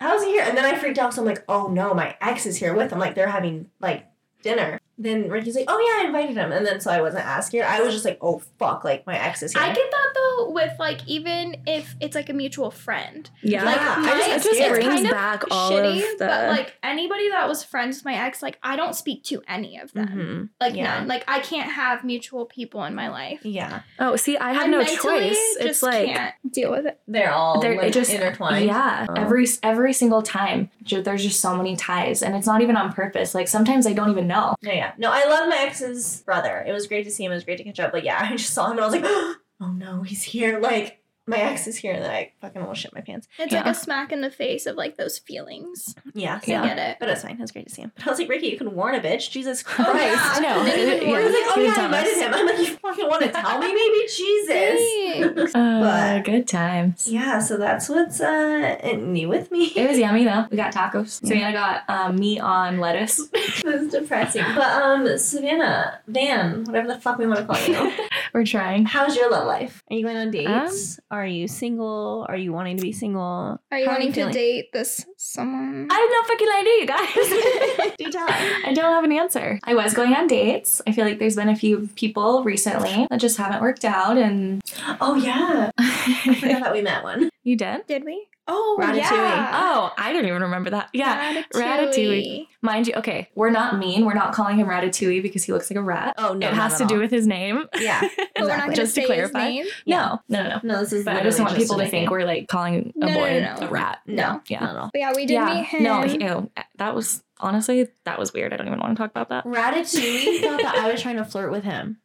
How's 0.00 0.24
he 0.24 0.32
here?" 0.32 0.44
And 0.44 0.56
then 0.56 0.64
I 0.64 0.76
freaked 0.78 0.98
out. 0.98 1.14
So 1.14 1.22
I'm 1.22 1.26
like, 1.26 1.44
"Oh 1.48 1.68
no, 1.68 1.94
my 1.94 2.16
ex 2.20 2.46
is 2.46 2.56
here 2.56 2.74
with 2.74 2.92
him. 2.92 2.98
Like 2.98 3.14
they're 3.14 3.28
having 3.28 3.70
like 3.80 4.06
dinner." 4.42 4.80
Then 4.98 5.28
Ricky's 5.28 5.54
like, 5.56 5.66
"Oh 5.68 5.78
yeah, 5.78 6.02
I 6.02 6.06
invited 6.06 6.36
him," 6.36 6.52
and 6.52 6.64
then 6.64 6.80
so 6.80 6.90
I 6.90 7.02
wasn't 7.02 7.26
as 7.26 7.46
scared. 7.46 7.66
I 7.66 7.80
was 7.82 7.92
just 7.92 8.04
like, 8.06 8.16
"Oh 8.22 8.38
fuck!" 8.58 8.82
Like 8.82 9.06
my 9.06 9.18
ex 9.18 9.42
is 9.42 9.52
here. 9.52 9.62
I 9.62 9.66
get 9.68 9.90
that 9.90 10.08
though. 10.14 10.50
with 10.50 10.72
like 10.78 11.06
even 11.06 11.56
if 11.66 11.94
it's 12.00 12.14
like 12.14 12.30
a 12.30 12.32
mutual 12.32 12.70
friend. 12.70 13.28
Yeah. 13.42 13.64
Like 13.64 13.76
Yeah, 13.76 13.94
I 13.98 14.28
just- 14.36 14.46
it 14.46 14.56
just 14.58 14.70
brings 14.70 14.84
kind 14.86 15.04
of 15.06 15.12
back 15.12 15.44
all 15.50 15.70
shitty, 15.70 15.96
of 16.12 16.18
the. 16.18 16.26
but 16.26 16.48
like 16.48 16.74
anybody 16.82 17.28
that 17.30 17.46
was 17.48 17.62
friends 17.62 17.98
with 17.98 18.04
my 18.06 18.14
ex, 18.14 18.42
like 18.42 18.58
I 18.62 18.76
don't 18.76 18.94
speak 18.94 19.22
to 19.24 19.42
any 19.48 19.78
of 19.78 19.92
them. 19.92 20.08
Mhm. 20.08 20.48
Like 20.64 20.74
Yeah. 20.76 20.98
none. 20.98 21.08
Like 21.08 21.24
I 21.28 21.40
can't 21.40 21.70
have 21.72 22.02
mutual 22.04 22.46
people 22.46 22.82
in 22.84 22.94
my 22.94 23.08
life. 23.08 23.40
Yeah, 23.42 23.80
oh, 23.98 24.16
see, 24.16 24.36
I 24.38 24.52
have 24.54 24.64
I 24.64 24.66
no 24.68 24.78
mentally 24.78 24.96
choice. 25.30 25.56
It's 25.60 25.82
like 25.82 26.06
can't 26.08 26.34
deal 26.50 26.70
with 26.70 26.86
it. 26.86 26.98
they're 27.06 27.32
all 27.32 27.60
they're 27.60 27.76
like, 27.76 27.88
it 27.88 27.92
just 27.92 28.10
intertwined. 28.12 28.64
Yeah, 28.64 29.06
Oh. 29.10 29.14
every 29.14 29.46
every 29.62 29.92
single 29.92 30.22
time, 30.22 30.70
there's 30.90 31.22
just 31.22 31.40
so 31.40 31.54
many 31.54 31.76
ties, 31.76 32.22
and 32.22 32.34
it's 32.34 32.46
not 32.46 32.62
even 32.62 32.76
on 32.76 32.92
purpose. 32.92 33.34
Like 33.34 33.48
sometimes 33.48 33.86
I 33.86 33.92
don't 33.92 34.10
even 34.10 34.26
know. 34.26 34.54
No, 34.62 34.72
yeah. 34.72 34.85
No, 34.98 35.10
I 35.10 35.24
love 35.24 35.48
my 35.48 35.58
ex's 35.58 36.22
brother. 36.22 36.64
It 36.66 36.72
was 36.72 36.86
great 36.86 37.04
to 37.04 37.10
see 37.10 37.24
him. 37.24 37.32
It 37.32 37.36
was 37.36 37.44
great 37.44 37.58
to 37.58 37.64
catch 37.64 37.80
up. 37.80 37.92
But 37.92 38.04
yeah, 38.04 38.18
I 38.30 38.36
just 38.36 38.52
saw 38.54 38.66
him 38.66 38.72
and 38.72 38.80
I 38.80 38.86
was 38.86 38.94
like, 38.94 39.04
oh 39.60 39.72
no, 39.72 40.02
he's 40.02 40.22
here. 40.22 40.58
Like, 40.58 41.02
my 41.26 41.38
ex 41.38 41.66
is 41.66 41.76
here. 41.76 41.92
And 41.94 42.02
then 42.04 42.10
I 42.10 42.32
fucking 42.40 42.60
almost 42.62 42.80
shit 42.80 42.94
my 42.94 43.00
pants. 43.00 43.26
It's 43.38 43.52
like 43.52 43.66
a 43.66 43.74
smack 43.74 44.12
in 44.12 44.20
the 44.20 44.30
face 44.30 44.66
of 44.66 44.76
like 44.76 44.96
those 44.96 45.18
feelings. 45.18 45.94
Yeah. 46.14 46.36
I 46.36 46.50
Yeah. 46.50 46.66
get 46.66 46.78
it. 46.78 46.96
But 47.00 47.08
it's 47.08 47.22
fine. 47.22 47.32
It 47.32 47.40
was 47.40 47.52
great 47.52 47.68
to 47.68 47.74
see 47.74 47.82
him. 47.82 47.92
But 47.96 48.06
I 48.06 48.10
was 48.10 48.18
like, 48.18 48.28
Ricky, 48.28 48.46
you 48.48 48.56
can 48.58 48.74
warn 48.74 48.94
a 48.94 49.00
bitch. 49.00 49.30
Jesus 49.30 49.62
Oh, 49.66 49.84
Christ. 49.84 49.96
yeah. 50.00 50.30
I 50.34 50.40
know. 50.40 50.64
Didn't 50.64 51.02
It- 51.02 51.06
warn 51.08 51.20
He 51.20 51.26
was 51.26 51.34
like, 51.34 51.44
oh 51.56 51.60
He 51.60 51.64
yeah, 51.66 51.70
I 51.70 51.74
tell 51.74 51.84
invited 51.86 52.16
him. 52.16 52.34
I'm 52.34 52.46
like, 52.46 52.58
you 52.58 52.76
fucking 52.76 53.08
want 53.08 53.22
to 53.24 53.30
tell 53.32 53.58
me 53.58 53.66
maybe? 53.74 54.06
Jesus. 54.16 55.34
Thanks. 55.36 55.54
Uh, 55.54 55.80
But- 55.80 56.24
good 56.24 56.46
times. 56.48 57.08
Yeah, 57.08 57.38
so 57.40 57.56
that's 57.56 57.88
what's 57.88 58.20
uh 58.20 58.76
new 58.96 59.28
with 59.28 59.50
me. 59.50 59.66
It 59.74 59.88
was 59.88 59.98
yummy 59.98 60.24
though. 60.24 60.46
We 60.50 60.56
got 60.56 60.72
tacos. 60.72 61.24
Savannah 61.26 61.52
got 61.52 61.82
um, 61.88 62.16
meat 62.16 62.40
on 62.40 62.78
lettuce. 62.78 63.18
it 63.34 63.64
was 63.64 63.88
depressing. 63.88 64.44
But 64.54 64.82
um 64.82 65.18
Savannah, 65.18 66.00
Van, 66.06 66.64
whatever 66.64 66.88
the 66.88 66.98
fuck 67.00 67.18
we 67.18 67.26
want 67.26 67.40
to 67.40 67.46
call 67.46 67.66
you. 67.68 67.92
We're 68.32 68.44
trying. 68.44 68.84
How's 68.86 69.16
your 69.16 69.30
love 69.30 69.46
life? 69.46 69.82
Are 69.90 69.94
you 69.96 70.02
going 70.04 70.16
on 70.16 70.30
dates? 70.30 70.98
Are 71.16 71.26
you 71.26 71.48
single? 71.48 72.26
Are 72.28 72.36
you 72.36 72.52
wanting 72.52 72.76
to 72.76 72.82
be 72.82 72.92
single? 72.92 73.58
Are 73.72 73.78
you 73.78 73.86
How 73.86 73.92
wanting 73.92 74.12
to 74.12 74.30
date 74.30 74.70
this 74.74 75.06
someone? 75.16 75.88
I 75.90 75.94
have 75.94 76.10
no 76.12 76.22
fucking 76.28 76.48
idea, 76.58 76.76
you 76.82 76.86
guys. 76.86 77.94
Do 77.98 78.12
tell. 78.12 78.26
I 78.28 78.74
don't 78.74 78.92
have 78.92 79.02
an 79.02 79.12
answer. 79.12 79.58
I 79.64 79.74
was 79.74 79.94
going 79.94 80.12
on 80.12 80.26
dates. 80.26 80.82
I 80.86 80.92
feel 80.92 81.06
like 81.06 81.18
there's 81.18 81.36
been 81.36 81.48
a 81.48 81.56
few 81.56 81.88
people 81.96 82.44
recently 82.44 83.06
that 83.08 83.18
just 83.18 83.38
haven't 83.38 83.62
worked 83.62 83.86
out, 83.86 84.18
and 84.18 84.60
Oh 85.00 85.14
yeah. 85.14 85.70
I 85.78 86.36
forgot 86.38 86.64
that 86.64 86.72
we 86.74 86.82
met 86.82 87.02
one. 87.02 87.30
You 87.46 87.56
did. 87.56 87.86
Did 87.86 88.04
we? 88.04 88.26
Oh, 88.48 88.76
Ratatouille. 88.80 88.96
yeah. 88.96 89.50
Oh, 89.54 89.92
I 89.98 90.12
don't 90.12 90.24
even 90.24 90.42
remember 90.42 90.70
that. 90.70 90.88
Yeah, 90.92 91.42
Ratatouille. 91.52 91.52
Ratatouille. 91.52 92.46
mind 92.62 92.86
you. 92.86 92.94
Okay, 92.94 93.28
we're 93.34 93.50
not 93.50 93.78
mean. 93.78 94.04
We're 94.04 94.14
not 94.14 94.34
calling 94.34 94.56
him 94.58 94.68
Ratatouille 94.68 95.20
because 95.22 95.42
he 95.44 95.52
looks 95.52 95.68
like 95.70 95.76
a 95.76 95.82
rat. 95.82 96.14
Oh 96.18 96.32
no. 96.32 96.46
it 96.48 96.54
has 96.54 96.78
to 96.78 96.84
do 96.84 96.98
with 96.98 97.10
his 97.10 97.26
name. 97.26 97.64
Yeah. 97.78 98.00
But 98.36 98.42
we're 98.44 98.48
not 98.48 98.68
Exactly. 98.70 98.76
Just 98.76 98.94
to 98.96 99.06
clarify. 99.06 99.50
his 99.50 99.64
name. 99.64 99.66
No, 99.86 100.20
no, 100.28 100.42
no, 100.42 100.48
no. 100.48 100.60
No, 100.62 100.80
this 100.80 100.92
is 100.92 101.04
But 101.04 101.16
I 101.16 101.22
just 101.22 101.40
want 101.40 101.56
people 101.56 101.78
to 101.78 101.88
think 101.88 102.10
we're 102.10 102.24
like 102.26 102.48
calling 102.48 102.92
a 102.94 102.98
No, 102.98 103.06
no, 103.06 103.14
boy 103.14 103.40
no, 103.40 103.56
no. 103.60 103.66
a 103.66 103.70
rat. 103.70 103.98
No. 104.06 104.40
Yeah. 104.48 104.60
No, 104.60 104.72
no. 104.74 104.90
But 104.92 104.98
yeah, 104.98 105.12
we 105.14 105.24
did 105.26 105.34
yeah. 105.34 105.54
meet 105.54 105.64
him. 105.64 105.82
No, 105.82 106.04
ew, 106.04 106.50
that 106.76 106.94
was 106.94 107.22
honestly 107.40 107.88
that 108.04 108.18
was 108.18 108.32
weird. 108.34 108.52
I 108.52 108.56
don't 108.58 108.66
even 108.66 108.78
want 108.80 108.96
to 108.96 109.02
talk 109.02 109.10
about 109.10 109.30
that. 109.30 109.44
Ratatouille 109.46 110.40
thought 110.42 110.60
that 110.62 110.76
I 110.76 110.92
was 110.92 111.00
trying 111.00 111.16
to 111.16 111.24
flirt 111.24 111.50
with 111.50 111.64
him. 111.64 111.98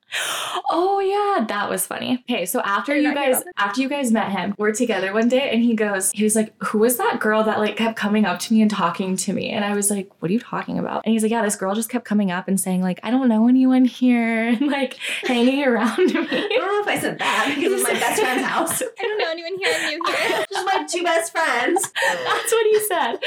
Oh 0.69 0.99
yeah, 0.99 1.45
that 1.45 1.69
was 1.69 1.85
funny. 1.85 2.23
Okay, 2.29 2.45
so 2.45 2.61
after 2.61 2.95
you 2.95 3.13
guys 3.13 3.43
after 3.57 3.81
you 3.81 3.89
guys 3.89 4.11
met 4.11 4.31
him, 4.31 4.53
we're 4.57 4.73
together 4.73 5.13
one 5.13 5.27
day 5.29 5.49
and 5.51 5.61
he 5.63 5.75
goes, 5.75 6.11
he 6.11 6.23
was 6.23 6.35
like, 6.35 6.53
Who 6.65 6.79
was 6.79 6.97
that 6.97 7.19
girl 7.19 7.43
that 7.43 7.59
like 7.59 7.77
kept 7.77 7.95
coming 7.97 8.25
up 8.25 8.39
to 8.39 8.53
me 8.53 8.61
and 8.61 8.69
talking 8.69 9.15
to 9.17 9.33
me? 9.33 9.49
And 9.49 9.63
I 9.63 9.73
was 9.75 9.89
like, 9.89 10.09
What 10.19 10.29
are 10.29 10.33
you 10.33 10.39
talking 10.39 10.77
about? 10.77 11.05
And 11.05 11.13
he's 11.13 11.23
like, 11.23 11.31
Yeah, 11.31 11.41
this 11.41 11.55
girl 11.55 11.75
just 11.75 11.89
kept 11.89 12.05
coming 12.05 12.31
up 12.31 12.47
and 12.47 12.59
saying, 12.59 12.81
like, 12.81 12.99
I 13.03 13.11
don't 13.11 13.29
know 13.29 13.47
anyone 13.47 13.85
here 13.85 14.47
and 14.47 14.67
like 14.67 14.95
hanging 15.23 15.63
around 15.63 15.97
me. 15.97 16.13
I 16.13 16.47
don't 16.49 16.73
know 16.73 16.81
if 16.81 16.87
I 16.87 16.99
said 16.99 17.19
that 17.19 17.53
because 17.55 17.73
it's 17.73 17.83
my 17.83 17.99
best 17.99 18.21
friend's 18.21 18.45
house. 18.45 18.81
I 18.99 19.03
don't 19.03 19.17
know 19.17 19.31
anyone 19.31 19.57
here 19.59 19.73
and 19.73 19.91
you 19.91 20.01
here. 20.07 20.45
Just 20.51 20.65
my 20.65 20.85
two 20.89 21.03
best 21.03 21.31
friends. 21.31 21.81
That's 21.81 22.51
what 22.51 22.65
he 22.67 22.79
said. 22.81 23.17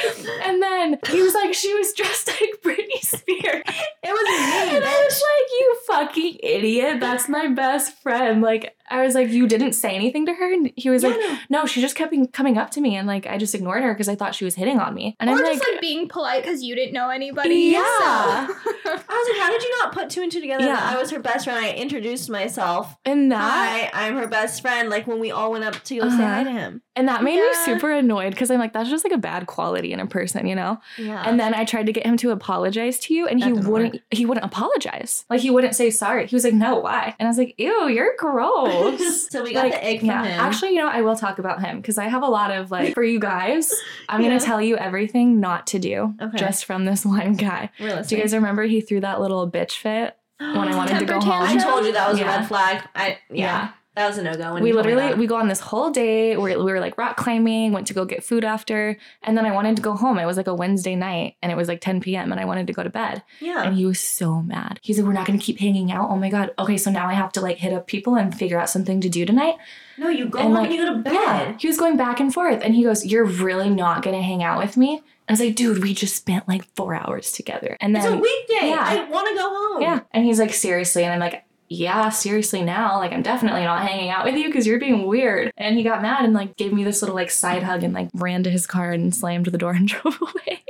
And 0.45 0.63
then 0.63 0.99
he 1.09 1.23
was 1.23 1.35
like, 1.35 1.55
She 1.55 1.73
was 1.75 1.93
dressed 1.95 2.29
like 2.29 2.61
Britney 2.63 3.01
Spears. 3.01 3.63
It 4.03 4.13
was 4.13 4.71
me, 4.71 4.77
And 4.77 4.85
I 4.85 5.05
was 5.05 5.23
like, 5.23 5.51
you 5.61 5.77
fucking 5.87 6.39
idiot. 6.43 6.74
That's 7.01 7.29
my 7.29 7.49
best 7.49 7.99
friend. 8.03 8.43
Like, 8.43 8.77
I 8.91 9.03
was 9.05 9.15
like, 9.15 9.29
you 9.31 9.47
didn't 9.47 9.73
say 9.73 9.95
anything 9.95 10.27
to 10.27 10.35
her? 10.35 10.53
And 10.53 10.73
he 10.77 10.91
was 10.91 11.03
Yeah, 11.03 11.11
like, 11.11 11.19
no. 11.21 11.39
no, 11.51 11.67
she 11.67 11.81
just 11.81 11.97
kept 11.97 12.15
coming 12.33 12.59
up 12.59 12.71
to 12.73 12.81
me. 12.81 12.97
And 12.97 13.07
like, 13.07 13.27
I 13.27 13.39
just 13.39 13.55
ignored 13.55 13.83
her 13.83 13.93
because 13.95 14.09
I 14.09 14.15
thought 14.15 14.35
she 14.35 14.45
was 14.45 14.55
hitting 14.55 14.79
on 14.79 14.95
me. 14.95 15.17
And 15.21 15.31
or 15.31 15.35
I'm 15.35 15.39
just 15.39 15.61
like, 15.63 15.73
like 15.73 15.81
being 15.81 16.09
polite 16.09 16.43
because 16.43 16.63
you 16.63 16.75
didn't 16.75 16.93
know 16.93 17.09
anybody. 17.11 17.55
Yeah. 17.73 18.47
so- 18.47 18.55
I 18.87 18.97
was 18.97 19.29
like, 19.29 19.43
how 19.43 19.51
did 19.51 19.63
you 19.63 19.79
not 19.81 19.93
put 19.93 20.11
two 20.11 20.23
and 20.23 20.31
two 20.31 20.41
together? 20.41 20.65
Yeah. 20.65 20.79
I 20.81 20.99
was 20.99 21.11
her 21.11 21.19
best 21.19 21.45
friend. 21.45 21.65
I 21.65 21.73
introduced 21.73 22.29
myself. 22.31 22.95
and 23.05 23.33
that, 23.33 23.91
Hi, 23.93 24.07
I'm 24.07 24.17
her 24.17 24.27
best 24.27 24.61
friend. 24.61 24.91
Like 24.91 25.07
when 25.07 25.19
we 25.21 25.31
all 25.31 25.51
went 25.53 25.65
up 25.65 25.83
to 25.85 25.95
go 25.97 26.09
say 26.09 26.15
Uh-huh. 26.17 26.35
hi 26.35 26.45
to 26.45 26.51
him. 26.51 26.83
and 26.97 27.09
that 27.09 27.23
made 27.23 27.37
me 27.41 27.55
super 27.65 27.91
annoyed 27.91 28.31
because 28.31 28.51
I'm 28.51 28.59
like, 28.59 28.73
that's 28.73 28.91
just 28.91 29.05
like 29.05 29.13
a 29.13 29.19
bad 29.19 29.47
quality 29.47 29.93
in 29.93 30.01
a 30.01 30.07
person, 30.07 30.47
you 30.47 30.55
know? 30.55 30.79
Yeah. 30.99 31.23
And 31.27 31.41
then 31.41 31.55
I 31.55 31.65
tried 31.65 31.87
to 31.87 31.93
get 31.93 32.05
him 32.07 32.17
to 32.19 32.31
apologize 32.31 32.99
to 33.01 33.15
you 33.15 33.27
and 33.27 33.41
That 33.41 33.47
he 33.47 33.53
wouldn't, 33.53 34.01
he 34.11 34.27
wouldn't 34.27 34.45
apologize. 34.45 35.25
Like, 35.31 35.41
he 35.41 35.51
wouldn't 35.51 35.75
say 35.75 35.91
sorry. 35.91 36.27
He 36.27 36.37
was 36.37 36.45
like, 36.45 36.55
no, 36.55 36.77
why? 36.81 37.15
And 37.19 37.27
I 37.27 37.31
was 37.31 37.39
like, 37.39 37.55
ew, 37.59 37.89
you're 37.89 38.15
gross. 38.19 38.74
so 39.31 39.43
we 39.43 39.53
got 39.55 39.71
the 39.71 39.85
egg 39.85 40.01
from 40.01 40.09
yeah. 40.09 40.25
him. 40.25 40.41
Actually, 40.41 40.71
you 40.71 40.79
know, 40.81 40.89
I 40.89 41.03
will 41.03 41.17
talk 41.17 41.39
about 41.39 41.61
him 41.63 41.77
because 41.81 41.99
I 41.99 42.09
have 42.09 42.23
a 42.23 42.29
lot 42.29 42.51
of 42.51 42.71
like 42.71 42.95
for 42.95 43.03
you 43.03 43.19
guys. 43.19 43.73
I'm 44.09 44.21
Yeah. 44.23 44.29
gonna 44.29 44.41
tell 44.41 44.61
you 44.61 44.77
everything 44.77 45.41
not 45.41 45.67
to 45.69 45.79
do 45.79 46.15
Okay. 46.21 46.37
just 46.39 46.65
from 46.65 46.85
this 46.85 47.05
one 47.19 47.35
guy. 47.35 47.71
We're 47.81 48.03
Do 48.03 48.17
you 48.17 48.23
guys 48.23 48.35
remember 48.35 48.65
he 48.65 48.81
threw 48.81 49.01
that 49.01 49.21
little 49.21 49.51
bitch 49.51 49.73
fit 49.79 50.17
when 50.39 50.69
I 50.69 50.77
wanted 50.77 50.99
to 51.01 51.05
go 51.05 51.21
Temper 51.21 51.27
home? 51.27 51.43
I 51.45 51.57
told 51.57 51.85
you 51.87 51.93
that 51.93 52.09
was 52.11 52.19
Yeah. 52.19 52.35
a 52.35 52.39
red 52.39 52.49
flag. 52.49 52.83
I 52.95 53.19
yeah, 53.31 53.71
that 53.97 54.09
was 54.09 54.19
a 54.19 54.23
no 54.23 54.35
go. 54.35 54.55
we 54.55 54.73
literally 54.73 55.15
we 55.15 55.27
go 55.27 55.37
on 55.37 55.49
this 55.49 55.61
whole 55.61 55.91
day. 55.91 56.37
We, 56.37 56.57
we 56.57 56.65
were 56.73 56.81
like 56.81 56.99
rock 56.99 57.17
climbing, 57.17 57.73
went 57.73 57.87
to 57.87 57.95
go 57.95 58.05
get 58.05 58.25
food 58.25 58.45
after, 58.45 58.97
and 59.23 59.37
then 59.37 59.47
I 59.47 59.53
wanted 59.53 59.77
to 59.77 59.83
go 59.83 59.95
home. 59.95 60.19
It 60.19 60.27
was 60.27 60.37
like 60.37 60.47
a 60.49 60.55
Wednesday 60.55 60.97
night, 60.97 61.37
and 61.43 61.53
it 61.53 61.55
was 61.57 61.69
like 61.69 61.81
10 61.81 62.01
p.m. 62.01 62.33
and 62.33 62.41
I 62.41 62.45
wanted 62.45 62.67
to 62.67 62.73
go 62.73 62.83
to 62.83 62.91
bed. 62.91 63.23
yeah. 63.41 63.63
And 63.63 63.77
he 63.77 63.87
was 63.87 64.01
so 64.01 64.43
mad. 64.43 64.81
He's 64.83 64.99
like, 64.99 65.07
"We're 65.07 65.13
not 65.13 65.27
gonna 65.27 65.39
keep 65.39 65.59
hanging 65.61 65.93
out." 65.93 66.11
Oh 66.11 66.17
my 66.17 66.29
god. 66.31 66.51
Okay, 66.59 66.77
so 66.77 66.91
now 66.91 67.07
I 67.09 67.15
have 67.15 67.33
to 67.33 67.41
like 67.41 67.59
hit 67.59 67.73
up 67.73 67.87
people 67.87 68.17
and 68.17 68.37
figure 68.37 68.59
out 68.59 68.69
something 68.69 69.01
to 69.01 69.09
do 69.09 69.25
tonight. 69.25 69.55
no, 69.99 70.09
you 70.09 70.27
go 70.29 70.39
and, 70.41 70.49
home 70.49 70.55
like, 70.65 70.71
you 70.73 70.85
go 70.85 70.95
to 70.95 70.99
bed. 71.01 71.13
Yeah, 71.13 71.57
he 71.59 71.67
was 71.69 71.79
going 71.79 71.97
back 71.97 72.19
and 72.21 72.33
forth, 72.35 72.63
and 72.65 72.75
he 72.75 72.83
goes, 72.83 73.07
"You're 73.07 73.25
really 73.25 73.71
not 73.71 74.03
gonna 74.03 74.23
hang 74.23 74.43
out 74.43 74.59
with 74.59 74.77
me?" 74.77 75.03
I 75.29 75.33
was 75.33 75.41
like, 75.41 75.55
"Dude, 75.55 75.83
we 75.83 75.95
just 75.95 76.17
spent 76.17 76.47
like 76.49 76.65
four 76.75 76.95
hours 76.95 77.33
together." 77.33 77.77
And 77.81 77.95
then 77.95 78.03
It's 78.03 78.13
a 78.13 78.17
weekday. 78.17 78.69
yeah. 78.71 78.85
I 78.87 79.09
want 79.09 79.29
to 79.29 79.35
go 79.35 79.49
home. 79.49 79.83
yeah, 79.83 80.01
and 80.13 80.25
he's 80.25 80.39
like, 80.41 80.53
"Seriously?" 80.53 81.05
And 81.05 81.13
I'm 81.13 81.21
like, 81.21 81.45
"Yeah, 81.75 82.09
seriously 82.11 82.63
now. 82.63 82.99
Like, 82.99 83.13
I'm 83.13 83.23
definitely 83.23 83.63
not 83.63 83.87
hanging 83.87 84.11
out 84.11 84.25
with 84.25 84.37
you 84.37 84.47
because 84.47 84.67
you're 84.67 84.79
being 84.79 85.07
weird." 85.07 85.53
And 85.57 85.77
he 85.77 85.83
got 85.83 86.03
mad 86.03 86.25
and 86.25 86.35
like 86.35 86.57
gave 86.57 86.73
me 86.73 86.85
this 86.85 87.03
little 87.03 87.17
like 87.17 87.31
side 87.31 87.63
hug 87.63 87.83
and 87.83 87.95
like 87.95 88.09
ran 88.15 88.43
to 88.45 88.51
his 88.51 88.67
car 88.67 88.93
and 88.93 89.15
slammed 89.15 89.47
the 89.47 89.59
door 89.59 89.73
and 89.73 89.89
drove 90.03 90.19
away. 90.21 90.65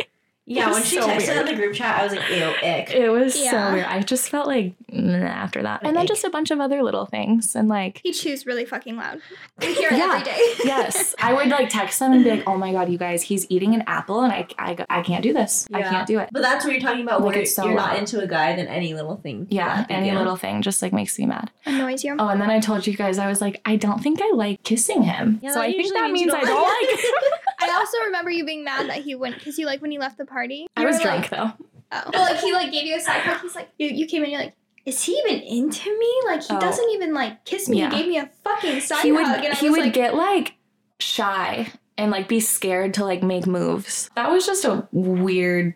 Yeah, 0.47 0.71
when 0.71 0.83
she 0.83 0.97
so 0.97 1.09
texted 1.09 1.29
weird. 1.29 1.39
in 1.39 1.47
the 1.47 1.55
group 1.55 1.75
chat, 1.75 2.01
I 2.01 2.05
was 2.05 2.13
like, 2.15 2.29
ew, 2.29 2.45
ick. 2.69 2.91
It 2.91 3.09
was 3.09 3.33
so 3.35 3.73
weird. 3.73 3.87
I 3.87 4.03
just 4.03 4.29
felt 4.29 4.47
like 4.47 4.75
nah, 4.93 5.17
after 5.27 5.63
that, 5.63 5.81
and 5.83 5.97
then 5.97 6.03
Like- 6.03 6.09
just 6.09 6.23
a 6.25 6.29
bunch 6.31 6.51
of 6.51 6.61
other 6.61 6.83
little 6.83 7.07
things 7.07 7.57
and 7.57 7.67
like. 7.69 8.01
He 8.03 8.13
chews 8.13 8.45
really 8.45 8.67
fucking 8.67 8.97
loud. 8.97 9.21
We 9.61 9.73
hear 9.75 9.89
it 9.91 9.97
Yeah. 9.97 10.05
every 10.13 10.25
day. 10.25 10.39
yes, 10.65 11.15
I 11.19 11.33
would 11.33 11.49
like 11.49 11.71
text 11.71 11.99
them 11.99 12.13
and 12.13 12.23
be 12.25 12.31
like, 12.31 12.43
"Oh 12.47 12.59
my 12.59 12.73
god, 12.73 12.91
you 12.91 12.99
guys, 12.99 13.23
he's 13.23 13.47
eating 13.51 13.75
an 13.75 13.85
apple, 13.87 14.21
and 14.21 14.33
I, 14.33 14.47
I, 14.59 14.77
I 14.91 15.03
can't 15.03 15.23
do 15.23 15.33
this. 15.33 15.67
I 15.73 15.81
can't 15.83 16.07
do 16.07 16.19
it." 16.19 16.29
But 16.31 16.43
that's 16.43 16.65
what 16.65 16.73
you're 16.75 16.81
talking 16.83 17.03
about. 17.03 17.21
Like, 17.23 17.31
where 17.35 17.43
it's 17.43 17.55
so 17.55 17.65
you're 17.65 17.75
not 17.75 17.97
into 17.99 18.21
a 18.21 18.27
guy, 18.27 18.55
then 18.55 18.67
any 18.67 18.93
little 18.93 19.17
thing. 19.17 19.47
Yeah, 19.51 19.87
any 19.89 20.11
deal. 20.11 20.19
little 20.19 20.37
thing 20.37 20.61
just 20.61 20.83
like 20.83 20.93
makes 20.93 21.19
me 21.19 21.25
mad. 21.27 21.51
Annoys 21.65 22.05
you. 22.05 22.17
Oh, 22.19 22.29
and 22.29 22.41
then 22.41 22.51
I 22.51 22.61
told 22.61 22.87
you 22.87 22.95
guys 22.97 23.19
I 23.19 23.29
was 23.29 23.41
like, 23.41 23.63
I 23.65 23.77
don't 23.77 24.03
think 24.03 24.21
I 24.23 24.31
like 24.35 24.63
kissing 24.63 25.03
him. 25.05 25.39
Yeah, 25.43 25.53
so 25.55 25.61
I 25.63 25.73
think 25.73 25.93
that 25.95 26.11
means 26.11 26.27
means 26.27 26.35
I 26.35 26.41
don't 26.41 26.49
don't 26.49 26.63
like 26.63 26.91
like 26.91 27.01
him. 27.01 27.11
I 27.75 27.79
also 27.79 27.99
remember 28.07 28.31
you 28.31 28.45
being 28.45 28.65
mad 28.65 28.89
that 28.89 29.03
he 29.03 29.15
went 29.15 29.35
because 29.37 29.59
you 29.59 29.67
like 29.67 29.83
when 29.83 29.91
he 29.91 29.99
left 29.99 30.17
the 30.19 30.25
party. 30.25 30.67
I 30.77 30.85
was 30.85 30.97
were 30.99 31.03
drunk 31.03 31.29
though. 31.31 31.37
Like, 31.37 31.55
oh. 31.93 32.11
Well, 32.13 32.23
like 32.23 32.41
he 32.41 32.53
like 32.53 32.71
gave 32.73 32.87
you 32.87 32.97
a 32.97 33.01
side 33.01 33.21
hug. 33.23 33.41
He's 33.43 33.55
like, 33.55 33.71
you, 33.79 33.89
you 33.89 34.07
came 34.07 34.23
in. 34.25 34.31
You're 34.31 34.41
like, 34.41 34.55
is 34.87 35.03
he 35.03 35.13
even 35.27 35.43
into 35.43 35.99
me? 35.99 36.21
Like 36.27 36.43
he 36.43 36.55
Oh. 36.55 36.61
doesn't 36.61 36.91
even 36.91 37.15
like 37.15 37.45
kiss 37.45 37.69
me. 37.69 37.79
Yeah. 37.79 37.91
He 37.91 37.97
gave 37.97 38.09
me 38.09 38.19
a 38.19 38.31
fucking 38.45 38.81
side 38.81 39.03
He 39.03 39.13
would 39.13 39.27
hug, 39.27 39.45
and 39.45 39.55
he 39.59 39.71
would 39.71 39.81
like, 39.81 39.93
get 39.93 40.15
like 40.15 40.55
shy 41.01 41.73
and 41.99 42.11
like 42.11 42.29
be 42.29 42.41
scared 42.41 42.95
to 42.95 43.05
like 43.05 43.23
make 43.23 43.47
moves. 43.47 44.11
That 44.15 44.31
was 44.31 44.47
just 44.47 44.65
a 44.65 44.87
weird 44.93 45.75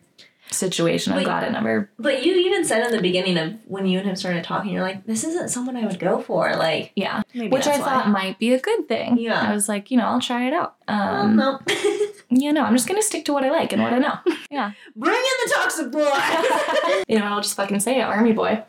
situation. 0.51 1.13
I'm 1.13 1.19
Wait. 1.19 1.25
glad 1.25 1.45
it 1.45 1.53
never. 1.53 1.91
But 1.99 2.25
you 2.25 2.35
even 2.35 2.65
said 2.65 2.85
in 2.87 2.93
the 2.93 3.01
beginning 3.03 3.37
of 3.39 3.55
when 3.67 3.87
you 3.87 3.99
and 3.99 4.09
him 4.09 4.17
started 4.17 4.45
talking, 4.45 4.73
you're 4.73 4.83
like, 4.83 5.07
this 5.07 5.25
isn't 5.25 5.49
someone 5.51 5.77
I 5.77 5.87
would 5.87 5.99
go 5.99 6.21
for. 6.21 6.55
Like, 6.57 6.93
Yeah, 6.97 7.23
which 7.35 7.67
I 7.67 7.73
that's 7.73 7.79
thought 7.85 8.09
might 8.09 8.39
be 8.39 8.53
a 8.55 8.61
good 8.61 8.89
thing. 8.89 9.19
Yeah. 9.19 9.41
I 9.41 9.53
was 9.53 9.69
like, 9.69 9.91
you 9.91 9.97
know, 9.97 10.05
I'll 10.05 10.21
try 10.21 10.47
it 10.47 10.53
out. 10.53 10.77
Um, 10.89 11.37
no. 11.37 11.61
you 12.31 12.53
know, 12.53 12.65
I'm 12.65 12.75
just 12.75 12.89
gonna 12.89 13.03
stick 13.03 13.25
to 13.27 13.33
what 13.33 13.45
I 13.45 13.51
like 13.51 13.73
and 13.73 13.83
what 13.83 13.93
I 13.93 13.99
know. 13.99 14.19
yeah. 14.51 14.73
Bring 14.97 15.15
in 15.15 15.23
the 15.23 15.55
toxic 15.57 15.91
boy. 15.93 17.03
you 17.09 17.19
know, 17.19 17.27
I'll 17.27 17.41
just 17.43 17.57
fucking 17.57 17.81
say 17.81 18.01
it, 18.01 18.05
army 18.05 18.33
boy. 18.33 18.63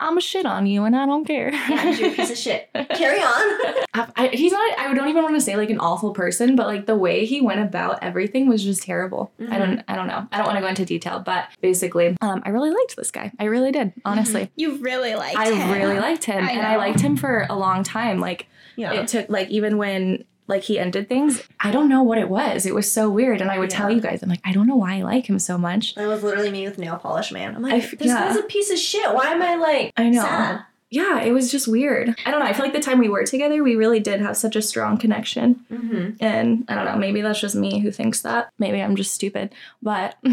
I'm 0.00 0.18
a 0.18 0.20
shit 0.20 0.46
on 0.46 0.66
you 0.66 0.84
and 0.84 0.94
I 0.96 1.06
don't 1.06 1.24
care. 1.24 1.50
Yeah, 1.52 1.90
you're 1.90 2.10
a 2.10 2.14
piece 2.14 2.30
of 2.30 2.38
shit. 2.38 2.68
Carry 2.94 3.18
on. 3.20 3.84
I, 3.94 4.08
I- 4.16 4.28
he's 4.32 4.52
not, 4.52 4.78
I 4.78 4.92
don't 4.94 5.08
even 5.08 5.22
want 5.22 5.34
to 5.36 5.40
say 5.40 5.56
like 5.56 5.70
an 5.70 5.78
awful 5.78 6.12
person, 6.12 6.56
but 6.56 6.66
like 6.66 6.86
the 6.86 6.96
way 6.96 7.24
he 7.26 7.40
went 7.40 7.60
about 7.60 8.02
everything 8.02 8.48
was 8.48 8.62
just 8.64 8.82
terrible. 8.82 9.32
I 9.50 9.58
don't, 9.58 9.82
I 9.88 9.94
don't 9.96 10.06
know. 10.06 10.26
I 10.32 10.36
don't 10.38 10.46
want 10.46 10.56
to 10.56 10.62
go 10.62 10.68
into 10.68 10.84
detail, 10.84 11.20
but 11.20 11.46
basically, 11.60 12.16
um, 12.20 12.42
I 12.44 12.50
really 12.50 12.70
liked 12.70 12.96
this 12.96 13.10
guy. 13.10 13.32
I 13.38 13.44
really 13.44 13.72
did, 13.72 13.92
honestly. 14.04 14.50
You 14.56 14.76
really 14.78 15.14
liked 15.14 15.36
I 15.38 15.52
him. 15.52 15.70
really 15.72 15.98
liked 15.98 16.24
him, 16.24 16.44
I 16.44 16.50
and 16.52 16.66
I 16.66 16.76
liked 16.76 17.00
him 17.00 17.16
for 17.16 17.46
a 17.50 17.56
long 17.56 17.82
time. 17.82 18.18
Like 18.20 18.46
Yeah. 18.76 18.92
it 18.94 19.08
took, 19.08 19.28
like 19.28 19.48
even 19.50 19.76
when 19.78 20.24
like 20.52 20.62
he 20.62 20.78
ended 20.78 21.08
things, 21.08 21.42
I 21.60 21.70
don't 21.70 21.88
know 21.88 22.02
what 22.02 22.18
it 22.18 22.28
was. 22.28 22.66
It 22.66 22.74
was 22.74 22.90
so 22.90 23.08
weird, 23.08 23.40
and 23.40 23.50
I 23.50 23.58
would 23.58 23.70
tell 23.70 23.90
you 23.90 24.00
guys, 24.00 24.22
I'm 24.22 24.28
like, 24.28 24.40
I 24.44 24.52
don't 24.52 24.66
know 24.66 24.76
why 24.76 24.98
I 24.98 25.02
like 25.02 25.26
him 25.26 25.38
so 25.38 25.56
much. 25.56 25.94
That 25.94 26.06
was 26.06 26.22
literally 26.22 26.50
me 26.50 26.64
with 26.68 26.78
nail 26.78 26.96
polish 26.96 27.32
man. 27.32 27.56
I'm 27.56 27.62
like, 27.62 27.72
I 27.72 27.78
f- 27.78 27.92
this 27.92 28.08
yeah. 28.08 28.28
guy's 28.28 28.36
a 28.36 28.42
piece 28.42 28.70
of 28.70 28.78
shit. 28.78 29.14
Why 29.14 29.26
am 29.28 29.40
I 29.42 29.56
like 29.56 29.92
I 29.96 30.10
know. 30.10 30.22
sad? 30.22 30.64
Yeah, 30.90 31.22
it 31.22 31.32
was 31.32 31.50
just 31.50 31.66
weird. 31.66 32.14
I 32.26 32.30
don't 32.30 32.40
know. 32.40 32.46
I 32.46 32.52
feel 32.52 32.66
like 32.66 32.74
the 32.74 32.80
time 32.80 32.98
we 32.98 33.08
were 33.08 33.24
together, 33.24 33.62
we 33.64 33.76
really 33.76 33.98
did 33.98 34.20
have 34.20 34.36
such 34.36 34.56
a 34.56 34.62
strong 34.62 34.98
connection. 34.98 35.64
Mm-hmm. 35.72 36.22
And 36.22 36.66
I 36.68 36.74
don't 36.74 36.84
know, 36.84 36.96
maybe 36.96 37.22
that's 37.22 37.40
just 37.40 37.54
me 37.54 37.78
who 37.78 37.90
thinks 37.90 38.20
that. 38.20 38.50
Maybe 38.58 38.82
I'm 38.82 38.94
just 38.94 39.14
stupid. 39.14 39.54
But 39.80 40.16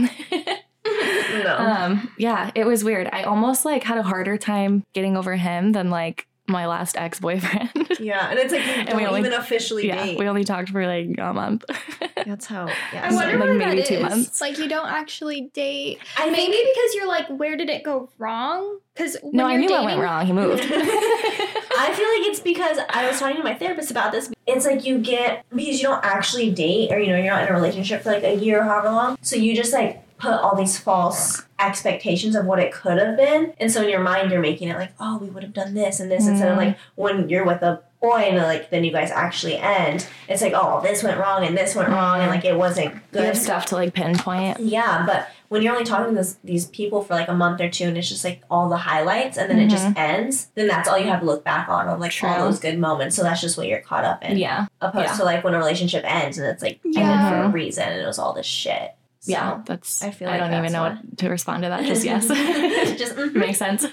No. 1.43 1.57
um 1.57 2.11
yeah, 2.17 2.51
it 2.55 2.65
was 2.65 2.83
weird. 2.83 3.07
I 3.13 3.23
almost 3.23 3.63
like 3.63 3.83
had 3.83 3.97
a 3.97 4.03
harder 4.03 4.37
time 4.37 4.83
getting 4.93 5.15
over 5.15 5.35
him 5.35 5.71
than 5.71 5.89
like 5.89 6.27
my 6.49 6.65
last 6.67 6.97
ex-boyfriend. 6.97 7.69
yeah, 7.99 8.29
and 8.29 8.39
it's 8.39 8.51
like 8.51 8.65
you 8.65 8.71
And 8.73 8.87
don't 8.89 8.97
we 8.97 9.05
only- 9.05 9.19
even 9.21 9.33
officially 9.33 9.87
yeah, 9.87 10.03
date. 10.05 10.17
we 10.19 10.27
only 10.27 10.43
talked 10.43 10.69
for 10.69 10.85
like 10.85 11.07
a 11.17 11.33
month. 11.33 11.63
That's 12.25 12.45
how. 12.45 12.67
Yeah. 12.93 13.07
I 13.09 13.13
wonder 13.13 13.37
like 13.37 13.47
why 13.47 13.53
maybe 13.55 13.81
that 13.81 13.87
two 13.87 13.95
is. 13.95 14.01
months. 14.01 14.41
Like 14.41 14.57
you 14.57 14.67
don't 14.67 14.87
actually 14.89 15.49
date. 15.53 15.99
I 16.17 16.29
Maybe 16.29 16.51
think 16.51 16.75
because 16.75 16.93
you're 16.95 17.07
like, 17.07 17.27
where 17.29 17.55
did 17.55 17.69
it 17.69 17.83
go 17.83 18.09
wrong? 18.17 18.79
Because 18.93 19.15
no, 19.23 19.45
I 19.45 19.55
knew 19.55 19.73
I 19.73 19.85
went 19.85 20.01
wrong. 20.01 20.25
He 20.25 20.33
moved. 20.33 20.61
I 20.71 21.93
feel 21.95 22.07
like 22.09 22.29
it's 22.29 22.39
because 22.41 22.77
I 22.89 23.07
was 23.07 23.19
talking 23.19 23.37
to 23.37 23.43
my 23.43 23.53
therapist 23.55 23.91
about 23.91 24.11
this. 24.11 24.29
It's 24.45 24.65
like 24.65 24.85
you 24.85 24.99
get 24.99 25.45
because 25.55 25.79
you 25.81 25.87
don't 25.87 26.03
actually 26.03 26.51
date 26.51 26.91
or 26.91 26.99
you 26.99 27.07
know 27.07 27.17
you're 27.17 27.31
not 27.33 27.43
in 27.43 27.49
a 27.49 27.53
relationship 27.53 28.01
for 28.03 28.11
like 28.11 28.23
a 28.23 28.35
year 28.35 28.59
or 28.59 28.63
however 28.63 28.89
long. 28.91 29.17
So 29.21 29.35
you 29.37 29.55
just 29.55 29.71
like 29.71 30.03
put 30.19 30.31
all 30.33 30.55
these 30.55 30.77
false 30.77 31.43
expectations 31.59 32.35
of 32.35 32.45
what 32.45 32.59
it 32.59 32.71
could 32.73 32.97
have 32.99 33.17
been, 33.17 33.53
and 33.59 33.71
so 33.71 33.81
in 33.83 33.89
your 33.89 34.01
mind 34.01 34.31
you're 34.31 34.41
making 34.41 34.67
it 34.69 34.77
like, 34.77 34.91
oh, 34.99 35.17
we 35.17 35.29
would 35.29 35.43
have 35.43 35.53
done 35.53 35.73
this 35.73 35.99
and 35.99 36.11
this 36.11 36.27
instead 36.27 36.49
of 36.49 36.55
Mm. 36.55 36.65
like 36.65 36.77
when 36.95 37.29
you're 37.29 37.45
with 37.45 37.61
a 37.61 37.81
boy 38.01 38.17
and 38.19 38.37
like 38.37 38.69
then 38.69 38.83
you 38.85 38.91
guys 38.91 39.11
actually 39.11 39.57
end. 39.57 40.07
It's 40.29 40.41
like, 40.41 40.53
oh, 40.55 40.79
this 40.81 41.03
went 41.03 41.19
wrong 41.19 41.45
and 41.45 41.57
this 41.57 41.75
went 41.75 41.89
wrong 41.89 42.19
and 42.21 42.29
like 42.29 42.45
it 42.45 42.55
wasn't 42.55 42.93
good. 43.11 43.19
you 43.21 43.25
have 43.27 43.37
stuff 43.37 43.65
to 43.67 43.75
like 43.75 43.93
pinpoint. 43.93 44.59
Yeah, 44.61 45.03
but 45.05 45.27
when 45.49 45.61
you're 45.63 45.73
only 45.73 45.83
talking 45.83 46.13
to 46.13 46.15
this, 46.15 46.37
these 46.43 46.67
people 46.67 47.01
for 47.03 47.13
like 47.15 47.27
a 47.27 47.33
month 47.33 47.59
or 47.59 47.69
two 47.69 47.85
and 47.85 47.97
it's 47.97 48.07
just 48.07 48.23
like 48.23 48.41
all 48.49 48.69
the 48.69 48.77
highlights 48.77 49.37
and 49.37 49.49
then 49.49 49.59
it 49.59 49.69
just 49.69 49.97
ends, 49.97 50.47
then 50.55 50.67
that's 50.67 50.87
all 50.87 50.97
you 50.97 51.07
have 51.07 51.19
to 51.21 51.25
look 51.25 51.43
back 51.43 51.67
on 51.67 51.87
of 51.89 51.99
like 51.99 52.13
all 52.23 52.45
those 52.45 52.59
good 52.59 52.79
moments. 52.79 53.15
So 53.17 53.23
that's 53.23 53.41
just 53.41 53.57
what 53.57 53.67
you're 53.67 53.81
caught 53.81 54.05
up 54.05 54.23
in. 54.23 54.37
Yeah. 54.37 54.67
Opposed 54.79 55.07
yeah. 55.07 55.17
to 55.17 55.23
like 55.25 55.43
when 55.43 55.53
a 55.53 55.57
relationship 55.57 56.03
ends 56.05 56.37
and 56.37 56.47
it's 56.47 56.63
like 56.63 56.79
ended 56.85 57.03
for 57.03 57.41
a 57.43 57.49
reason 57.49 57.83
and 57.83 57.99
it 58.01 58.05
was 58.05 58.19
all 58.19 58.31
this 58.33 58.45
shit. 58.45 58.93
So, 59.21 59.31
Yeah. 59.33 59.61
That's 59.65 60.01
I 60.01 60.11
feel 60.11 60.29
I 60.29 60.37
don't 60.37 60.53
even 60.53 60.71
know 60.71 60.81
why. 60.83 60.89
what 60.91 61.17
to 61.17 61.29
respond 61.29 61.63
to 61.63 61.69
that. 61.69 61.83
Just 61.83 62.05
yes. 62.05 62.27
just 62.97 63.15
mhm. 63.17 63.33
Makes 63.35 63.57
sense. 63.57 63.85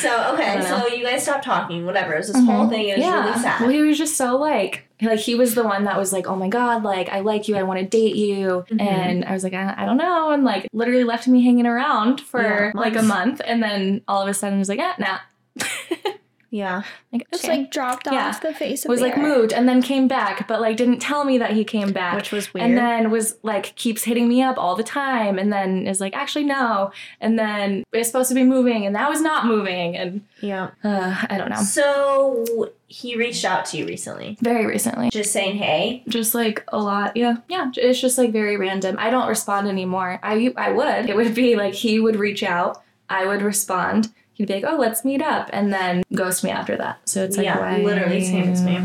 So 0.00 0.34
okay, 0.34 0.60
so 0.62 0.86
you 0.88 1.02
guys 1.04 1.22
stopped 1.22 1.44
talking, 1.44 1.86
whatever. 1.86 2.12
It 2.14 2.18
was 2.18 2.26
this 2.32 2.44
whole 2.44 2.66
Mhm. 2.66 2.68
thing, 2.68 2.88
it 2.88 2.98
was 2.98 3.06
yeah. 3.06 3.24
really 3.24 3.38
sad. 3.38 3.60
Well, 3.62 3.70
he 3.70 3.80
was 3.80 3.96
just 3.96 4.16
so 4.18 4.36
like, 4.36 4.84
like 5.00 5.20
he 5.20 5.34
was 5.34 5.54
the 5.54 5.64
one 5.64 5.84
that 5.84 5.96
was 5.96 6.12
like, 6.12 6.26
oh 6.26 6.36
my 6.36 6.48
god, 6.48 6.82
like 6.82 7.08
I 7.08 7.20
like 7.20 7.48
you, 7.48 7.56
I 7.56 7.62
want 7.62 7.80
to 7.80 7.86
date 7.86 8.14
you, 8.16 8.64
Mhm. 8.70 8.80
and 8.82 9.24
I 9.24 9.32
was 9.32 9.42
like, 9.42 9.54
I, 9.54 9.74
I 9.76 9.86
don't 9.86 9.96
know, 9.96 10.32
and 10.32 10.44
like 10.44 10.68
literally 10.74 11.04
left 11.04 11.26
me 11.28 11.42
hanging 11.42 11.66
around 11.66 12.20
for 12.20 12.42
Yeah, 12.42 12.70
like 12.74 12.94
a 12.96 13.02
month, 13.02 13.40
and 13.44 13.62
then 13.62 14.02
all 14.06 14.20
of 14.20 14.28
a 14.28 14.34
sudden 14.34 14.58
was 14.58 14.68
like, 14.68 14.80
ah, 14.82 14.94
nah. 14.98 15.18
yeah. 16.50 16.82
like, 17.12 17.26
Just 17.32 17.44
okay. 17.44 17.58
like 17.58 17.70
dropped 17.70 18.06
Yeah. 18.10 18.28
off 18.28 18.40
the 18.40 18.54
face 18.54 18.84
of 18.84 18.88
was 18.88 19.00
the 19.00 19.06
like 19.06 19.18
earth. 19.18 19.22
moved 19.22 19.52
and 19.52 19.68
then 19.68 19.82
came 19.82 20.08
back, 20.08 20.48
but 20.48 20.60
like 20.60 20.76
didn't 20.76 20.98
tell 21.00 21.24
me 21.24 21.38
that 21.38 21.52
he 21.52 21.64
came 21.64 21.92
back. 21.92 22.14
Which 22.16 22.32
was 22.32 22.52
weird. 22.54 22.66
and 22.66 22.76
then 22.78 23.10
was 23.10 23.36
like 23.42 23.74
keeps 23.76 24.04
hitting 24.04 24.28
me 24.28 24.42
up 24.42 24.56
all 24.58 24.74
the 24.76 24.82
time 24.84 25.38
and 25.38 25.52
then 25.52 25.86
is 25.86 26.00
like 26.00 26.14
actually 26.16 26.44
no 26.44 26.90
and 27.20 27.38
then 27.38 27.84
it's 27.92 28.08
supposed 28.08 28.28
to 28.30 28.34
be 28.34 28.44
moving 28.44 28.84
and 28.86 28.92
now 28.92 29.10
is 29.12 29.20
not 29.20 29.46
moving 29.46 29.96
and 29.96 30.22
yeah. 30.40 30.70
uh, 30.84 31.24
i 31.28 31.36
don't 31.36 31.50
know 31.50 31.62
So 31.62 32.72
he 32.86 33.16
reached 33.16 33.44
out 33.44 33.64
to 33.66 33.76
you 33.76 33.86
recently. 33.86 34.38
very 34.40 34.66
recently 34.66 35.10
Just 35.10 35.32
saying, 35.32 35.56
hey. 35.56 36.02
just 36.08 36.34
like 36.34 36.64
a 36.68 36.78
lot 36.78 37.16
yeah 37.16 37.36
yeah 37.48 37.70
it's 37.76 38.00
just 38.00 38.16
like 38.18 38.32
very 38.32 38.56
random 38.56 38.96
i 38.98 39.10
don't 39.10 39.28
respond 39.28 39.68
anymore 39.68 40.18
i 40.22 40.52
i 40.56 40.70
would 40.72 41.08
it 41.10 41.16
would 41.16 41.34
be 41.34 41.56
like 41.56 41.74
he 41.74 42.00
would 42.00 42.16
reach 42.16 42.42
out 42.42 42.82
i 43.10 43.26
would 43.26 43.42
respond 43.42 44.08
he'd 44.38 44.46
be 44.48 44.54
like 44.54 44.64
oh 44.66 44.76
let's 44.76 45.04
meet 45.04 45.20
up 45.20 45.50
and 45.52 45.72
then 45.72 46.02
ghost 46.14 46.42
me 46.44 46.50
after 46.50 46.76
that 46.76 47.00
so 47.06 47.24
it's 47.24 47.36
like 47.36 47.44
Yeah, 47.44 47.58
why 47.58 47.78
literally 47.82 48.24
same 48.24 48.48
as 48.50 48.62
me. 48.62 48.76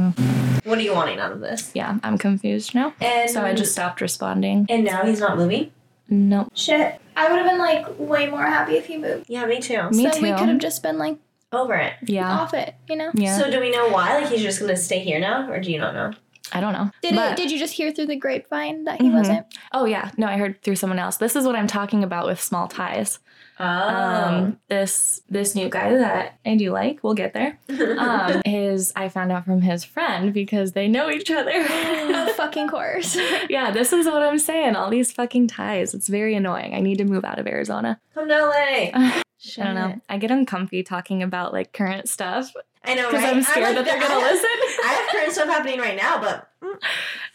What 0.65 0.77
are 0.77 0.81
you 0.81 0.93
wanting 0.93 1.19
out 1.19 1.31
of 1.31 1.39
this? 1.39 1.71
yeah 1.73 1.97
i'm 2.03 2.17
confused 2.17 2.73
now 2.75 2.93
And 2.99 3.29
so 3.29 3.41
i 3.43 3.53
just 3.53 3.71
stopped 3.71 4.01
responding 4.01 4.65
And 4.69 4.83
now 4.83 5.03
he's 5.05 5.19
not 5.19 5.37
moving? 5.37 5.71
no 6.09 6.49
Shit. 6.53 6.99
I 7.15 7.29
would 7.29 7.37
have 7.39 7.47
been 7.47 7.59
like 7.59 7.85
way 7.99 8.27
more 8.29 8.41
happy 8.43 8.73
if 8.73 8.87
he 8.87 8.97
moved. 8.97 9.25
Yeah, 9.29 9.45
me 9.45 9.59
too. 9.61 9.87
Me 9.91 10.11
so 10.11 10.19
we 10.19 10.29
could 10.33 10.49
have 10.49 10.57
just 10.57 10.81
been 10.81 10.97
like 10.97 11.17
Over 11.51 11.75
it. 11.75 11.93
yeah 12.07 12.39
off 12.39 12.55
it, 12.55 12.73
you 12.89 12.95
know? 12.95 13.11
yeah 13.13 13.37
So 13.37 13.51
do 13.51 13.59
we 13.59 13.69
know 13.71 13.89
why? 13.89 14.19
Like 14.19 14.29
he's 14.31 14.41
just 14.41 14.59
gonna 14.59 14.75
stay 14.75 14.99
here 14.99 15.19
now, 15.19 15.49
or 15.49 15.59
do 15.61 15.71
you 15.71 15.77
not 15.79 15.93
know? 15.93 16.11
i 16.51 16.59
don't 16.59 16.73
know 16.73 16.89
Did 17.01 17.15
But- 17.15 17.31
it 17.33 17.37
did 17.37 17.51
you 17.51 17.57
just 17.59 17.73
hear 17.73 17.91
through 17.91 18.07
the 18.07 18.15
grapevine 18.15 18.83
that 18.85 18.99
he 19.01 19.07
Mhm. 19.09 19.13
wasn't? 19.13 19.45
Oh 19.71 19.85
yeah, 19.85 20.09
no, 20.17 20.25
I 20.27 20.37
heard 20.37 20.61
through 20.63 20.75
someone 20.77 20.97
else. 20.99 21.17
This 21.17 21.35
is 21.35 21.45
what 21.45 21.55
I'm 21.55 21.67
talking 21.67 22.03
about 22.03 22.25
with 22.25 22.41
small 22.41 22.67
ties. 22.67 23.19
Oh. 23.63 24.23
Um, 24.26 24.60
this 24.67 25.21
this 25.30 25.56
new 25.56 25.69
guy 25.69 25.95
that 25.95 26.39
I 26.45 26.56
do 26.56 26.71
like, 26.71 27.04
we'll 27.04 27.13
get 27.13 27.34
there. 27.34 27.60
Um, 28.04 28.41
is 28.45 28.91
I 28.95 29.08
found 29.08 29.32
out 29.32 29.45
from 29.45 29.62
his 29.62 29.84
friend 29.84 30.34
because 30.34 30.73
they 30.73 30.88
know 30.88 31.10
each 31.10 31.30
other. 31.32 31.52
Of 32.23 32.36
fucking 32.36 32.67
course. 32.67 33.15
yeah, 33.49 33.71
this 33.71 33.93
is 33.93 34.06
what 34.06 34.21
I'm 34.21 34.39
saying. 34.39 34.76
All 34.76 34.89
these 34.89 35.12
fucking 35.12 35.47
ties. 35.47 35.93
It's 35.93 36.08
very 36.08 36.36
annoying. 36.36 36.73
I 36.73 36.80
need 36.80 36.97
to 36.97 37.06
move 37.06 37.23
out 37.23 37.39
of 37.39 37.47
Arizona. 37.47 37.99
Come 38.13 38.28
to 38.30 38.36
LA. 38.36 38.91
I 38.93 39.23
don't 39.58 39.76
know. 39.76 40.02
I 40.10 40.17
get 40.17 40.32
uncomfy 40.32 40.84
talking 40.84 41.21
about 41.21 41.54
like 41.54 41.73
current 41.73 42.10
stuff 42.10 42.54
I 42.85 42.95
know, 42.95 43.09
because 43.09 43.23
right? 43.23 43.35
I'm 43.35 43.43
scared 43.43 43.75
like 43.75 43.75
that 43.75 43.85
they're 43.85 43.99
gonna 44.01 44.19
have- 44.21 44.31
listen. 44.31 44.49
I 44.85 44.93
have 44.93 45.09
current 45.09 45.31
stuff 45.31 45.47
happening 45.47 45.79
right 45.79 45.95
now, 45.95 46.19
but 46.19 46.49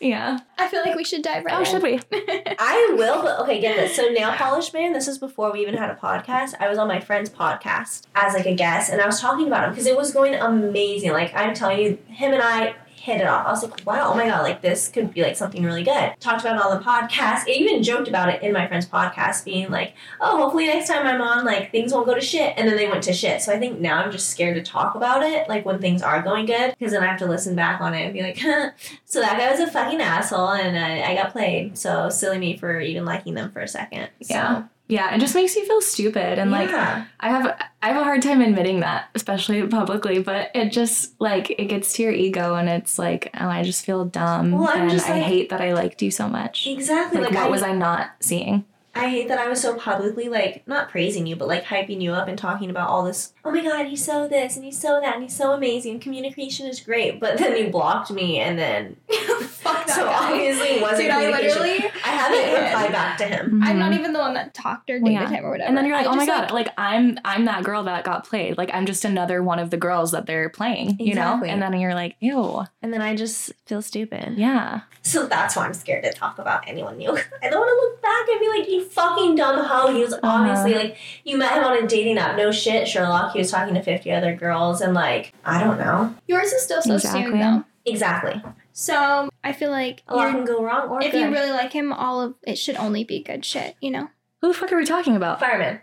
yeah. 0.01 0.39
I 0.59 0.69
feel 0.69 0.83
like 0.83 0.95
we 0.97 1.05
should 1.05 1.23
dive 1.23 1.45
right 1.45 1.55
Oh, 1.55 1.61
in. 1.61 1.65
should 1.65 1.83
we? 1.83 2.01
I 2.59 2.95
will. 2.97 3.23
But 3.23 3.41
okay, 3.41 3.61
get 3.61 3.77
this. 3.77 3.97
So 3.97 4.09
nail 4.09 4.33
polish 4.33 4.73
man. 4.73 4.93
This 4.93 5.09
is 5.09 5.19
before 5.19 5.53
we 5.53 5.61
even 5.61 5.77
had 5.77 5.91
a 5.91 5.95
podcast. 5.95 6.55
I 6.61 6.69
was 6.69 6.77
on 6.79 6.87
my 6.89 7.01
friend's 7.01 7.31
podcast 7.31 8.03
as 8.15 8.35
like 8.35 8.47
a 8.47 8.55
guest, 8.55 8.91
and 8.93 9.01
I 9.01 9.07
was 9.07 9.21
talking 9.21 9.47
about 9.47 9.65
him 9.65 9.71
because 9.71 9.87
it 9.87 9.97
was 9.97 10.13
going 10.13 10.35
amazing. 10.35 11.13
Like 11.13 11.35
I'm 11.35 11.55
telling 11.55 11.79
you, 11.81 11.99
him 12.09 12.33
and 12.35 12.43
I 12.43 12.75
hit 12.99 13.21
it 13.21 13.27
off. 13.27 13.47
I 13.47 13.51
was 13.51 13.63
like, 13.63 13.87
wow, 13.87 14.11
oh 14.13 14.15
my 14.15 14.27
god, 14.27 14.43
like 14.43 14.61
this 14.61 14.89
could 14.89 15.15
be 15.15 15.23
like 15.23 15.37
something 15.37 15.63
really 15.63 15.85
good. 15.85 16.15
Talked 16.21 16.43
about 16.43 16.57
it 16.57 16.63
on 16.63 16.79
the 16.79 16.85
podcast. 16.85 17.45
I 17.47 17.51
even 17.51 17.83
joked 17.83 18.09
about 18.09 18.29
it 18.29 18.43
in 18.43 18.53
my 18.53 18.67
friend's 18.67 18.87
podcast, 18.87 19.45
being 19.45 19.71
like, 19.71 19.95
oh, 20.21 20.37
hopefully 20.37 20.67
next 20.67 20.89
time 20.89 21.07
I'm 21.07 21.21
on, 21.21 21.45
like 21.45 21.71
things 21.73 21.93
won't 21.93 22.07
go 22.07 22.15
to 22.15 22.21
shit. 22.21 22.55
And 22.57 22.69
then 22.69 22.77
they 22.77 22.89
went 22.89 23.03
to 23.05 23.13
shit. 23.13 23.41
So 23.43 23.53
I 23.53 23.59
think 23.59 23.81
now 23.81 24.03
I'm 24.03 24.13
just 24.13 24.31
scared 24.31 24.57
to 24.57 24.63
talk 24.63 24.95
about 24.95 25.23
it, 25.23 25.49
like 25.49 25.65
when 25.65 25.81
things 25.81 26.03
are 26.03 26.23
going 26.23 26.47
good, 26.47 26.75
because 26.79 26.93
then 26.93 27.03
I 27.03 27.07
have 27.07 27.19
to 27.21 27.27
listen 27.27 27.55
back 27.55 27.81
on 27.81 27.95
it 27.95 28.05
and 28.05 28.13
be 28.13 28.23
like, 28.23 28.39
huh. 28.39 28.71
so 29.05 29.21
that 29.21 29.39
guy 29.39 29.51
was 29.51 29.61
a 29.61 29.71
fucking 29.71 30.01
asshole, 30.01 30.51
and 30.51 30.79
I, 30.79 31.13
I 31.13 31.15
got 31.15 31.33
played. 31.33 31.79
So 31.79 32.09
silly 32.11 32.39
me 32.39 32.57
for 32.57 32.81
even 32.81 33.05
liking 33.05 33.35
them 33.35 33.51
for 33.51 33.61
a 33.61 33.69
second. 33.69 34.09
So, 34.23 34.65
Yeah. 34.89 35.09
Yeah, 35.11 35.15
it 35.15 35.19
just 35.21 35.35
makes 35.35 35.55
you 35.55 35.67
feel 35.67 35.81
stupid 35.83 36.39
and 36.39 36.51
like. 36.51 36.71
I 36.71 37.05
have 37.29 37.61
I 37.83 37.89
have 37.89 38.01
a 38.01 38.05
hard 38.05 38.23
time 38.23 38.41
admitting 38.41 38.81
that, 38.81 39.11
especially 39.15 39.67
publicly, 39.67 40.21
but 40.23 40.51
it 40.55 40.73
just 40.73 41.21
like 41.21 41.51
it 41.51 41.67
gets 41.67 41.93
to 41.95 42.03
your 42.03 42.13
ego 42.13 42.55
and 42.55 42.69
it's 42.69 42.99
like, 42.99 43.31
oh, 43.39 43.49
I 43.49 43.63
just 43.63 43.85
feel 43.85 44.05
dumb 44.07 44.53
Well, 44.53 44.69
I'm 44.69 44.83
and 44.83 44.91
just 44.91 45.09
I 45.09 45.15
like- 45.15 45.23
hate 45.25 45.51
that 45.51 45.61
I 45.61 45.75
liked 45.75 46.01
you 46.03 46.11
so 46.11 46.27
much. 46.27 46.67
exactly. 46.67 47.21
Like, 47.21 47.31
Like, 47.33 47.39
what 47.41 47.47
I, 47.49 47.51
was 47.51 47.63
I 47.63 47.73
not 47.73 48.11
seeing? 48.21 48.65
I 48.99 49.09
hate 49.09 49.29
that 49.29 49.39
I 49.39 49.49
was 49.49 49.61
so 49.61 49.77
publicly 49.77 50.29
like 50.29 50.67
not 50.67 50.89
praising 50.91 51.27
you, 51.27 51.37
but 51.37 51.49
like 51.49 51.65
hyping 51.65 52.01
you 52.01 52.13
up 52.13 52.29
and 52.29 52.37
talking 52.39 52.71
about 52.71 52.89
all 52.91 53.05
this. 53.05 53.33
Oh 53.45 53.51
my 53.53 53.63
god, 53.63 53.87
he's 53.87 54.05
so 54.05 54.29
this 54.29 54.57
and 54.57 54.65
he's 54.65 54.79
so 54.79 55.01
that 55.01 55.15
and 55.15 55.23
he's 55.23 55.37
so 55.37 55.53
amazing. 55.53 56.01
Communication 56.01 56.67
is 56.67 56.81
great, 56.81 57.21
but 57.21 57.39
then 57.39 57.57
you 57.57 57.71
blocked 57.71 58.11
me, 58.11 58.39
and 58.39 58.59
then 58.59 58.97
Fuck 59.49 59.87
that 59.87 59.97
so 59.97 60.05
guy. 60.05 60.33
obviously 60.33 60.69
it 60.69 60.83
wasn't 60.83 61.01
Dude, 61.03 61.11
I 61.11 61.25
communication. 61.25 61.63
literally 61.63 61.91
I 62.05 62.09
haven't 62.09 62.65
replied 62.65 62.93
back 62.93 63.19
to 63.19 63.25
him. 63.25 63.47
Mm-hmm. 63.47 63.63
I'm 63.65 63.79
not 63.79 63.93
even 63.93 64.13
the 64.13 64.19
one 64.19 64.35
that 64.35 64.55
talked 64.55 64.89
or 64.91 65.01
Well, 65.01 65.13
dated 65.13 65.31
yeah. 65.31 65.37
him 65.39 65.45
or 65.47 65.51
whatever. 65.51 65.69
And 65.69 65.77
then 65.77 65.87
you're 65.87 65.97
like, 65.97 66.07
I 66.07 66.11
oh 66.11 66.17
my 66.17 66.27
god, 66.27 66.51
like 66.51 66.69
I'm 66.79 67.19
I'm 67.25 67.45
that 67.47 67.65
girl 67.65 67.83
that 67.85 68.05
got 68.05 68.25
played. 68.29 68.57
Like 68.59 68.71
I'm 68.73 68.87
just 68.87 69.05
another 69.05 69.43
one 69.43 69.59
of 69.59 69.71
the 69.71 69.77
girls 69.77 70.13
that 70.13 70.27
they're 70.27 70.49
playing, 70.49 70.97
you 71.01 71.15
know? 71.15 71.23
Exactly. 71.35 71.51
And 71.51 71.63
then 71.63 71.79
you're 71.81 71.95
like, 71.95 72.17
ew, 72.21 72.65
And 72.83 72.93
then 72.93 73.03
I 73.03 73.15
just 73.17 73.53
feel 73.67 73.83
stupid. 73.83 74.35
yeah. 74.37 74.81
So 75.03 75.27
that's 75.27 75.57
why 75.57 75.65
I'm 75.65 75.73
scared 75.73 76.05
to 76.05 76.13
talk 76.13 76.39
about 76.39 76.69
anyone 76.69 76.99
new. 76.99 77.11
I 77.43 77.49
don't 77.49 77.61
want 77.61 77.71
to 77.71 77.87
look 77.87 78.03
back 78.03 78.29
and 78.29 78.41
be 78.41 78.49
like, 78.49 78.69
you 78.69 78.85
fucking 78.91 79.37
dumb 79.37 79.65
hoe. 79.65 79.93
He 79.95 80.01
was 80.03 80.15
obviously 80.23 80.75
like, 80.75 80.97
you 81.25 81.37
met 81.39 81.57
him 81.57 81.65
on 81.65 81.83
a 81.83 81.87
dating 81.87 82.19
app. 82.19 82.37
No 82.37 82.51
shit, 82.53 82.87
Sherlock. 82.89 83.33
He 83.33 83.39
was 83.39 83.51
talking 83.51 83.75
to 83.75 83.83
50 83.83 84.11
other 84.13 84.35
girls 84.35 84.81
and 84.81 84.95
like, 84.95 85.33
I 85.45 85.63
don't 85.63 85.79
know. 85.79 86.15
yours 86.27 86.53
is 86.53 86.63
still 86.63 86.83
so 86.83 86.99
soon 86.99 87.17
Exactly. 87.23 87.39
though. 87.39 87.65
Exactly. 87.87 88.43
So 88.73 89.29
I 89.43 89.53
feel 89.53 89.71
like 89.71 90.03
A 90.09 90.15
lot 90.17 90.23
you're- 90.25 90.35
can 90.35 90.45
go 90.45 90.63
wrong 90.63 90.89
or 90.89 91.03
if 91.03 91.13
good. 91.13 91.21
you 91.23 91.31
really 91.31 91.51
like 91.51 91.73
him, 91.73 91.93
all 91.93 92.21
of 92.21 92.35
it 92.47 92.57
should 92.59 92.77
only 92.77 93.05
be 93.05 93.23
good 93.23 93.45
shit, 93.45 93.77
you 93.81 93.91
know? 93.91 94.09
Who 94.41 94.49
the 94.49 94.55
fuck 94.55 94.71
are 94.73 94.77
we 94.77 94.85
talking 94.85 95.17
about? 95.17 95.41
Fireman. 95.41 95.81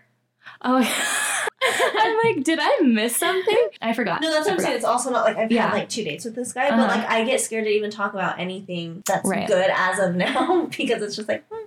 Oh 0.61 0.77
I'm 1.97 2.17
like, 2.35 2.43
did 2.43 2.59
I 2.61 2.79
miss 2.83 3.17
something? 3.17 3.69
I 3.81 3.93
forgot. 3.93 4.21
No, 4.21 4.31
that's 4.31 4.47
I 4.47 4.51
what 4.51 4.59
I'm 4.59 4.63
saying. 4.65 4.75
It's 4.77 4.85
also 4.85 5.09
not 5.09 5.25
like 5.25 5.35
I've 5.37 5.51
Yeah. 5.51 5.67
had 5.67 5.73
like 5.73 5.89
two 5.89 6.03
dates 6.03 6.23
with 6.25 6.35
this 6.35 6.53
guy, 6.53 6.67
Uh-huh. 6.69 6.77
but 6.77 6.87
like 6.95 7.09
I 7.09 7.23
get 7.25 7.41
scared 7.41 7.65
to 7.65 7.69
even 7.71 7.89
talk 7.89 8.13
about 8.13 8.39
anything 8.39 9.01
that's 9.05 9.27
Right. 9.27 9.47
good 9.47 9.69
as 9.75 9.99
of 9.99 10.15
now 10.15 10.69
because 10.77 11.01
it's 11.01 11.15
just 11.15 11.27
like, 11.27 11.43
hmm, 11.51 11.64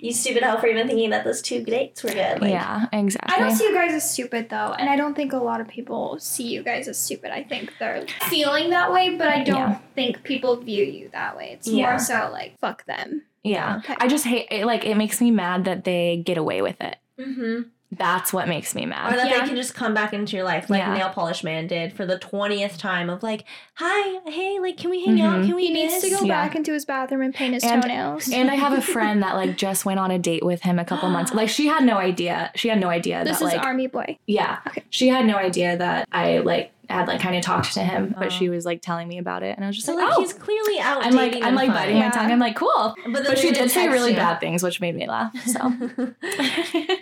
you 0.00 0.12
stupid 0.12 0.42
hoe 0.42 0.58
for 0.58 0.66
even 0.66 0.86
thinking 0.86 1.10
that 1.10 1.24
those 1.24 1.42
two 1.42 1.62
dates 1.62 2.02
were 2.02 2.10
good. 2.10 2.40
Like, 2.40 2.50
yeah, 2.50 2.86
exactly. 2.92 3.34
I 3.34 3.38
don't 3.38 3.54
see 3.56 3.64
you 3.64 3.74
guys 3.74 3.92
as 3.92 4.10
stupid 4.10 4.48
though, 4.48 4.72
and 4.78 4.88
I 4.88 4.96
don't 4.96 5.14
think 5.14 5.32
a 5.32 5.36
lot 5.38 5.60
of 5.60 5.68
people 5.68 6.18
see 6.18 6.48
you 6.48 6.62
guys 6.62 6.88
as 6.88 6.98
stupid. 6.98 7.30
I 7.30 7.42
think 7.42 7.72
they're 7.78 8.06
feeling 8.28 8.70
that 8.70 8.92
way, 8.92 9.16
but 9.16 9.28
I 9.28 9.42
don't 9.44 9.56
Yeah. 9.56 9.78
think 9.94 10.22
people 10.22 10.56
view 10.56 10.84
you 10.84 11.08
that 11.12 11.36
way. 11.36 11.50
It's 11.52 11.68
Yeah. 11.68 11.90
more 11.90 11.98
so 11.98 12.28
like 12.32 12.58
fuck 12.60 12.84
them. 12.86 13.22
yeah, 13.44 13.76
Okay. 13.78 13.94
I 14.00 14.08
just 14.08 14.24
hate 14.26 14.48
it. 14.50 14.66
Like, 14.66 14.84
it 14.84 14.96
makes 14.96 15.20
me 15.20 15.30
mad 15.30 15.64
that 15.66 15.84
they 15.84 16.16
get 16.24 16.36
away 16.38 16.62
with 16.62 16.80
it. 16.80 16.96
Mm-hmm. 17.18 17.62
That's 17.96 18.32
what 18.32 18.48
makes 18.48 18.74
me 18.74 18.86
mad. 18.86 19.12
Or 19.12 19.16
that 19.16 19.28
Yeah. 19.30 19.40
they 19.40 19.46
can 19.46 19.56
just 19.56 19.74
come 19.74 19.94
back 19.94 20.12
into 20.12 20.36
your 20.36 20.44
life 20.44 20.68
like 20.70 20.80
Yeah. 20.80 20.94
Nail 20.94 21.08
Polish 21.10 21.42
Man 21.44 21.66
did 21.66 21.92
for 21.92 22.04
the 22.06 22.18
20th 22.18 22.78
time 22.78 23.08
of 23.10 23.22
like, 23.22 23.44
hi, 23.74 24.20
hey, 24.30 24.58
like, 24.60 24.76
can 24.76 24.90
we 24.90 25.04
hang 25.04 25.20
out? 25.20 25.36
Mhm. 25.40 25.46
Can 25.46 25.54
we 25.56 25.66
He 25.66 25.72
needs 25.72 26.00
to 26.02 26.10
go 26.10 26.20
Yeah. 26.22 26.28
back 26.44 26.54
into 26.54 26.72
his 26.72 26.84
bathroom 26.84 27.22
and 27.22 27.34
paint 27.34 27.54
his 27.54 27.64
And- 27.64 27.82
toenails. 27.82 28.30
And 28.32 28.50
I 28.50 28.54
have 28.54 28.72
a 28.72 28.80
friend 28.94 29.22
that 29.22 29.34
like 29.36 29.56
just 29.56 29.84
went 29.84 29.98
on 30.00 30.10
a 30.10 30.18
date 30.18 30.44
with 30.44 30.62
him 30.62 30.78
a 30.78 30.84
couple 30.84 31.08
months. 31.10 31.32
Like 31.34 31.48
she 31.48 31.66
had 31.66 31.84
no 31.84 31.96
idea. 31.98 32.50
She 32.54 32.68
had 32.68 32.78
no 32.80 32.88
idea 32.88 33.18
that 33.18 33.24
this 33.26 33.38
that 33.40 33.46
is 33.46 33.52
like 33.54 33.64
Army 33.66 33.86
Boy. 33.86 34.18
yeah. 34.26 34.58
Okay. 34.68 34.82
She 34.90 35.08
had 35.08 35.26
no 35.26 35.36
idea 35.36 35.76
that 35.76 36.06
I 36.12 36.38
like 36.38 36.72
had 36.88 37.08
like 37.08 37.20
kind 37.20 37.36
of 37.36 37.42
talked 37.42 37.72
to 37.74 37.80
him, 37.80 38.14
but 38.18 38.26
Oh. 38.26 38.30
she 38.30 38.48
was 38.48 38.64
like 38.64 38.80
telling 38.82 39.08
me 39.08 39.18
about 39.18 39.42
it, 39.42 39.54
and 39.56 39.64
I 39.64 39.68
was 39.68 39.76
just 39.76 39.86
So 39.86 39.94
like, 39.94 40.04
like 40.08 40.14
oh. 40.16 40.20
he's 40.20 40.32
clearly 40.32 40.78
out. 40.80 41.04
I'm 41.04 41.14
like 41.14 41.34
I'm 41.42 41.54
like 41.54 41.68
fun. 41.68 41.76
biting 41.76 41.98
my 41.98 42.08
tongue. 42.10 42.30
I'm 42.30 42.38
like 42.38 42.56
cool, 42.56 42.94
But, 43.12 43.24
but 43.26 43.38
she 43.38 43.50
did 43.52 43.70
say 43.70 43.88
really 43.88 44.10
you. 44.10 44.16
bad 44.16 44.40
things, 44.40 44.62
which 44.62 44.80
made 44.80 44.94
me 44.94 45.06
laugh. 45.08 45.32
So 45.46 45.58
and 45.60 45.80
then 45.90 46.14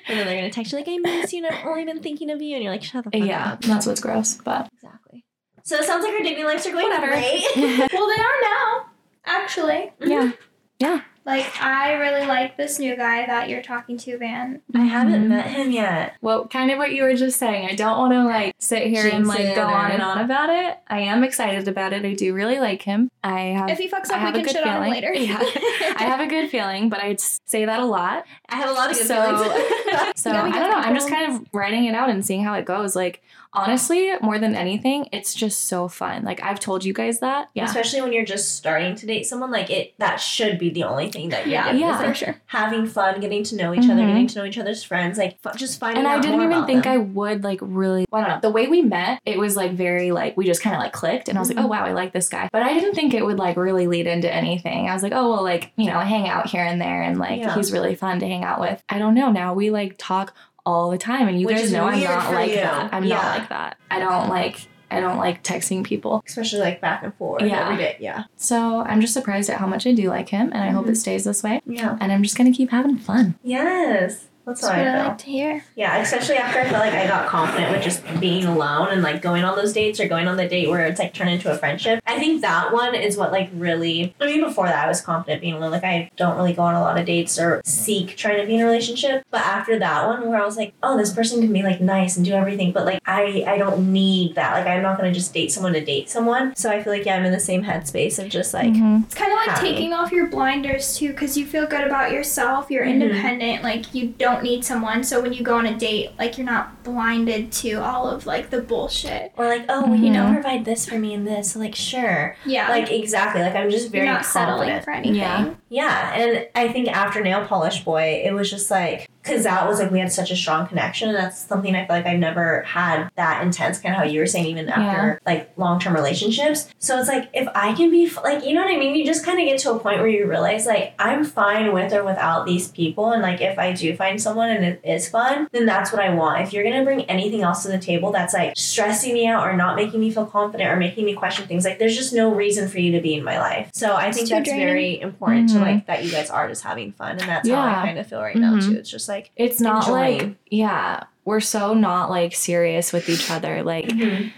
they're 0.09 0.37
gonna 0.37 0.51
text 0.51 0.73
you 0.73 0.79
like, 0.79 0.89
I 0.89 0.97
miss 0.99 1.33
you, 1.33 1.45
and 1.45 1.55
I've 1.55 1.67
only 1.67 1.85
been 1.85 2.01
thinking 2.03 2.31
of 2.31 2.41
you, 2.43 2.55
and 2.57 2.65
you're 2.65 2.73
like, 2.73 2.83
shut 2.83 3.05
the 3.05 3.11
fuck 3.11 3.27
yeah, 3.27 3.53
up. 3.53 3.61
that's 3.63 3.87
what's 3.87 4.01
gross. 4.01 4.37
But 4.37 4.69
Exactly. 4.75 5.25
So 5.65 5.77
it 5.77 5.85
sounds 5.85 6.05
like 6.05 6.13
our 6.13 6.21
dating 6.23 6.45
lives 6.45 6.67
are 6.67 6.73
going 6.73 6.89
great. 7.01 7.43
Well, 7.57 8.07
they 8.09 8.23
are 8.23 8.41
now, 8.43 8.87
actually. 9.25 9.93
Yeah. 10.01 10.33
Yeah, 10.79 11.01
Like, 11.27 11.61
I 11.63 11.95
really 11.95 12.27
like 12.27 12.57
this 12.59 12.79
new 12.79 12.97
guy 12.97 13.25
that 13.27 13.49
you're 13.49 13.63
talking 13.63 13.97
to, 13.99 14.19
Van. 14.19 14.61
I 14.75 14.83
haven't 14.85 15.25
Mhm. 15.25 15.29
met 15.29 15.47
him 15.47 15.71
yet. 15.71 16.15
Well, 16.21 16.47
kind 16.49 16.71
of 16.71 16.77
what 16.79 16.93
you 16.93 17.03
were 17.03 17.15
just 17.15 17.39
saying. 17.39 17.69
I 17.71 17.75
don't 17.75 17.97
want 17.99 18.13
to 18.13 18.25
like 18.25 18.55
sit 18.59 18.87
here 18.89 19.09
and 19.11 19.27
like 19.27 19.41
it 19.41 19.55
go 19.55 19.63
on 19.65 19.91
and 19.91 20.03
on 20.03 20.19
about 20.19 20.51
it. 20.51 20.79
I 20.89 21.01
am 21.01 21.25
excited 21.25 21.67
about 21.67 21.93
it. 21.95 22.05
I 22.05 22.13
do 22.13 22.35
really 22.35 22.59
like 22.59 22.83
him. 22.83 23.11
I 23.23 23.41
have. 23.57 23.71
If 23.71 23.79
he 23.79 23.89
fucks 23.89 24.11
up, 24.11 24.17
we 24.17 24.21
have 24.21 24.35
a 24.35 24.39
can 24.39 24.45
good 24.45 24.53
shit 24.53 24.67
on 24.67 24.69
him 24.69 24.75
feeling. 24.83 24.91
later. 24.93 25.15
Yeah. 25.15 25.39
I 25.99 26.03
have 26.05 26.21
a 26.21 26.27
good 26.27 26.51
feeling, 26.51 26.91
but 26.91 27.01
I'd 27.01 27.21
say 27.21 27.65
that 27.65 27.81
a 27.81 27.85
lot. 27.87 28.25
I 28.51 28.57
have 28.57 28.69
a 28.69 28.73
lot 28.75 28.91
of 28.91 28.97
good 28.99 29.07
So, 29.07 29.39
feelings. 29.39 30.13
so 30.17 30.31
You 30.31 30.37
I 30.39 30.43
don't 30.59 30.71
know. 30.71 30.77
I'm 30.77 30.95
just 30.95 31.09
kind 31.09 31.33
of 31.33 31.47
writing 31.55 31.87
it 31.87 31.95
out 31.95 32.11
and 32.11 32.25
seeing 32.25 32.45
how 32.45 32.55
it 32.55 32.65
goes. 32.67 32.95
Like 32.95 33.23
honestly, 33.55 34.11
more 34.21 34.39
than 34.39 34.55
anything, 34.55 35.09
it's 35.13 35.35
just 35.35 35.65
so 35.67 35.89
fun. 35.89 36.25
Like 36.25 36.43
I've 36.43 36.61
told 36.61 36.85
you 36.85 36.93
guys 36.93 37.21
that. 37.21 37.49
Yeah. 37.55 37.65
Especially 37.65 38.01
when 38.03 38.13
you're 38.13 38.25
just 38.25 38.57
starting 38.57 38.95
to 38.97 39.07
date 39.07 39.27
someone, 39.27 39.51
like 39.51 39.71
it 39.71 39.95
that 39.99 40.17
should 40.17 40.59
be 40.59 40.71
the 40.71 40.85
only 40.85 41.11
thing 41.11 41.29
that 41.31 41.47
you're 41.47 41.53
Yeah, 41.55 41.71
doing. 41.71 41.83
Yeah. 41.83 41.99
for 41.99 42.07
like, 42.09 42.17
sure. 42.17 42.37
having 42.47 42.87
fun, 42.87 43.21
getting 43.21 43.45
to 43.45 43.57
know 43.57 43.73
each 43.73 43.85
other, 43.89 44.03
Mhm. 44.03 44.09
getting 44.09 44.27
to 44.29 44.39
know 44.41 44.45
each 44.45 44.59
other's 44.59 44.83
friends, 44.83 45.19
like 45.19 45.39
f- 45.45 45.57
just 45.57 45.79
finding 45.81 46.05
out. 46.05 46.17
and 46.17 46.19
I 46.19 46.21
didn't 46.29 46.43
even 46.43 46.67
think 46.67 46.85
them. 46.85 46.93
I 46.93 46.97
would 46.99 47.45
like 47.45 47.61
really. 47.63 48.05
I 48.13 48.21
don't 48.21 48.29
know. 48.29 48.41
The 48.41 48.51
way 48.51 48.67
we 48.67 48.83
met, 48.83 49.21
it 49.25 49.39
was 49.39 49.57
like 49.57 49.73
very 49.73 50.11
like 50.13 50.37
we 50.37 50.45
just 50.45 50.63
kind 50.63 50.75
of 50.77 50.81
like 50.83 50.93
clicked, 50.93 51.29
and 51.29 51.39
I 51.39 51.41
was 51.41 51.49
like, 51.49 51.59
Mhm. 51.59 51.65
oh 51.65 51.69
wow, 51.69 51.85
I 51.85 51.93
like 51.93 52.13
this 52.13 52.29
guy. 52.29 52.49
But 52.53 52.63
I 52.63 52.75
didn't 52.75 52.95
think 52.95 53.15
it 53.15 53.25
would 53.25 53.39
like 53.39 53.57
really 53.57 53.87
lead 53.87 54.07
into 54.07 54.33
anything. 54.33 54.89
I 54.89 54.95
was 54.95 55.03
like, 55.03 55.13
oh 55.15 55.31
well, 55.33 55.43
like 55.43 55.73
you 55.77 55.87
know, 55.87 56.01
hang 56.01 56.29
out 56.29 56.49
here 56.49 56.65
and 56.65 56.81
there, 56.81 57.03
and 57.03 57.19
like 57.19 57.41
Yeah. 57.41 57.55
he's 57.55 57.73
really 57.73 57.95
fun 57.95 58.19
to 58.21 58.27
hang 58.27 58.45
out 58.45 58.61
with. 58.61 58.83
I 58.89 58.99
don't 58.99 59.15
know. 59.15 59.31
Now 59.31 59.55
we 59.55 59.71
like 59.71 59.95
talk 59.99 60.35
all 60.67 60.91
the 60.91 60.99
time, 60.99 61.29
and 61.29 61.41
you 61.41 61.47
Which 61.47 61.57
guys 61.57 61.73
know 61.73 61.85
I'm 61.85 62.01
not 62.03 62.33
like 62.33 62.51
you. 62.51 62.57
that. 62.57 62.93
I'm 62.93 63.05
Yeah. 63.05 63.17
not 63.17 63.39
like 63.39 63.49
that. 63.51 63.77
I 63.91 63.99
don't 63.99 64.29
like. 64.29 64.67
I 64.91 65.01
don't 65.01 65.17
like 65.19 65.43
texting 65.43 65.83
people. 65.83 66.23
especially 66.27 66.61
like 66.61 66.81
back 66.81 67.03
and 67.03 67.13
forth 67.15 67.43
Yeah. 67.43 67.65
every 67.65 67.77
day. 67.79 67.97
Yeah. 67.99 68.25
So 68.37 68.81
I'm 68.83 69.01
just 69.01 69.13
surprised 69.13 69.51
at 69.51 69.59
how 69.59 69.67
much 69.67 69.87
I 69.89 69.93
do 69.93 70.09
like 70.09 70.29
him, 70.29 70.53
and 70.53 70.63
I 70.63 70.69
hope 70.69 70.87
Mhm. 70.87 70.91
it 70.91 70.97
stays 70.97 71.25
this 71.25 71.43
way. 71.43 71.61
Yeah. 71.67 71.97
And 72.01 72.13
I'm 72.13 72.23
just 72.23 72.37
gonna 72.37 72.53
keep 72.53 72.71
having 72.71 72.97
fun. 72.97 73.35
Yes. 73.43 74.27
That's 74.47 74.61
That's 74.61 74.73
how 74.73 74.79
what 74.79 74.87
I 74.89 74.91
I 74.91 74.99
feel. 75.01 75.09
like 75.09 75.19
to 75.19 75.25
hear. 75.27 75.65
Yeah, 75.75 75.97
especially 75.99 76.37
after 76.37 76.61
I 76.61 76.65
felt 76.65 76.85
like 76.85 76.93
I 76.93 77.07
got 77.07 77.27
confident 77.29 77.73
with 77.73 77.83
just 77.83 78.03
being 78.21 78.45
alone 78.45 78.89
and 78.91 79.03
like 79.03 79.23
going 79.23 79.43
on 79.43 79.57
those 79.57 79.73
dates 79.73 79.99
or 80.01 80.07
going 80.07 80.29
on 80.29 80.37
the 80.37 80.47
date 80.47 80.69
where 80.69 80.85
it's 80.85 80.99
like 80.99 81.15
turned 81.15 81.31
into 81.31 81.51
a 81.51 81.57
friendship. 81.57 82.03
I 82.07 82.19
think 82.19 82.43
that 82.43 82.73
one 82.73 82.95
is 82.95 83.17
what 83.17 83.33
like 83.33 83.49
really. 83.55 84.15
I 84.21 84.27
mean, 84.27 84.43
before 84.43 84.67
that, 84.67 84.85
I 84.85 84.89
was 84.89 85.01
confident 85.01 85.41
being 85.41 85.55
alone. 85.55 85.71
Like 85.71 85.85
I 85.85 86.11
don't 86.17 86.37
really 86.37 86.53
go 86.53 86.63
on 86.63 86.75
a 86.75 86.81
lot 86.81 86.99
of 86.99 87.07
dates 87.07 87.39
or 87.39 87.63
seek 87.65 88.17
trying 88.17 88.39
to 88.41 88.47
be 88.47 88.57
in 88.57 88.61
a 88.61 88.65
relationship. 88.67 89.25
But 89.31 89.41
after 89.41 89.79
that 89.79 90.07
one, 90.07 90.29
where 90.29 90.41
I 90.41 90.45
was 90.45 90.57
like, 90.59 90.75
oh, 90.83 90.99
this 90.99 91.13
person 91.13 91.41
can 91.41 91.53
be 91.53 91.63
like 91.63 91.81
nice 91.81 92.17
and 92.19 92.27
do 92.27 92.33
everything, 92.35 92.73
but 92.73 92.85
like 92.85 93.01
I 93.07 93.45
I 93.47 93.57
don't 93.57 93.93
need 93.93 94.35
that. 94.35 94.53
Like 94.53 94.67
I'm 94.67 94.83
not 94.83 94.99
gonna 94.99 95.13
just 95.13 95.33
date 95.33 95.53
someone 95.53 95.73
to 95.73 95.83
date 95.85 96.11
someone. 96.11 96.55
So 96.55 96.71
I 96.71 96.83
feel 96.83 96.93
like 96.93 97.07
yeah, 97.07 97.17
I'm 97.17 97.25
in 97.25 97.33
the 97.33 97.41
same 97.41 97.65
headspace 97.65 98.23
of 98.23 98.29
just 98.29 98.53
like. 98.53 98.73
Mhm. 98.73 99.05
It's 99.05 99.15
kind 99.15 99.33
of 99.33 99.39
like 99.39 99.49
Happy. 99.57 99.69
taking 99.71 99.95
off 99.95 100.13
your 100.13 100.27
blinders 100.27 100.99
too, 100.99 101.09
because 101.09 101.39
you 101.39 101.47
feel 101.47 101.67
good 101.67 101.85
about 101.87 102.13
yourself. 102.13 102.71
You're 102.71 102.85
Mhm. 102.85 103.01
independent. 103.01 103.63
Like 103.63 103.95
you 103.95 104.09
don't 104.19 104.34
need 104.43 104.65
someone. 104.65 105.05
So 105.05 105.21
when 105.21 105.33
you 105.33 105.43
go 105.43 105.57
on 105.57 105.67
a 105.67 105.77
date, 105.77 106.11
like 106.19 106.37
you're 106.37 106.47
not 106.47 106.83
blinded 106.83 107.53
to 107.53 107.75
all 107.75 108.09
of 108.11 108.27
like 108.27 108.51
the 108.51 108.61
bullshit. 108.61 109.33
Or 109.37 109.47
like, 109.47 109.67
oh, 109.69 109.83
well, 109.87 109.95
you 109.95 110.11
Mhm. 110.11 110.15
don't 110.15 110.33
provide 110.35 110.65
this 110.65 110.87
for 110.89 110.99
me 110.99 111.15
and 111.15 111.27
this. 111.27 111.55
Like, 111.55 111.75
sure. 111.75 112.37
Yeah, 112.45 112.69
Like 112.71 112.91
exactly. 112.91 113.43
Like 113.43 113.55
I'm 113.55 113.71
just 113.71 113.91
very 113.91 114.05
you're 114.07 114.13
not 114.15 114.25
settling 114.25 114.81
for 114.83 114.91
anything. 114.93 115.15
Yeah. 115.17 115.51
Yeah, 115.69 116.15
and 116.15 116.47
I 116.55 116.69
think 116.69 116.89
after 116.89 117.23
Nail 117.23 117.45
Polish 117.47 117.85
Boy, 117.85 118.23
it 118.25 118.33
was 118.33 118.51
just 118.51 118.71
like 118.71 119.09
because 119.25 119.45
that 119.45 119.67
was 119.67 119.79
like 119.81 119.91
we 119.91 119.99
had 119.99 120.13
such 120.13 120.31
a 120.31 120.37
strong 120.37 120.67
connection, 120.67 121.09
and 121.09 121.17
that's 121.17 121.39
something 121.39 121.75
I 121.75 121.87
feel 121.87 121.97
like 121.97 122.07
I've 122.07 122.19
never 122.19 122.63
had 122.63 123.09
that 123.17 123.43
intense. 123.43 123.79
Kind 123.79 123.95
of 123.95 123.99
how 123.99 124.05
you 124.05 124.21
were 124.21 124.27
saying, 124.27 124.47
even 124.47 124.69
after 124.69 125.19
like 125.25 125.51
long 125.57 125.81
term 125.81 125.95
relationships. 125.95 126.69
So 126.79 126.99
it's 126.99 127.09
like 127.09 127.31
if 127.33 127.49
I 127.55 127.73
can 127.75 127.91
be 127.91 128.11
like, 128.23 128.45
you 128.45 128.55
know 128.55 128.63
what 128.63 128.75
I 128.75 128.77
mean? 128.79 128.95
You 128.95 129.05
just 129.05 129.25
kind 129.25 129.41
of 129.41 129.47
get 129.47 129.59
to 129.61 129.73
a 129.73 129.79
point 129.79 129.99
where 130.01 130.09
you 130.09 130.27
realize 130.29 130.67
like 130.67 130.95
I'm 130.99 131.25
fine 131.25 131.73
with 131.73 131.93
or 131.93 132.05
without 132.05 132.45
these 132.47 132.69
people, 132.69 133.13
and 133.13 133.23
like 133.23 133.41
if 133.41 133.59
I 133.59 133.73
do 133.73 133.97
find 133.97 134.21
someone 134.21 134.51
and 134.51 134.65
it 134.65 134.81
is 134.85 135.09
fun, 135.09 135.49
then 135.53 135.65
that's 135.67 135.91
what 135.93 136.03
I 136.03 136.15
want. 136.15 136.43
If 136.43 136.53
you're 136.53 136.65
gonna 136.65 136.85
bring 136.85 137.03
anything 137.05 137.41
else 137.43 137.63
to 137.63 137.69
the 137.69 137.79
table 137.79 138.13
that's 138.13 138.35
like 138.35 138.53
stressing 138.57 139.15
me 139.15 139.27
out 139.27 139.47
or 139.47 139.57
not 139.57 139.77
making 139.77 140.01
me 140.01 140.11
feel 140.11 140.27
confident 140.27 140.69
or 140.71 140.77
making 140.77 141.05
me 141.07 141.15
question 141.15 141.47
things, 141.47 141.65
like 141.65 141.79
there's 141.79 141.97
just 141.97 142.13
no 142.13 142.35
reason 142.35 142.69
for 142.69 142.79
you 142.79 142.93
to 142.93 143.01
be 143.01 143.15
in 143.15 143.25
my 143.25 143.39
life. 143.39 143.71
So 143.73 143.95
I 143.95 144.13
think 144.13 144.29
that's 144.29 144.49
draining. 144.49 144.67
very 144.67 145.01
important 145.01 145.49
Mhm. 145.51 145.55
to 145.55 145.59
like 145.61 145.87
that 145.87 146.05
you 146.05 146.11
guys 146.11 146.29
are 146.31 146.47
just 146.49 146.63
having 146.63 146.93
fun, 146.93 147.13
and 147.13 147.21
that's 147.21 147.49
how 147.49 147.61
I 147.63 147.75
kind 147.87 147.99
of 147.99 148.07
feel 148.07 148.21
right 148.21 148.37
now 148.37 148.55
Mhm. 148.57 148.67
too. 148.69 148.77
It's 148.77 148.91
just 148.91 149.09
like 149.09 149.14
It's 149.37 149.61
not 149.61 149.91
like 149.91 150.37
yeah, 150.51 151.05
we're 151.25 151.41
so 151.41 151.75
not 151.75 152.11
like 152.11 152.35
serious 152.35 152.93
with 152.93 153.09
each 153.09 153.31
other. 153.31 153.63
Like 153.63 153.87
mm-hmm. 153.87 154.29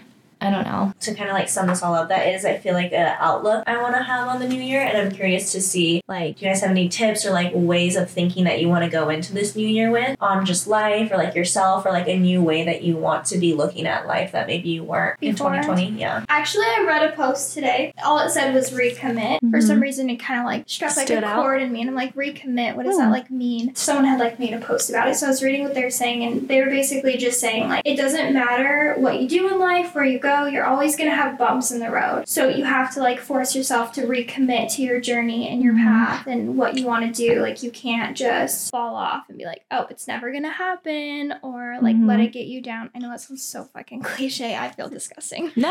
I 0.41 0.49
don't 0.49 0.65
know. 0.65 0.93
to 1.01 1.13
kind 1.15 1.29
of 1.29 1.33
like 1.35 1.49
sum 1.49 1.67
this 1.67 1.81
all 1.83 1.93
up, 1.95 2.09
that 2.09 2.27
is, 2.27 2.45
I 2.45 2.57
feel 2.57 2.73
like 2.73 2.91
an 2.93 3.15
outlook 3.19 3.63
I 3.67 3.81
want 3.81 3.95
to 3.95 4.03
have 4.03 4.27
on 4.27 4.39
the 4.39 4.47
new 4.47 4.61
year, 4.61 4.81
and 4.81 4.97
I'm 4.97 5.11
curious 5.11 5.51
to 5.53 5.61
see 5.61 6.01
like, 6.07 6.37
do 6.37 6.45
you 6.45 6.51
guys 6.51 6.61
have 6.61 6.71
any 6.71 6.89
tips 6.89 7.25
or 7.25 7.31
like 7.31 7.51
ways 7.53 7.95
of 7.95 8.09
thinking 8.09 8.43
that 8.45 8.61
you 8.61 8.67
want 8.69 8.83
to 8.85 8.89
go 8.89 9.09
into 9.09 9.33
this 9.33 9.55
new 9.55 9.67
year 9.67 9.91
with 9.91 10.15
on 10.21 10.45
just 10.45 10.67
life 10.67 11.11
or 11.11 11.17
like 11.17 11.35
yourself 11.35 11.85
or 11.85 11.91
like 11.91 12.07
a 12.07 12.17
new 12.17 12.41
way 12.43 12.63
that 12.65 12.83
you 12.83 12.95
want 12.97 13.25
to 13.25 13.37
be 13.37 13.53
looking 13.53 13.85
at 13.87 14.07
life 14.07 14.31
that 14.31 14.47
maybe 14.47 14.69
you 14.69 14.83
weren't 14.83 15.17
in 15.21 15.35
2020? 15.35 15.91
Yeah. 15.99 16.25
Actually, 16.29 16.65
I 16.65 16.83
read 16.87 17.11
a 17.11 17.15
post 17.15 17.53
today. 17.53 17.93
All 18.03 18.19
it 18.19 18.29
said 18.29 18.53
was 18.53 18.71
recommit. 18.71 19.39
For 19.51 19.57
Mhm. 19.59 19.63
some 19.63 19.79
reason, 19.79 20.09
it 20.09 20.17
kind 20.17 20.39
of 20.39 20.45
like 20.45 20.63
struck 20.67 20.95
like 20.95 21.07
Stood 21.07 21.23
a 21.23 21.27
out. 21.27 21.41
chord 21.41 21.61
in 21.61 21.71
me, 21.71 21.81
and 21.81 21.89
I'm 21.89 21.95
like, 21.95 22.13
recommit. 22.15 22.75
What 22.75 22.85
does 22.85 22.95
Hmm. 22.95 23.03
that 23.03 23.11
like 23.11 23.29
mean? 23.31 23.73
Someone 23.75 24.05
had 24.05 24.19
like 24.19 24.39
made 24.39 24.53
a 24.53 24.59
post 24.59 24.89
about 24.89 25.07
it, 25.07 25.15
so 25.15 25.25
I 25.25 25.29
was 25.29 25.41
reading 25.43 25.63
what 25.63 25.73
they 25.73 25.83
were 25.83 25.89
saying, 25.89 26.23
and 26.23 26.47
they 26.47 26.61
were 26.61 26.69
basically 26.69 27.17
just 27.17 27.39
saying 27.39 27.67
like, 27.69 27.81
it 27.85 27.95
doesn't 27.95 28.33
matter 28.33 28.95
what 28.97 29.19
you 29.21 29.27
do 29.27 29.49
in 29.49 29.59
life, 29.59 29.93
where 29.95 30.05
you 30.05 30.19
go, 30.19 30.26
you're 30.45 30.65
always 30.65 30.95
gonna 30.95 31.15
have 31.15 31.37
bumps 31.37 31.71
in 31.71 31.79
the 31.79 31.89
road. 31.91 32.23
So 32.27 32.47
you 32.49 32.63
have 32.65 32.93
to 32.95 32.99
like 32.99 33.19
force 33.19 33.55
yourself 33.55 33.91
to 33.93 34.01
recommit 34.01 34.73
to 34.75 34.81
your 34.81 34.99
journey 34.99 35.49
and 35.49 35.61
your 35.61 35.73
Mhm. 35.73 35.83
path 35.83 36.27
and 36.27 36.57
what 36.57 36.75
you 36.77 36.85
want 36.85 37.05
to 37.05 37.11
do. 37.11 37.39
Like 37.41 37.63
you 37.63 37.71
can't 37.71 38.15
just 38.15 38.71
fall 38.71 38.95
off 38.95 39.23
and 39.29 39.37
be 39.37 39.45
like, 39.45 39.63
oh, 39.71 39.87
it's 39.89 40.07
never 40.07 40.31
gonna 40.31 40.51
happen, 40.51 41.33
or 41.41 41.77
like 41.81 41.95
let 41.99 42.19
Mhm. 42.19 42.25
it 42.25 42.31
get 42.33 42.45
you 42.47 42.61
down. 42.61 42.89
I 42.95 42.99
know 42.99 43.09
that 43.09 43.21
sounds 43.21 43.43
so 43.43 43.65
fucking 43.73 44.01
cliche. 44.03 44.55
I 44.55 44.69
feel 44.69 44.89
disgusting. 44.89 45.51
No, 45.67 45.69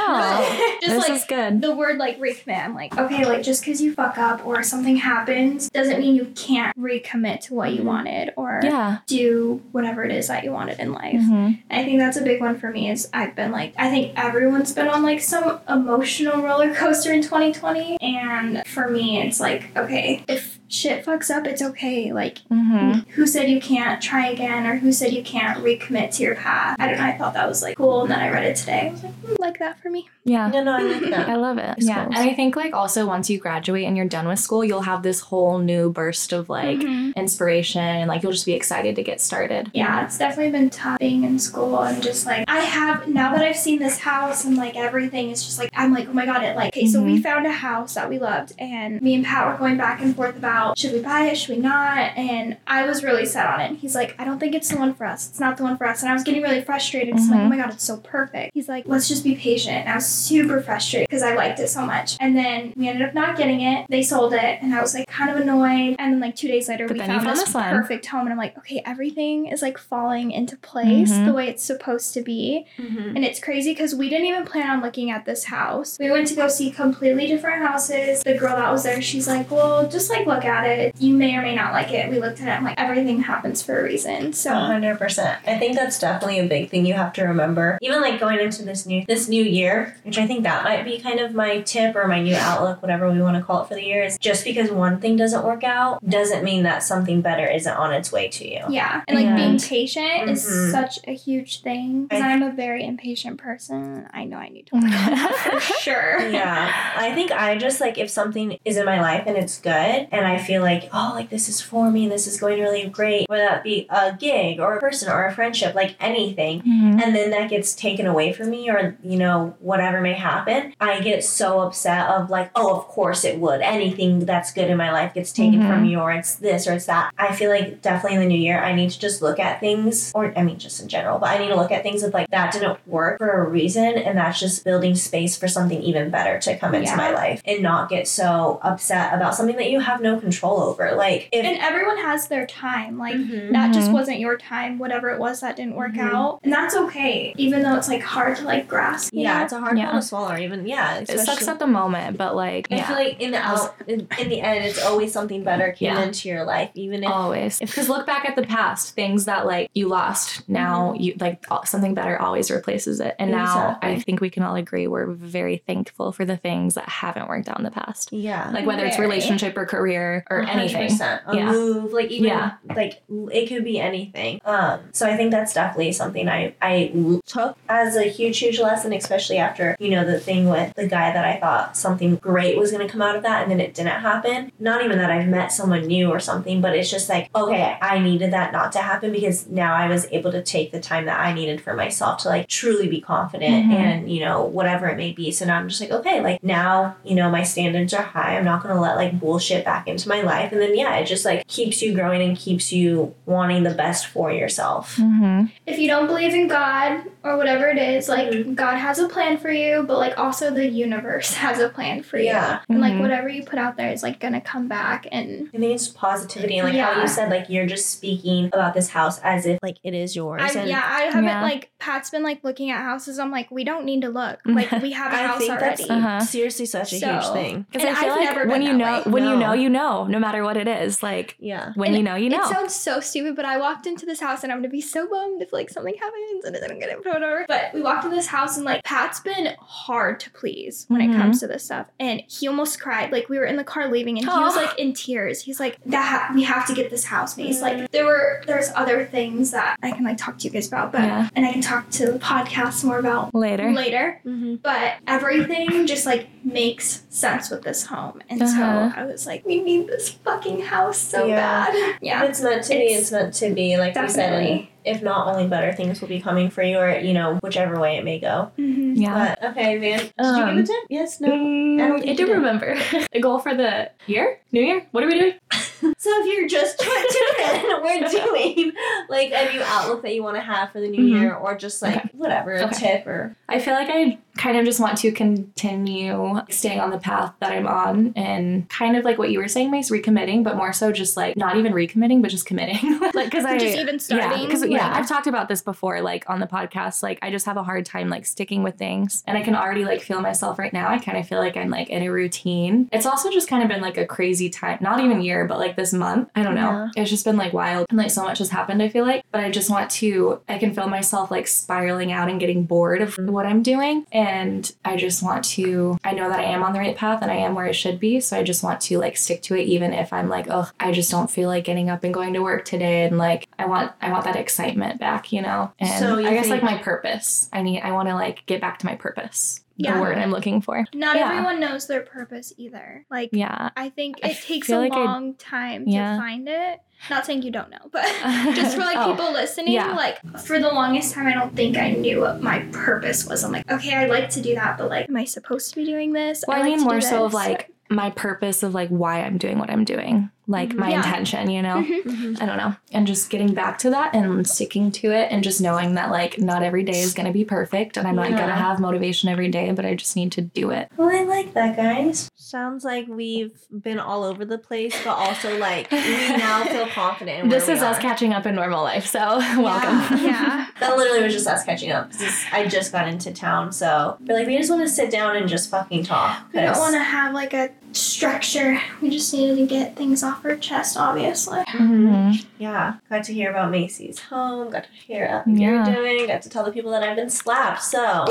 just 0.82 0.86
this 0.94 1.08
like 1.08 1.18
is 1.18 1.24
good. 1.24 1.60
the 1.62 1.74
word 1.74 1.98
like 1.98 2.18
recommit. 2.20 2.62
I'm 2.64 2.74
like, 2.74 2.96
okay, 2.98 3.24
like 3.24 3.42
just 3.42 3.62
because 3.62 3.80
you 3.80 3.92
fuck 3.92 4.18
up 4.18 4.46
or 4.46 4.62
something 4.62 4.96
happens 4.96 5.70
doesn't 5.70 6.00
mean 6.00 6.14
you 6.14 6.26
can't 6.34 6.76
recommit 6.78 7.40
to 7.42 7.54
what 7.54 7.72
you 7.72 7.80
Mhm. 7.82 7.84
wanted 7.84 8.32
or 8.36 8.60
Yeah. 8.62 8.98
do 9.06 9.62
whatever 9.72 10.04
it 10.04 10.12
is 10.12 10.28
that 10.28 10.44
you 10.44 10.50
wanted 10.52 10.78
in 10.80 10.92
life. 10.92 11.14
Mhm. 11.14 11.58
I 11.70 11.84
think 11.84 11.98
that's 11.98 12.16
a 12.16 12.22
big 12.22 12.40
one 12.40 12.56
for 12.58 12.70
me. 12.70 12.90
Is 12.90 13.08
I've 13.12 13.34
been 13.34 13.52
like, 13.52 13.72
I 13.78 13.90
think 13.90 14.12
everyone's 14.46 14.72
been 14.72 14.86
on 14.86 15.02
like 15.02 15.20
some 15.20 15.58
emotional 15.68 16.40
roller 16.40 16.72
coaster 16.72 17.12
in 17.12 17.20
2020, 17.20 17.96
and 18.00 18.64
for 18.64 18.88
me, 18.88 19.20
it's 19.20 19.40
like, 19.40 19.76
okay, 19.76 20.24
if 20.28 20.60
shit 20.68 21.04
fucks 21.04 21.30
up, 21.34 21.46
it's 21.46 21.62
okay. 21.62 22.12
Like, 22.12 22.38
Mm-hmm. 22.50 23.10
who 23.12 23.26
said 23.26 23.48
you 23.48 23.60
can't 23.60 24.00
try 24.02 24.28
again 24.28 24.66
or 24.66 24.76
who 24.76 24.92
said 24.92 25.12
you 25.12 25.22
can't 25.22 25.62
recommit 25.64 26.14
to 26.16 26.22
your 26.22 26.34
path? 26.34 26.76
I 26.78 26.86
don't 26.86 26.96
know. 26.98 27.04
I 27.04 27.12
thought 27.16 27.34
that 27.34 27.48
was 27.48 27.62
like 27.62 27.76
cool. 27.76 28.02
And 28.02 28.10
then 28.10 28.20
I 28.20 28.30
read 28.30 28.44
it 28.44 28.56
today. 28.56 28.88
I 28.88 28.90
was 28.92 29.02
like, 29.02 29.14
"Hmm, 29.14 29.34
like 29.38 29.58
that 29.58 29.78
for 29.80 29.90
me. 29.90 30.08
Yeah. 30.24 30.48
No, 30.48 30.62
no, 30.62 30.72
I 30.72 30.80
like 30.82 31.10
that. 31.10 31.28
I 31.34 31.34
love 31.36 31.58
it. 31.58 31.74
Yeah. 31.78 32.04
cool. 32.04 32.14
And 32.14 32.30
I 32.30 32.34
think 32.34 32.56
like 32.56 32.74
also 32.74 33.06
once 33.06 33.30
you 33.30 33.38
graduate 33.38 33.84
and 33.86 33.96
you're 33.96 34.06
done 34.06 34.26
with 34.28 34.38
school, 34.40 34.64
you'll 34.64 34.82
have 34.82 35.02
this 35.02 35.20
whole 35.20 35.58
new 35.58 35.90
burst 35.92 36.32
of 36.32 36.48
like 36.48 36.78
Mhm. 36.78 37.14
inspiration 37.14 37.80
and 37.82 38.08
like 38.08 38.22
you'll 38.22 38.32
just 38.32 38.46
be 38.46 38.54
excited 38.54 38.96
to 38.96 39.02
get 39.02 39.20
started. 39.20 39.70
Yeah, 39.74 40.04
it's 40.04 40.18
definitely 40.18 40.52
been 40.52 40.70
tough 40.70 40.98
being 40.98 41.24
in 41.24 41.38
school 41.38 41.80
and 41.80 42.02
just 42.02 42.26
like 42.26 42.44
I 42.48 42.60
have 42.60 43.06
now 43.08 43.32
that 43.32 43.42
I've 43.42 43.56
seen 43.56 43.78
this 43.78 43.98
house 43.98 44.44
and 44.44 44.56
like 44.56 44.76
everything 44.76 45.30
is 45.30 45.44
just 45.44 45.58
like 45.58 45.70
I'm 45.74 45.92
like, 45.92 46.08
oh 46.08 46.12
my 46.12 46.26
god, 46.26 46.42
it 46.42 46.56
like 46.56 46.76
okay, 46.76 46.86
so 46.86 47.02
we 47.02 47.20
found 47.22 47.46
a 47.46 47.52
house 47.52 47.94
that 47.94 48.08
we 48.10 48.18
loved 48.18 48.52
and 48.58 49.00
me 49.00 49.14
and 49.14 49.24
Pat 49.24 49.46
were 49.52 49.58
going 49.58 49.76
back 49.76 50.00
and 50.00 50.14
forth 50.16 50.36
about 50.36 50.55
should 50.76 50.92
we 50.92 51.00
buy 51.00 51.26
it, 51.26 51.36
should 51.36 51.56
we 51.56 51.62
not? 51.62 52.16
And 52.16 52.56
I 52.66 52.84
was 52.86 53.02
really 53.02 53.26
set 53.26 53.46
on 53.46 53.60
it. 53.60 53.76
He's 53.78 53.94
like, 53.94 54.14
I 54.18 54.24
don't 54.24 54.38
think 54.38 54.54
it's 54.54 54.68
the 54.68 54.76
one 54.78 54.94
for 54.94 55.04
us. 55.06 55.28
It's 55.28 55.40
not 55.40 55.56
the 55.56 55.62
one 55.62 55.76
for 55.76 55.86
us. 55.86 56.02
And 56.02 56.10
I 56.10 56.14
was 56.14 56.22
getting 56.22 56.42
really 56.42 56.60
frustrated. 56.62 57.14
It's 57.14 57.28
like, 57.28 57.40
Mhm. 57.40 57.44
oh 57.46 57.48
my 57.48 57.56
god, 57.56 57.70
it's 57.70 57.84
so 57.84 57.96
perfect. 57.98 58.52
He's 58.54 58.68
like, 58.68 58.84
let's 58.86 59.08
just 59.08 59.24
be 59.24 59.34
patient. 59.34 59.76
And 59.76 59.88
I 59.88 59.94
was 59.96 60.06
super 60.06 60.60
frustrated 60.60 61.08
because 61.08 61.22
I 61.22 61.34
liked 61.34 61.58
it 61.60 61.68
so 61.68 61.84
much. 61.84 62.16
And 62.20 62.36
then 62.36 62.72
we 62.76 62.88
ended 62.88 63.06
up 63.06 63.14
not 63.14 63.36
getting 63.36 63.60
it. 63.60 63.86
They 63.88 64.02
sold 64.02 64.32
it 64.32 64.58
and 64.62 64.74
I 64.74 64.80
was 64.80 64.94
like 64.94 65.06
kind 65.08 65.30
of 65.30 65.36
annoyed. 65.36 65.96
And 65.98 66.12
then 66.14 66.20
like 66.20 66.36
two 66.36 66.48
days 66.48 66.68
later 66.68 66.86
But 66.86 66.94
we 66.94 67.00
found 67.00 67.22
found 67.24 67.26
this 67.36 67.44
this 67.44 67.52
perfect 67.52 68.06
home 68.06 68.22
and 68.22 68.30
I'm 68.30 68.38
like, 68.38 68.56
okay, 68.58 68.82
everything 68.86 69.46
is 69.46 69.62
like 69.62 69.78
falling 69.78 70.30
into 70.30 70.56
place 70.56 71.10
Mhm. 71.12 71.26
the 71.26 71.32
way 71.32 71.48
it's 71.48 71.62
supposed 71.64 72.14
to 72.14 72.22
be. 72.22 72.66
Mhm. 72.78 73.14
And 73.16 73.24
it's 73.24 73.40
crazy 73.40 73.70
because 73.72 73.94
we 73.94 74.08
didn't 74.08 74.26
even 74.26 74.44
plan 74.44 74.68
on 74.70 74.82
looking 74.82 75.10
at 75.10 75.24
this 75.24 75.44
house. 75.44 75.96
We 75.98 76.10
went 76.10 76.26
to 76.28 76.34
go 76.34 76.48
see 76.48 76.70
completely 76.70 77.26
different 77.26 77.66
houses. 77.66 78.22
The 78.22 78.34
girl 78.34 78.56
that 78.56 78.70
was 78.72 78.82
there, 78.84 79.00
she's 79.02 79.26
like, 79.28 79.50
well, 79.50 79.88
just 79.88 80.10
like 80.10 80.26
look 80.26 80.44
at 80.46 80.64
it. 80.66 80.94
You 81.00 81.14
may 81.14 81.36
or 81.36 81.42
may 81.42 81.54
not 81.54 81.72
like 81.72 81.92
it. 81.92 82.10
We 82.10 82.18
looked 82.18 82.40
at 82.40 82.48
it. 82.48 82.52
I'm 82.52 82.64
like, 82.64 82.78
everything 82.78 83.22
happens 83.22 83.62
for 83.62 83.78
a 83.80 83.82
reason. 83.82 84.32
So 84.32 84.52
hundred 84.54 84.98
percent. 84.98 85.38
I 85.46 85.58
think 85.58 85.76
that's 85.76 85.98
definitely 85.98 86.38
a 86.40 86.46
big 86.46 86.70
thing 86.70 86.86
you 86.86 86.94
have 86.94 87.12
to 87.14 87.22
remember. 87.24 87.78
Even 87.82 88.00
like 88.00 88.18
going 88.20 88.40
into 88.40 88.62
this 88.64 88.86
new 88.86 89.04
this 89.06 89.28
new 89.28 89.42
year, 89.42 89.96
which 90.04 90.18
I 90.18 90.26
think 90.26 90.42
that 90.44 90.64
might 90.64 90.84
be 90.84 90.98
kind 90.98 91.20
of 91.20 91.34
my 91.34 91.60
tip 91.62 91.94
or 91.96 92.06
my 92.06 92.22
new 92.22 92.34
outlook, 92.36 92.82
whatever 92.82 93.10
we 93.12 93.20
want 93.20 93.36
to 93.36 93.42
call 93.42 93.62
it 93.62 93.68
for 93.68 93.74
the 93.74 93.84
year, 93.84 94.02
is 94.04 94.18
just 94.18 94.44
because 94.44 94.70
one 94.70 95.00
thing 95.00 95.16
doesn't 95.16 95.44
work 95.44 95.64
out 95.64 95.98
doesn't 96.08 96.44
mean 96.44 96.62
that 96.64 96.82
something 96.82 97.20
better 97.22 97.46
isn't 97.46 97.76
on 97.76 97.92
its 97.92 98.12
way 98.12 98.28
to 98.28 98.48
you. 98.48 98.60
yeah, 98.70 99.02
and 99.08 99.16
like 99.16 99.34
being 99.36 99.58
patient 99.58 100.30
is 100.30 100.46
Mhm. 100.46 100.70
such 100.72 100.98
a 101.06 101.12
huge 101.14 101.62
thing. 101.62 102.06
Because 102.06 102.22
I'm 102.22 102.42
a 102.42 102.52
very 102.52 102.84
impatient 102.84 103.38
person. 103.38 104.06
I 104.12 104.24
know 104.24 104.36
I 104.36 104.48
need 104.48 104.66
to 104.68 104.74
work 104.76 104.84
on 104.84 104.90
that 104.90 105.34
for 105.52 105.60
sure. 105.80 106.28
yeah 106.28 106.92
i 106.96 107.12
think 107.14 107.30
i 107.32 107.56
just 107.56 107.80
like 107.80 107.98
if 107.98 108.08
something 108.10 108.58
is 108.64 108.76
in 108.76 108.84
my 108.84 109.00
life 109.00 109.24
and 109.26 109.36
it's 109.36 109.58
good 109.60 109.70
and 110.10 110.26
i 110.26 110.35
feel 110.38 110.62
like 110.62 110.88
oh 110.92 111.12
like 111.14 111.30
this 111.30 111.48
is 111.48 111.60
for 111.60 111.90
me 111.90 112.04
and 112.04 112.12
this 112.12 112.26
is 112.26 112.38
going 112.40 112.60
really 112.60 112.86
great 112.88 113.28
whether 113.28 113.44
that 113.44 113.62
be 113.64 113.86
a 113.90 114.14
gig 114.18 114.60
or 114.60 114.76
a 114.76 114.80
person 114.80 115.10
or 115.10 115.26
a 115.26 115.32
friendship 115.34 115.74
like 115.74 115.96
anything 116.00 116.60
Mhm. 116.62 117.02
and 117.02 117.14
then 117.14 117.30
that 117.30 117.50
gets 117.50 117.74
taken 117.74 118.06
away 118.06 118.32
from 118.32 118.50
me 118.50 118.68
or 118.70 118.96
you 119.02 119.16
know 119.18 119.54
whatever 119.60 120.00
may 120.00 120.14
happen 120.14 120.74
i 120.80 121.00
get 121.00 121.24
so 121.24 121.60
upset 121.60 122.08
of 122.08 122.30
like 122.30 122.50
oh 122.54 122.76
of 122.76 122.86
course 122.88 123.24
it 123.24 123.38
would 123.38 123.60
anything 123.60 124.20
that's 124.20 124.52
good 124.52 124.68
in 124.70 124.76
my 124.76 124.90
life 124.92 125.14
gets 125.14 125.32
taken 125.32 125.60
Mhm. 125.60 125.68
from 125.68 125.82
me 125.82 125.96
or 125.96 126.12
it's 126.12 126.36
this 126.36 126.66
or 126.66 126.72
it's 126.74 126.86
that 126.86 127.12
i 127.18 127.32
feel 127.34 127.50
like 127.50 127.82
definitely 127.82 128.16
in 128.16 128.22
the 128.22 128.28
new 128.28 128.40
year 128.40 128.60
i 128.62 128.74
need 128.74 128.90
to 128.90 128.98
just 128.98 129.22
look 129.22 129.38
at 129.38 129.60
things 129.60 130.12
or 130.14 130.32
i 130.36 130.42
mean 130.42 130.58
just 130.58 130.80
in 130.80 130.88
general 130.88 131.18
but 131.18 131.30
i 131.30 131.38
need 131.38 131.48
to 131.48 131.56
look 131.56 131.70
at 131.72 131.82
things 131.82 132.02
of 132.02 132.12
like 132.14 132.28
that 132.30 132.52
didn't 132.52 132.78
work 132.86 133.18
for 133.18 133.30
a 133.44 133.48
reason 133.48 133.84
and 133.98 134.16
that's 134.18 134.38
just 134.40 134.64
building 134.64 134.94
space 134.94 135.36
for 135.36 135.48
something 135.48 135.82
even 135.82 136.10
better 136.10 136.38
to 136.38 136.56
come 136.58 136.74
into 136.74 136.86
Yeah. 136.90 136.96
my 136.96 137.10
life 137.10 137.40
and 137.44 137.62
not 137.62 137.88
get 137.88 138.06
so 138.08 138.58
upset 138.62 139.12
about 139.14 139.34
something 139.34 139.56
that 139.56 139.70
you 139.70 139.80
have 139.80 140.00
no 140.00 140.18
control 140.26 140.60
over 140.60 140.94
like 140.96 141.28
if 141.32 141.44
And 141.44 141.58
everyone 141.58 141.98
has 141.98 142.26
their 142.28 142.46
time. 142.46 142.98
Like 142.98 143.14
Mhm. 143.16 143.52
that 143.52 143.72
just 143.72 143.90
Mhm. 143.90 143.94
wasn't 143.94 144.18
your 144.18 144.36
time, 144.36 144.78
whatever 144.78 145.10
it 145.10 145.18
was 145.20 145.40
that 145.40 145.54
didn't 145.56 145.76
work 145.76 145.92
Mhm. 145.92 146.12
out. 146.12 146.40
And 146.42 146.52
that's 146.52 146.74
okay. 146.74 147.32
Even 147.36 147.62
though 147.62 147.76
it's 147.76 147.88
like 147.88 148.02
hard 148.02 148.36
to 148.38 148.44
like 148.44 148.66
grasp. 148.68 149.10
yeah 149.12 149.38
know? 149.38 149.44
it's 149.44 149.52
a 149.52 149.60
hard 149.60 149.78
Yeah. 149.78 149.86
one 149.86 149.96
to 149.96 150.02
swallow 150.02 150.36
even 150.36 150.66
yeah 150.66 150.98
It 150.98 151.20
sucks 151.20 151.46
at 151.48 151.58
the 151.58 151.66
moment, 151.66 152.18
but 152.18 152.34
like 152.34 152.66
I 152.70 152.76
yeah. 152.76 152.86
feel 152.86 152.96
like 152.96 153.20
in 153.20 153.30
the 153.32 153.38
out 153.38 153.74
in, 153.86 154.08
in 154.18 154.28
the 154.28 154.40
end, 154.40 154.64
it's 154.64 154.82
always 154.84 155.12
something 155.12 155.44
better 155.44 155.72
came 155.72 155.94
Yeah. 155.94 156.02
into 156.02 156.28
your 156.28 156.44
life, 156.44 156.70
even 156.74 157.04
if 157.04 157.10
Always. 157.10 157.58
Because 157.60 157.88
look 157.88 158.06
back 158.06 158.28
at 158.28 158.34
the 158.36 158.42
past, 158.42 158.94
things 158.94 159.24
that 159.26 159.46
like 159.46 159.70
you 159.74 159.86
lost, 159.88 160.48
now 160.48 160.94
you 160.98 161.14
like 161.20 161.44
something 161.64 161.94
better 161.94 162.20
always 162.20 162.50
replaces 162.50 163.00
it. 163.00 163.14
And 163.18 163.30
now 163.30 163.42
Exactly. 163.44 163.90
I 163.90 164.00
think 164.00 164.20
we 164.20 164.30
can 164.30 164.42
all 164.42 164.56
agree 164.56 164.86
we're 164.86 165.06
very 165.06 165.62
thankful 165.66 166.10
for 166.12 166.24
the 166.24 166.36
things 166.36 166.74
that 166.74 166.88
haven't 166.88 167.28
worked 167.28 167.48
out 167.48 167.58
in 167.58 167.64
the 167.64 167.70
past. 167.70 168.12
yeah, 168.12 168.50
Like 168.52 168.66
whether 168.66 168.84
it's 168.84 168.98
relationship 168.98 169.56
or 169.56 169.66
career 169.66 170.15
or 170.30 170.42
anything. 170.42 170.88
100%. 170.88 171.20
A 171.26 171.36
Yeah. 171.36 171.50
move, 171.52 171.92
like 171.92 172.10
even 172.10 172.28
Yeah. 172.28 172.52
like 172.74 173.02
it 173.32 173.48
could 173.48 173.64
be 173.64 173.78
anything. 173.78 174.40
Um, 174.44 174.80
so 174.92 175.06
I 175.06 175.16
think 175.16 175.30
that's 175.30 175.52
definitely 175.54 175.92
something 175.92 176.28
I 176.28 176.54
I 176.62 176.92
took 177.26 177.56
as 177.68 177.96
a 177.96 178.04
huge 178.04 178.38
huge 178.38 178.60
lesson, 178.60 178.92
especially 178.92 179.38
after 179.38 179.76
you 179.78 179.90
know 179.90 180.04
the 180.04 180.18
thing 180.20 180.48
with 180.48 180.74
the 180.74 180.86
guy 180.86 181.12
that 181.12 181.24
I 181.24 181.38
thought 181.38 181.76
something 181.76 182.16
great 182.16 182.56
was 182.58 182.70
gonna 182.72 182.88
come 182.88 183.02
out 183.02 183.16
of 183.16 183.22
that, 183.22 183.42
and 183.42 183.50
then 183.50 183.60
it 183.60 183.74
didn't 183.74 184.00
happen. 184.00 184.52
Not 184.58 184.84
even 184.84 184.98
that 184.98 185.10
I've 185.10 185.28
met 185.28 185.52
someone 185.52 185.86
new 185.86 186.10
or 186.10 186.20
something, 186.20 186.60
but 186.60 186.74
it's 186.76 186.90
just 186.90 187.08
like 187.08 187.28
okay, 187.34 187.76
I 187.80 187.98
needed 187.98 188.32
that 188.32 188.52
not 188.52 188.72
to 188.72 188.78
happen 188.78 189.12
because 189.12 189.46
now 189.48 189.74
I 189.74 189.88
was 189.88 190.06
able 190.12 190.32
to 190.32 190.42
take 190.42 190.72
the 190.72 190.80
time 190.80 191.06
that 191.06 191.20
I 191.20 191.32
needed 191.32 191.60
for 191.60 191.74
myself 191.74 192.18
to 192.22 192.28
like 192.28 192.48
truly 192.48 192.88
be 192.88 193.00
confident 193.00 193.66
Mhm. 193.66 193.74
and 193.74 194.10
you 194.12 194.20
know 194.24 194.44
whatever 194.44 194.86
it 194.88 194.96
may 194.96 195.12
be. 195.12 195.30
So 195.30 195.44
now 195.44 195.56
I'm 195.58 195.68
just 195.68 195.80
like 195.80 195.90
okay, 195.90 196.20
like 196.20 196.42
now 196.42 196.96
you 197.04 197.14
know 197.14 197.30
my 197.30 197.42
standards 197.42 197.92
are 197.94 198.02
high. 198.02 198.36
I'm 198.36 198.44
not 198.44 198.62
gonna 198.62 198.80
let 198.80 198.96
like 198.96 199.18
bullshit 199.18 199.64
back 199.64 199.88
into 199.88 200.05
my 200.06 200.22
life, 200.22 200.52
and 200.52 200.60
then 200.60 200.76
yeah, 200.76 200.96
it 200.96 201.06
just 201.06 201.24
like 201.24 201.46
keeps 201.48 201.82
you 201.82 201.94
growing 201.94 202.22
and 202.22 202.36
keeps 202.36 202.72
you 202.72 203.14
wanting 203.26 203.62
the 203.64 203.74
best 203.74 204.06
for 204.06 204.32
yourself. 204.32 204.96
Mm-hmm. 204.96 205.46
if 205.66 205.78
you 205.78 205.88
don't 205.88 206.06
believe 206.06 206.32
in 206.34 206.46
God 206.48 207.02
or 207.24 207.36
whatever 207.36 207.66
it 207.68 207.78
is, 207.78 208.08
like 208.08 208.28
Mhm. 208.30 208.54
God 208.54 208.76
has 208.76 208.98
a 208.98 209.08
plan 209.08 209.36
for 209.36 209.50
you, 209.50 209.82
but 209.82 209.98
like 209.98 210.16
also 210.18 210.50
the 210.50 210.66
universe 210.66 211.34
has 211.44 211.58
a 211.58 211.68
plan 211.68 212.02
for 212.02 212.18
you. 212.18 212.26
Yeah. 212.26 212.60
And 212.68 212.80
like 212.80 212.94
Mhm. 212.94 213.00
whatever 213.00 213.28
you 213.28 213.42
put 213.44 213.58
out 213.58 213.76
there 213.76 213.90
is 213.92 214.02
like 214.02 214.20
gonna 214.20 214.40
come 214.40 214.68
back 214.68 215.06
and 215.12 215.48
I 215.54 215.58
think 215.58 215.74
it's 215.74 215.88
positivity 215.88 216.58
and 216.58 216.68
like 216.68 216.78
how 216.78 217.00
you 217.00 217.08
said, 217.08 217.30
like 217.30 217.46
you're 217.48 217.66
just 217.66 217.90
speaking 217.90 218.46
about 218.52 218.74
this 218.74 218.88
house 218.90 219.18
as 219.24 219.44
if 219.46 219.58
like 219.62 219.76
it 219.82 219.94
is 219.94 220.14
yours. 220.14 220.42
I, 220.42 220.60
and 220.60 220.68
yeah, 220.68 220.82
I 220.84 221.02
haven't 221.02 221.24
Yeah. 221.24 221.42
like 221.42 221.70
Pat's 221.78 222.10
been 222.10 222.22
like 222.22 222.42
looking 222.44 222.70
at 222.70 222.82
houses. 222.82 223.18
I'm 223.18 223.30
like, 223.30 223.50
we 223.50 223.64
don't 223.64 223.84
need 223.84 224.02
to 224.02 224.08
look. 224.08 224.38
Like 224.56 224.70
we 224.82 224.92
have 224.92 225.12
a 225.12 225.16
I 225.16 225.22
house 225.26 225.38
think 225.38 225.50
already. 225.50 225.66
that's 225.84 225.90
Uh-huh. 225.90 226.20
seriously 226.20 226.66
such 226.66 226.92
a 226.92 226.96
huge 226.96 227.26
thing. 227.32 227.66
Because 227.70 227.88
I 227.88 227.94
feel 228.00 228.12
I've 228.12 228.16
like 228.20 228.34
never 228.36 228.48
when 228.48 228.62
you 228.62 228.72
know 228.72 229.02
way. 229.04 229.12
when 229.12 229.24
you 229.24 229.36
know 229.36 229.52
you 229.52 229.68
know, 229.68 229.95
no 230.04 230.18
matter 230.18 230.42
what 230.44 230.56
it 230.56 230.68
is. 230.68 231.02
Like 231.02 231.36
Yeah. 231.38 231.72
when 231.74 231.88
And 231.88 231.96
you 231.96 232.02
know 232.02 232.14
you 232.14 232.28
know. 232.30 232.42
It 232.42 232.48
sounds 232.48 232.74
so 232.74 233.00
stupid, 233.00 233.34
but 233.36 233.44
I 233.44 233.56
walked 233.58 233.86
into 233.86 234.06
this 234.06 234.20
house 234.20 234.42
and 234.42 234.52
I'm 234.52 234.58
gonna 234.58 234.68
be 234.68 234.80
so 234.80 235.08
bummed 235.08 235.42
if 235.42 235.52
like 235.52 235.70
something 235.70 235.94
happens 235.98 236.44
and 236.44 236.54
then 236.54 236.62
I 236.64 236.68
don't 236.68 236.78
get 236.78 236.90
it, 236.90 236.98
whatever. 237.04 237.44
But 237.48 237.72
we 237.74 237.82
walked 237.82 238.04
into 238.04 238.16
this 238.16 238.26
house 238.26 238.56
and 238.56 238.64
like 238.64 238.82
Pat's 238.84 239.20
been 239.20 239.54
hard 239.60 240.20
to 240.20 240.30
please 240.30 240.84
when 240.88 241.00
Mhm. 241.00 241.14
it 241.14 241.16
comes 241.18 241.40
to 241.40 241.46
this 241.46 241.64
stuff, 241.64 241.86
and 241.98 242.22
he 242.28 242.46
almost 242.48 242.80
cried. 242.80 243.10
Like 243.12 243.28
we 243.28 243.38
were 243.38 243.44
in 243.46 243.56
the 243.56 243.64
car 243.64 243.88
leaving, 243.88 244.18
and 244.18 244.26
he 244.28 244.38
was 244.38 244.56
like 244.56 244.78
in 244.78 244.92
tears. 244.92 245.42
He's 245.42 245.58
like, 245.60 245.78
"That 245.86 246.02
ha- 246.28 246.32
we 246.34 246.42
have 246.44 246.66
to 246.66 246.74
get 246.74 246.90
this 246.90 247.04
house." 247.04 247.36
Mace. 247.36 247.60
Like 247.62 247.90
there 247.90 248.04
were 248.04 248.42
there's 248.46 248.70
other 248.74 249.04
things 249.04 249.50
that 249.52 249.76
I 249.82 249.90
can 249.92 250.04
like 250.04 250.16
talk 250.16 250.38
to 250.38 250.44
you 250.44 250.50
guys 250.50 250.68
about, 250.68 250.92
but 250.92 251.02
Yeah. 251.02 251.28
and 251.34 251.44
I 251.46 251.52
can 251.52 251.60
talk 251.62 251.90
to 251.90 252.12
the 252.12 252.18
podcast 252.18 252.84
more 252.84 252.98
about 252.98 253.34
Later. 253.34 253.72
later. 253.72 254.20
Mm-hmm. 254.26 254.56
But 254.62 254.94
everything 255.06 255.86
just 255.86 256.06
like 256.06 256.28
makes 256.46 257.02
sense 257.10 257.50
with 257.50 257.62
this 257.62 257.86
home, 257.86 258.22
and 258.30 258.40
Uh-huh. 258.40 258.90
so 258.92 259.00
I 259.00 259.04
was 259.04 259.26
like, 259.26 259.44
we 259.44 259.60
need 259.60 259.88
this 259.88 260.10
fucking 260.10 260.60
house 260.62 260.96
so 260.96 261.26
Yeah. 261.26 261.36
bad. 261.36 261.74
If 261.74 261.96
Yeah. 262.00 262.22
it's 262.24 262.40
meant 262.40 262.62
to 262.64 262.68
be, 262.70 262.84
It's- 262.86 263.00
it's 263.00 263.12
meant 263.12 263.34
to 263.34 263.50
be. 263.52 263.76
Like 263.76 263.96
we 263.96 264.08
said, 264.08 264.32
and 264.32 264.66
if 264.84 265.02
not, 265.02 265.26
only 265.26 265.48
better 265.48 265.72
things 265.72 266.00
will 266.00 266.06
be 266.08 266.20
coming 266.20 266.48
for 266.48 266.62
you, 266.62 266.78
or 266.78 266.90
you 267.00 267.12
know, 267.14 267.38
whichever 267.42 267.80
way 267.80 267.96
it 267.96 268.04
may 268.04 268.20
go. 268.20 268.52
Mhm. 268.58 268.92
Yeah. 268.96 269.34
But 269.40 269.50
okay, 269.50 269.76
Van, 269.78 269.98
did 269.98 270.12
Um, 270.18 270.36
you 270.36 270.54
give 270.54 270.64
a 270.64 270.66
tip? 270.68 270.84
Yes, 270.88 271.20
no. 271.20 271.28
Mm, 271.30 271.82
I 271.82 271.88
don't 271.88 272.02
I, 272.08 272.12
do 272.14 272.26
did. 272.26 272.28
remember. 272.28 272.76
a 273.12 273.20
goal 273.20 273.40
for 273.40 273.54
the 273.54 273.90
year? 274.06 274.38
New 274.52 274.62
year? 274.62 274.86
What 274.92 275.02
are 275.02 275.08
we 275.08 275.18
doing? 275.18 275.34
So 276.06 276.20
if 276.24 276.26
you're 276.38 276.48
just 276.48 276.78
trying 276.80 277.04
to 277.08 277.80
we're 277.82 278.08
doing 278.10 278.72
like 279.08 279.32
a 279.32 279.52
new 279.52 279.60
outlook 279.64 280.02
that 280.02 280.14
you 280.14 280.22
want 280.22 280.36
to 280.36 280.40
have 280.42 280.70
for 280.70 280.80
the 280.80 280.88
new 280.88 281.02
Mhm. 281.02 281.20
year, 281.20 281.34
or 281.34 281.56
just 281.56 281.82
like 281.82 281.96
Okay. 281.96 282.08
whatever 282.12 282.52
a 282.54 282.64
Okay. 282.66 282.76
tip 282.78 283.06
or 283.08 283.34
I 283.48 283.58
feel 283.58 283.74
like 283.74 283.88
I 283.90 284.18
kind 284.36 284.56
of 284.58 284.64
just 284.64 284.78
want 284.80 284.98
to 284.98 285.10
continue 285.12 286.40
staying 286.50 286.78
on 286.78 286.90
the 286.90 286.98
path 286.98 287.32
that 287.40 287.52
I'm 287.52 287.66
on 287.66 288.12
and 288.16 288.68
kind 288.68 288.96
of 288.96 289.04
like 289.04 289.18
what 289.18 289.30
you 289.30 289.38
were 289.38 289.48
saying, 289.48 289.70
Mace, 289.70 289.90
recommitting, 289.90 290.44
but 290.44 290.56
more 290.56 290.72
so 290.72 290.92
just 290.92 291.16
like 291.16 291.36
not 291.36 291.56
even 291.56 291.72
recommitting, 291.72 292.20
but 292.22 292.30
just 292.30 292.44
committing. 292.44 292.98
like, 293.14 293.26
because 293.30 293.44
I 293.44 293.56
Just 293.58 293.76
even 293.78 293.94
Yeah, 293.94 293.98
starting. 293.98 294.46
because 294.46 294.64
yeah, 294.66 294.88
like- 294.88 294.96
I've 294.98 295.08
talked 295.08 295.26
about 295.26 295.48
this 295.48 295.62
before, 295.62 296.00
like 296.02 296.28
on 296.28 296.40
the 296.40 296.46
podcast. 296.46 297.02
Like, 297.02 297.18
I 297.22 297.30
just 297.30 297.46
have 297.46 297.56
a 297.56 297.62
hard 297.62 297.86
time 297.86 298.08
like 298.10 298.26
sticking 298.26 298.62
with 298.62 298.76
things, 298.76 299.24
and 299.26 299.38
I 299.38 299.42
can 299.42 299.54
already 299.56 299.84
like 299.84 300.02
feel 300.02 300.20
myself 300.20 300.58
right 300.58 300.72
now. 300.72 300.88
I 300.88 300.98
kind 300.98 301.16
of 301.18 301.26
feel 301.26 301.38
like 301.38 301.56
I'm 301.56 301.70
like 301.70 301.88
in 301.88 302.02
a 302.02 302.08
routine. 302.12 302.88
It's 302.92 303.06
also 303.06 303.30
just 303.30 303.48
kind 303.48 303.62
of 303.62 303.68
been 303.68 303.80
like 303.80 303.96
a 303.96 304.04
crazy 304.06 304.50
time, 304.50 304.78
not 304.80 305.00
even 305.00 305.22
year, 305.22 305.46
but 305.46 305.58
like 305.58 305.76
this 305.76 305.92
month. 305.96 306.30
I 306.34 306.42
don't 306.42 306.54
know. 306.54 306.90
It's 306.96 307.10
just 307.10 307.24
been 307.24 307.36
like 307.36 307.52
wild 307.52 307.86
and 307.90 307.98
like 307.98 308.10
so 308.10 308.22
much 308.22 308.38
has 308.38 308.50
happened, 308.50 308.82
I 308.82 308.88
feel 308.88 309.04
like. 309.04 309.24
But 309.30 309.42
I 309.42 309.50
just 309.50 309.70
want 309.70 309.90
to, 309.92 310.40
I 310.48 310.58
can 310.58 310.74
feel 310.74 310.88
myself 310.88 311.30
like 311.30 311.46
spiraling 311.46 312.12
out 312.12 312.28
and 312.28 312.40
getting 312.40 312.64
bored 312.64 313.02
of 313.02 313.16
what 313.16 313.46
I'm 313.46 313.62
doing. 313.62 314.06
And 314.12 314.70
I 314.84 314.96
just 314.96 315.22
want 315.22 315.44
to, 315.44 315.98
I 316.04 316.12
know 316.12 316.28
that 316.28 316.40
I 316.40 316.44
am 316.44 316.62
on 316.62 316.72
the 316.72 316.78
right 316.78 316.96
path 316.96 317.22
and 317.22 317.30
I 317.30 317.36
am 317.36 317.54
where 317.54 317.66
I 317.66 317.72
should 317.72 317.98
be. 318.00 318.20
So 318.20 318.36
I 318.36 318.42
just 318.42 318.62
want 318.62 318.80
to 318.82 318.98
like 318.98 319.16
stick 319.16 319.42
to 319.42 319.54
it, 319.54 319.64
even 319.64 319.92
if 319.92 320.12
I'm 320.12 320.28
like, 320.28 320.46
oh, 320.50 320.70
I 320.80 320.92
just 320.92 321.10
don't 321.10 321.30
feel 321.30 321.48
like 321.48 321.64
getting 321.64 321.90
up 321.90 322.04
and 322.04 322.14
going 322.14 322.34
to 322.34 322.42
work 322.42 322.64
today. 322.64 323.04
And 323.04 323.18
like, 323.18 323.48
I 323.58 323.66
want, 323.66 323.92
I 324.00 324.10
want 324.10 324.24
that 324.24 324.36
excitement 324.36 325.00
back, 325.00 325.32
you 325.32 325.42
know? 325.42 325.72
And 325.78 325.98
So 325.98 326.18
I 326.18 326.34
guess 326.34 326.48
like 326.48 326.62
my 326.62 326.78
purpose. 326.78 327.48
I 327.52 327.62
need, 327.62 327.80
I 327.80 327.92
want 327.92 328.08
to 328.08 328.14
like 328.14 328.44
get 328.46 328.60
back 328.60 328.78
to 328.80 328.86
my 328.86 328.94
purpose. 328.94 329.60
Yeah. 329.76 329.94
The 329.96 330.00
word 330.00 330.18
I'm 330.18 330.30
looking 330.30 330.60
for. 330.60 330.86
Not 330.94 331.16
Yeah. 331.16 331.28
everyone 331.30 331.60
knows 331.60 331.86
their 331.86 332.00
purpose 332.00 332.52
either. 332.56 333.04
Like, 333.10 333.30
Yeah. 333.32 333.70
I 333.76 333.90
think 333.90 334.16
I 334.22 334.28
it 334.30 334.38
takes 334.42 334.68
a 334.70 334.78
like 334.78 334.92
I- 334.92 335.04
long 335.04 335.34
time 335.34 335.84
to 335.84 335.90
Yeah. 335.90 336.16
find 336.18 336.48
it. 336.48 336.80
Not 337.10 337.26
saying 337.26 337.42
you 337.42 337.50
don't 337.50 337.68
know, 337.68 337.90
but 337.92 338.04
just 338.54 338.74
for 338.74 338.80
like 338.80 338.96
Oh, 338.96 339.10
people 339.10 339.30
listening, 339.32 339.74
like 339.74 340.18
for 340.40 340.58
the 340.58 340.68
longest 340.70 341.12
time, 341.12 341.26
I 341.26 341.34
don't 341.34 341.54
think 341.54 341.76
I 341.76 341.90
knew 341.90 342.20
what 342.22 342.40
my 342.42 342.60
purpose 342.72 343.26
was. 343.26 343.44
I'm 343.44 343.52
like, 343.52 343.70
okay, 343.70 343.94
I 343.94 344.06
like 344.06 344.30
to 344.30 344.40
do 344.40 344.54
that, 344.54 344.78
but 344.78 344.88
like, 344.88 345.06
am 345.10 345.16
I 345.16 345.24
supposed 345.24 345.68
to 345.70 345.76
be 345.76 345.84
doing 345.84 346.14
this? 346.14 346.42
Well, 346.48 346.56
I, 346.56 346.60
like 346.60 346.70
mean 346.70 346.80
more 346.80 347.02
so 347.02 347.26
of 347.26 347.34
like 347.34 347.70
my 347.88 348.10
purpose 348.10 348.62
of 348.62 348.74
like 348.74 348.88
why 348.88 349.20
I'm 349.22 349.38
doing 349.38 349.58
what 349.58 349.70
I'm 349.70 349.84
doing, 349.84 350.30
like 350.48 350.74
my 350.74 350.90
Yeah. 350.90 350.96
intention, 350.98 351.50
you 351.50 351.62
know? 351.62 351.76
Mhm. 351.76 352.40
I 352.42 352.46
don't 352.46 352.56
know. 352.56 352.74
And 352.92 353.06
just 353.06 353.30
getting 353.30 353.54
back 353.54 353.78
to 353.78 353.90
that 353.90 354.14
and 354.14 354.46
sticking 354.46 354.90
to 354.92 355.10
it 355.12 355.28
and 355.30 355.42
just 355.44 355.60
knowing 355.60 355.94
that 355.94 356.10
like 356.10 356.38
not 356.40 356.62
every 356.62 356.82
day 356.82 357.00
is 357.00 357.14
going 357.14 357.26
to 357.26 357.32
be 357.32 357.44
perfect 357.44 357.96
and 357.96 358.06
I'm 358.08 358.16
not 358.16 358.28
going 358.30 358.48
to 358.48 358.54
have 358.54 358.80
motivation 358.80 359.28
every 359.28 359.48
day, 359.48 359.70
but 359.72 359.84
I 359.86 359.94
just 359.94 360.16
need 360.16 360.32
to 360.32 360.40
do 360.42 360.70
it. 360.70 360.88
Well, 360.96 361.08
I 361.14 361.22
like 361.24 361.54
that, 361.54 361.76
guys. 361.76 362.28
Sounds 362.36 362.84
like 362.84 363.06
we've 363.08 363.52
been 363.82 363.98
all 363.98 364.22
over 364.24 364.44
the 364.44 364.58
place, 364.58 364.94
but 365.04 365.10
also 365.14 365.56
like 365.58 365.90
we 365.92 365.98
now 366.36 366.64
feel 366.64 366.86
confident. 366.86 367.44
In 367.44 367.48
where 367.50 367.58
This 367.60 367.68
we 367.68 367.74
is 367.74 367.82
us 367.82 367.98
are. 367.98 368.00
catching 368.00 368.32
up 368.32 368.46
in 368.46 368.54
normal 368.56 368.82
life, 368.82 369.06
so 369.06 369.18
welcome. 369.58 370.18
yeah. 370.24 370.66
That 370.80 370.96
literally 370.98 371.22
was 371.22 371.32
just 371.32 371.46
us 371.46 371.64
catching 371.64 371.90
up. 371.90 372.10
I 372.52 372.66
just 372.66 372.92
got 372.92 373.08
into 373.08 373.32
town, 373.32 373.72
so 373.72 374.16
we're 374.26 374.34
like, 374.38 374.46
we 374.46 374.58
just 374.58 374.70
want 374.70 374.82
to 374.82 374.88
sit 374.88 375.10
down 375.10 375.34
and 375.36 375.48
just 375.48 375.70
fucking 375.70 376.04
talk. 376.04 376.42
We 376.52 376.60
don't 376.60 376.76
want 376.78 376.94
to 376.94 377.02
have 377.02 377.32
like 377.32 377.54
a 377.54 377.70
structure. 377.96 378.80
We 379.00 379.10
just 379.10 379.32
needed 379.32 379.56
to 379.56 379.66
get 379.66 379.96
things 379.96 380.22
off 380.22 380.44
our 380.44 380.56
chest, 380.56 380.96
obviously. 380.96 381.60
Mhm. 381.60 382.44
Yeah, 382.58 382.94
got 383.10 383.24
to 383.24 383.34
hear 383.34 383.50
about 383.50 383.70
Macy's 383.70 384.18
home. 384.20 384.70
Got 384.70 384.84
to 384.84 384.90
hear 385.06 385.26
how 385.28 385.42
Yeah. 385.46 385.86
you're 385.86 385.94
doing. 385.96 386.26
Got 386.28 386.42
to 386.42 386.48
tell 386.48 386.64
the 386.64 386.72
people 386.72 386.90
that 386.92 387.02
I've 387.02 387.16
been 387.16 387.30
slapped. 387.30 387.82
So 387.82 388.24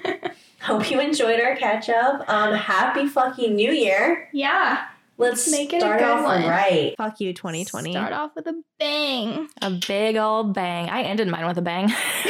hope 0.62 0.90
you 0.90 1.00
enjoyed 1.00 1.40
our 1.40 1.56
catch 1.56 1.88
up. 1.88 2.28
Um, 2.28 2.54
happy 2.54 3.06
fucking 3.06 3.54
New 3.54 3.70
Year. 3.72 4.28
yeah. 4.32 4.86
Let's 5.18 5.50
Make 5.50 5.72
it 5.72 5.76
a 5.78 5.80
start 5.80 5.98
good 6.00 6.08
off 6.08 6.24
one. 6.24 6.42
right. 6.44 6.94
Fuck 6.98 7.20
you, 7.20 7.32
2020. 7.32 7.92
Start 7.92 8.12
off 8.12 8.32
with 8.36 8.46
a 8.46 8.62
bang. 8.78 9.48
A 9.62 9.70
big 9.70 10.16
old 10.16 10.52
bang. 10.52 10.90
I 10.90 11.02
ended 11.02 11.28
mine 11.28 11.46
with 11.46 11.56
a 11.56 11.62
bang. 11.62 11.84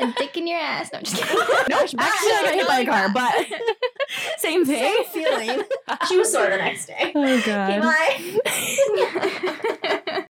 a 0.00 0.12
dick 0.18 0.36
in 0.36 0.46
your 0.48 0.58
ass. 0.58 0.90
No, 0.92 0.98
I'm 0.98 1.04
just 1.04 1.16
kidding. 1.22 1.36
no, 1.70 1.78
actually, 1.78 1.98
I 2.00 2.42
got 2.44 2.54
hit 2.54 2.66
by 2.66 2.80
a 2.80 2.86
car, 2.86 3.08
but 3.14 3.46
same 4.38 4.64
thing. 4.64 5.04
feeling. 5.12 5.62
she 6.08 6.16
was 6.18 6.32
sore 6.32 6.48
the 6.50 6.56
next 6.56 6.86
day. 6.86 7.12
Oh 7.14 7.22
Okay, 7.38 7.46
god. 7.46 7.82
bye. 10.04 10.26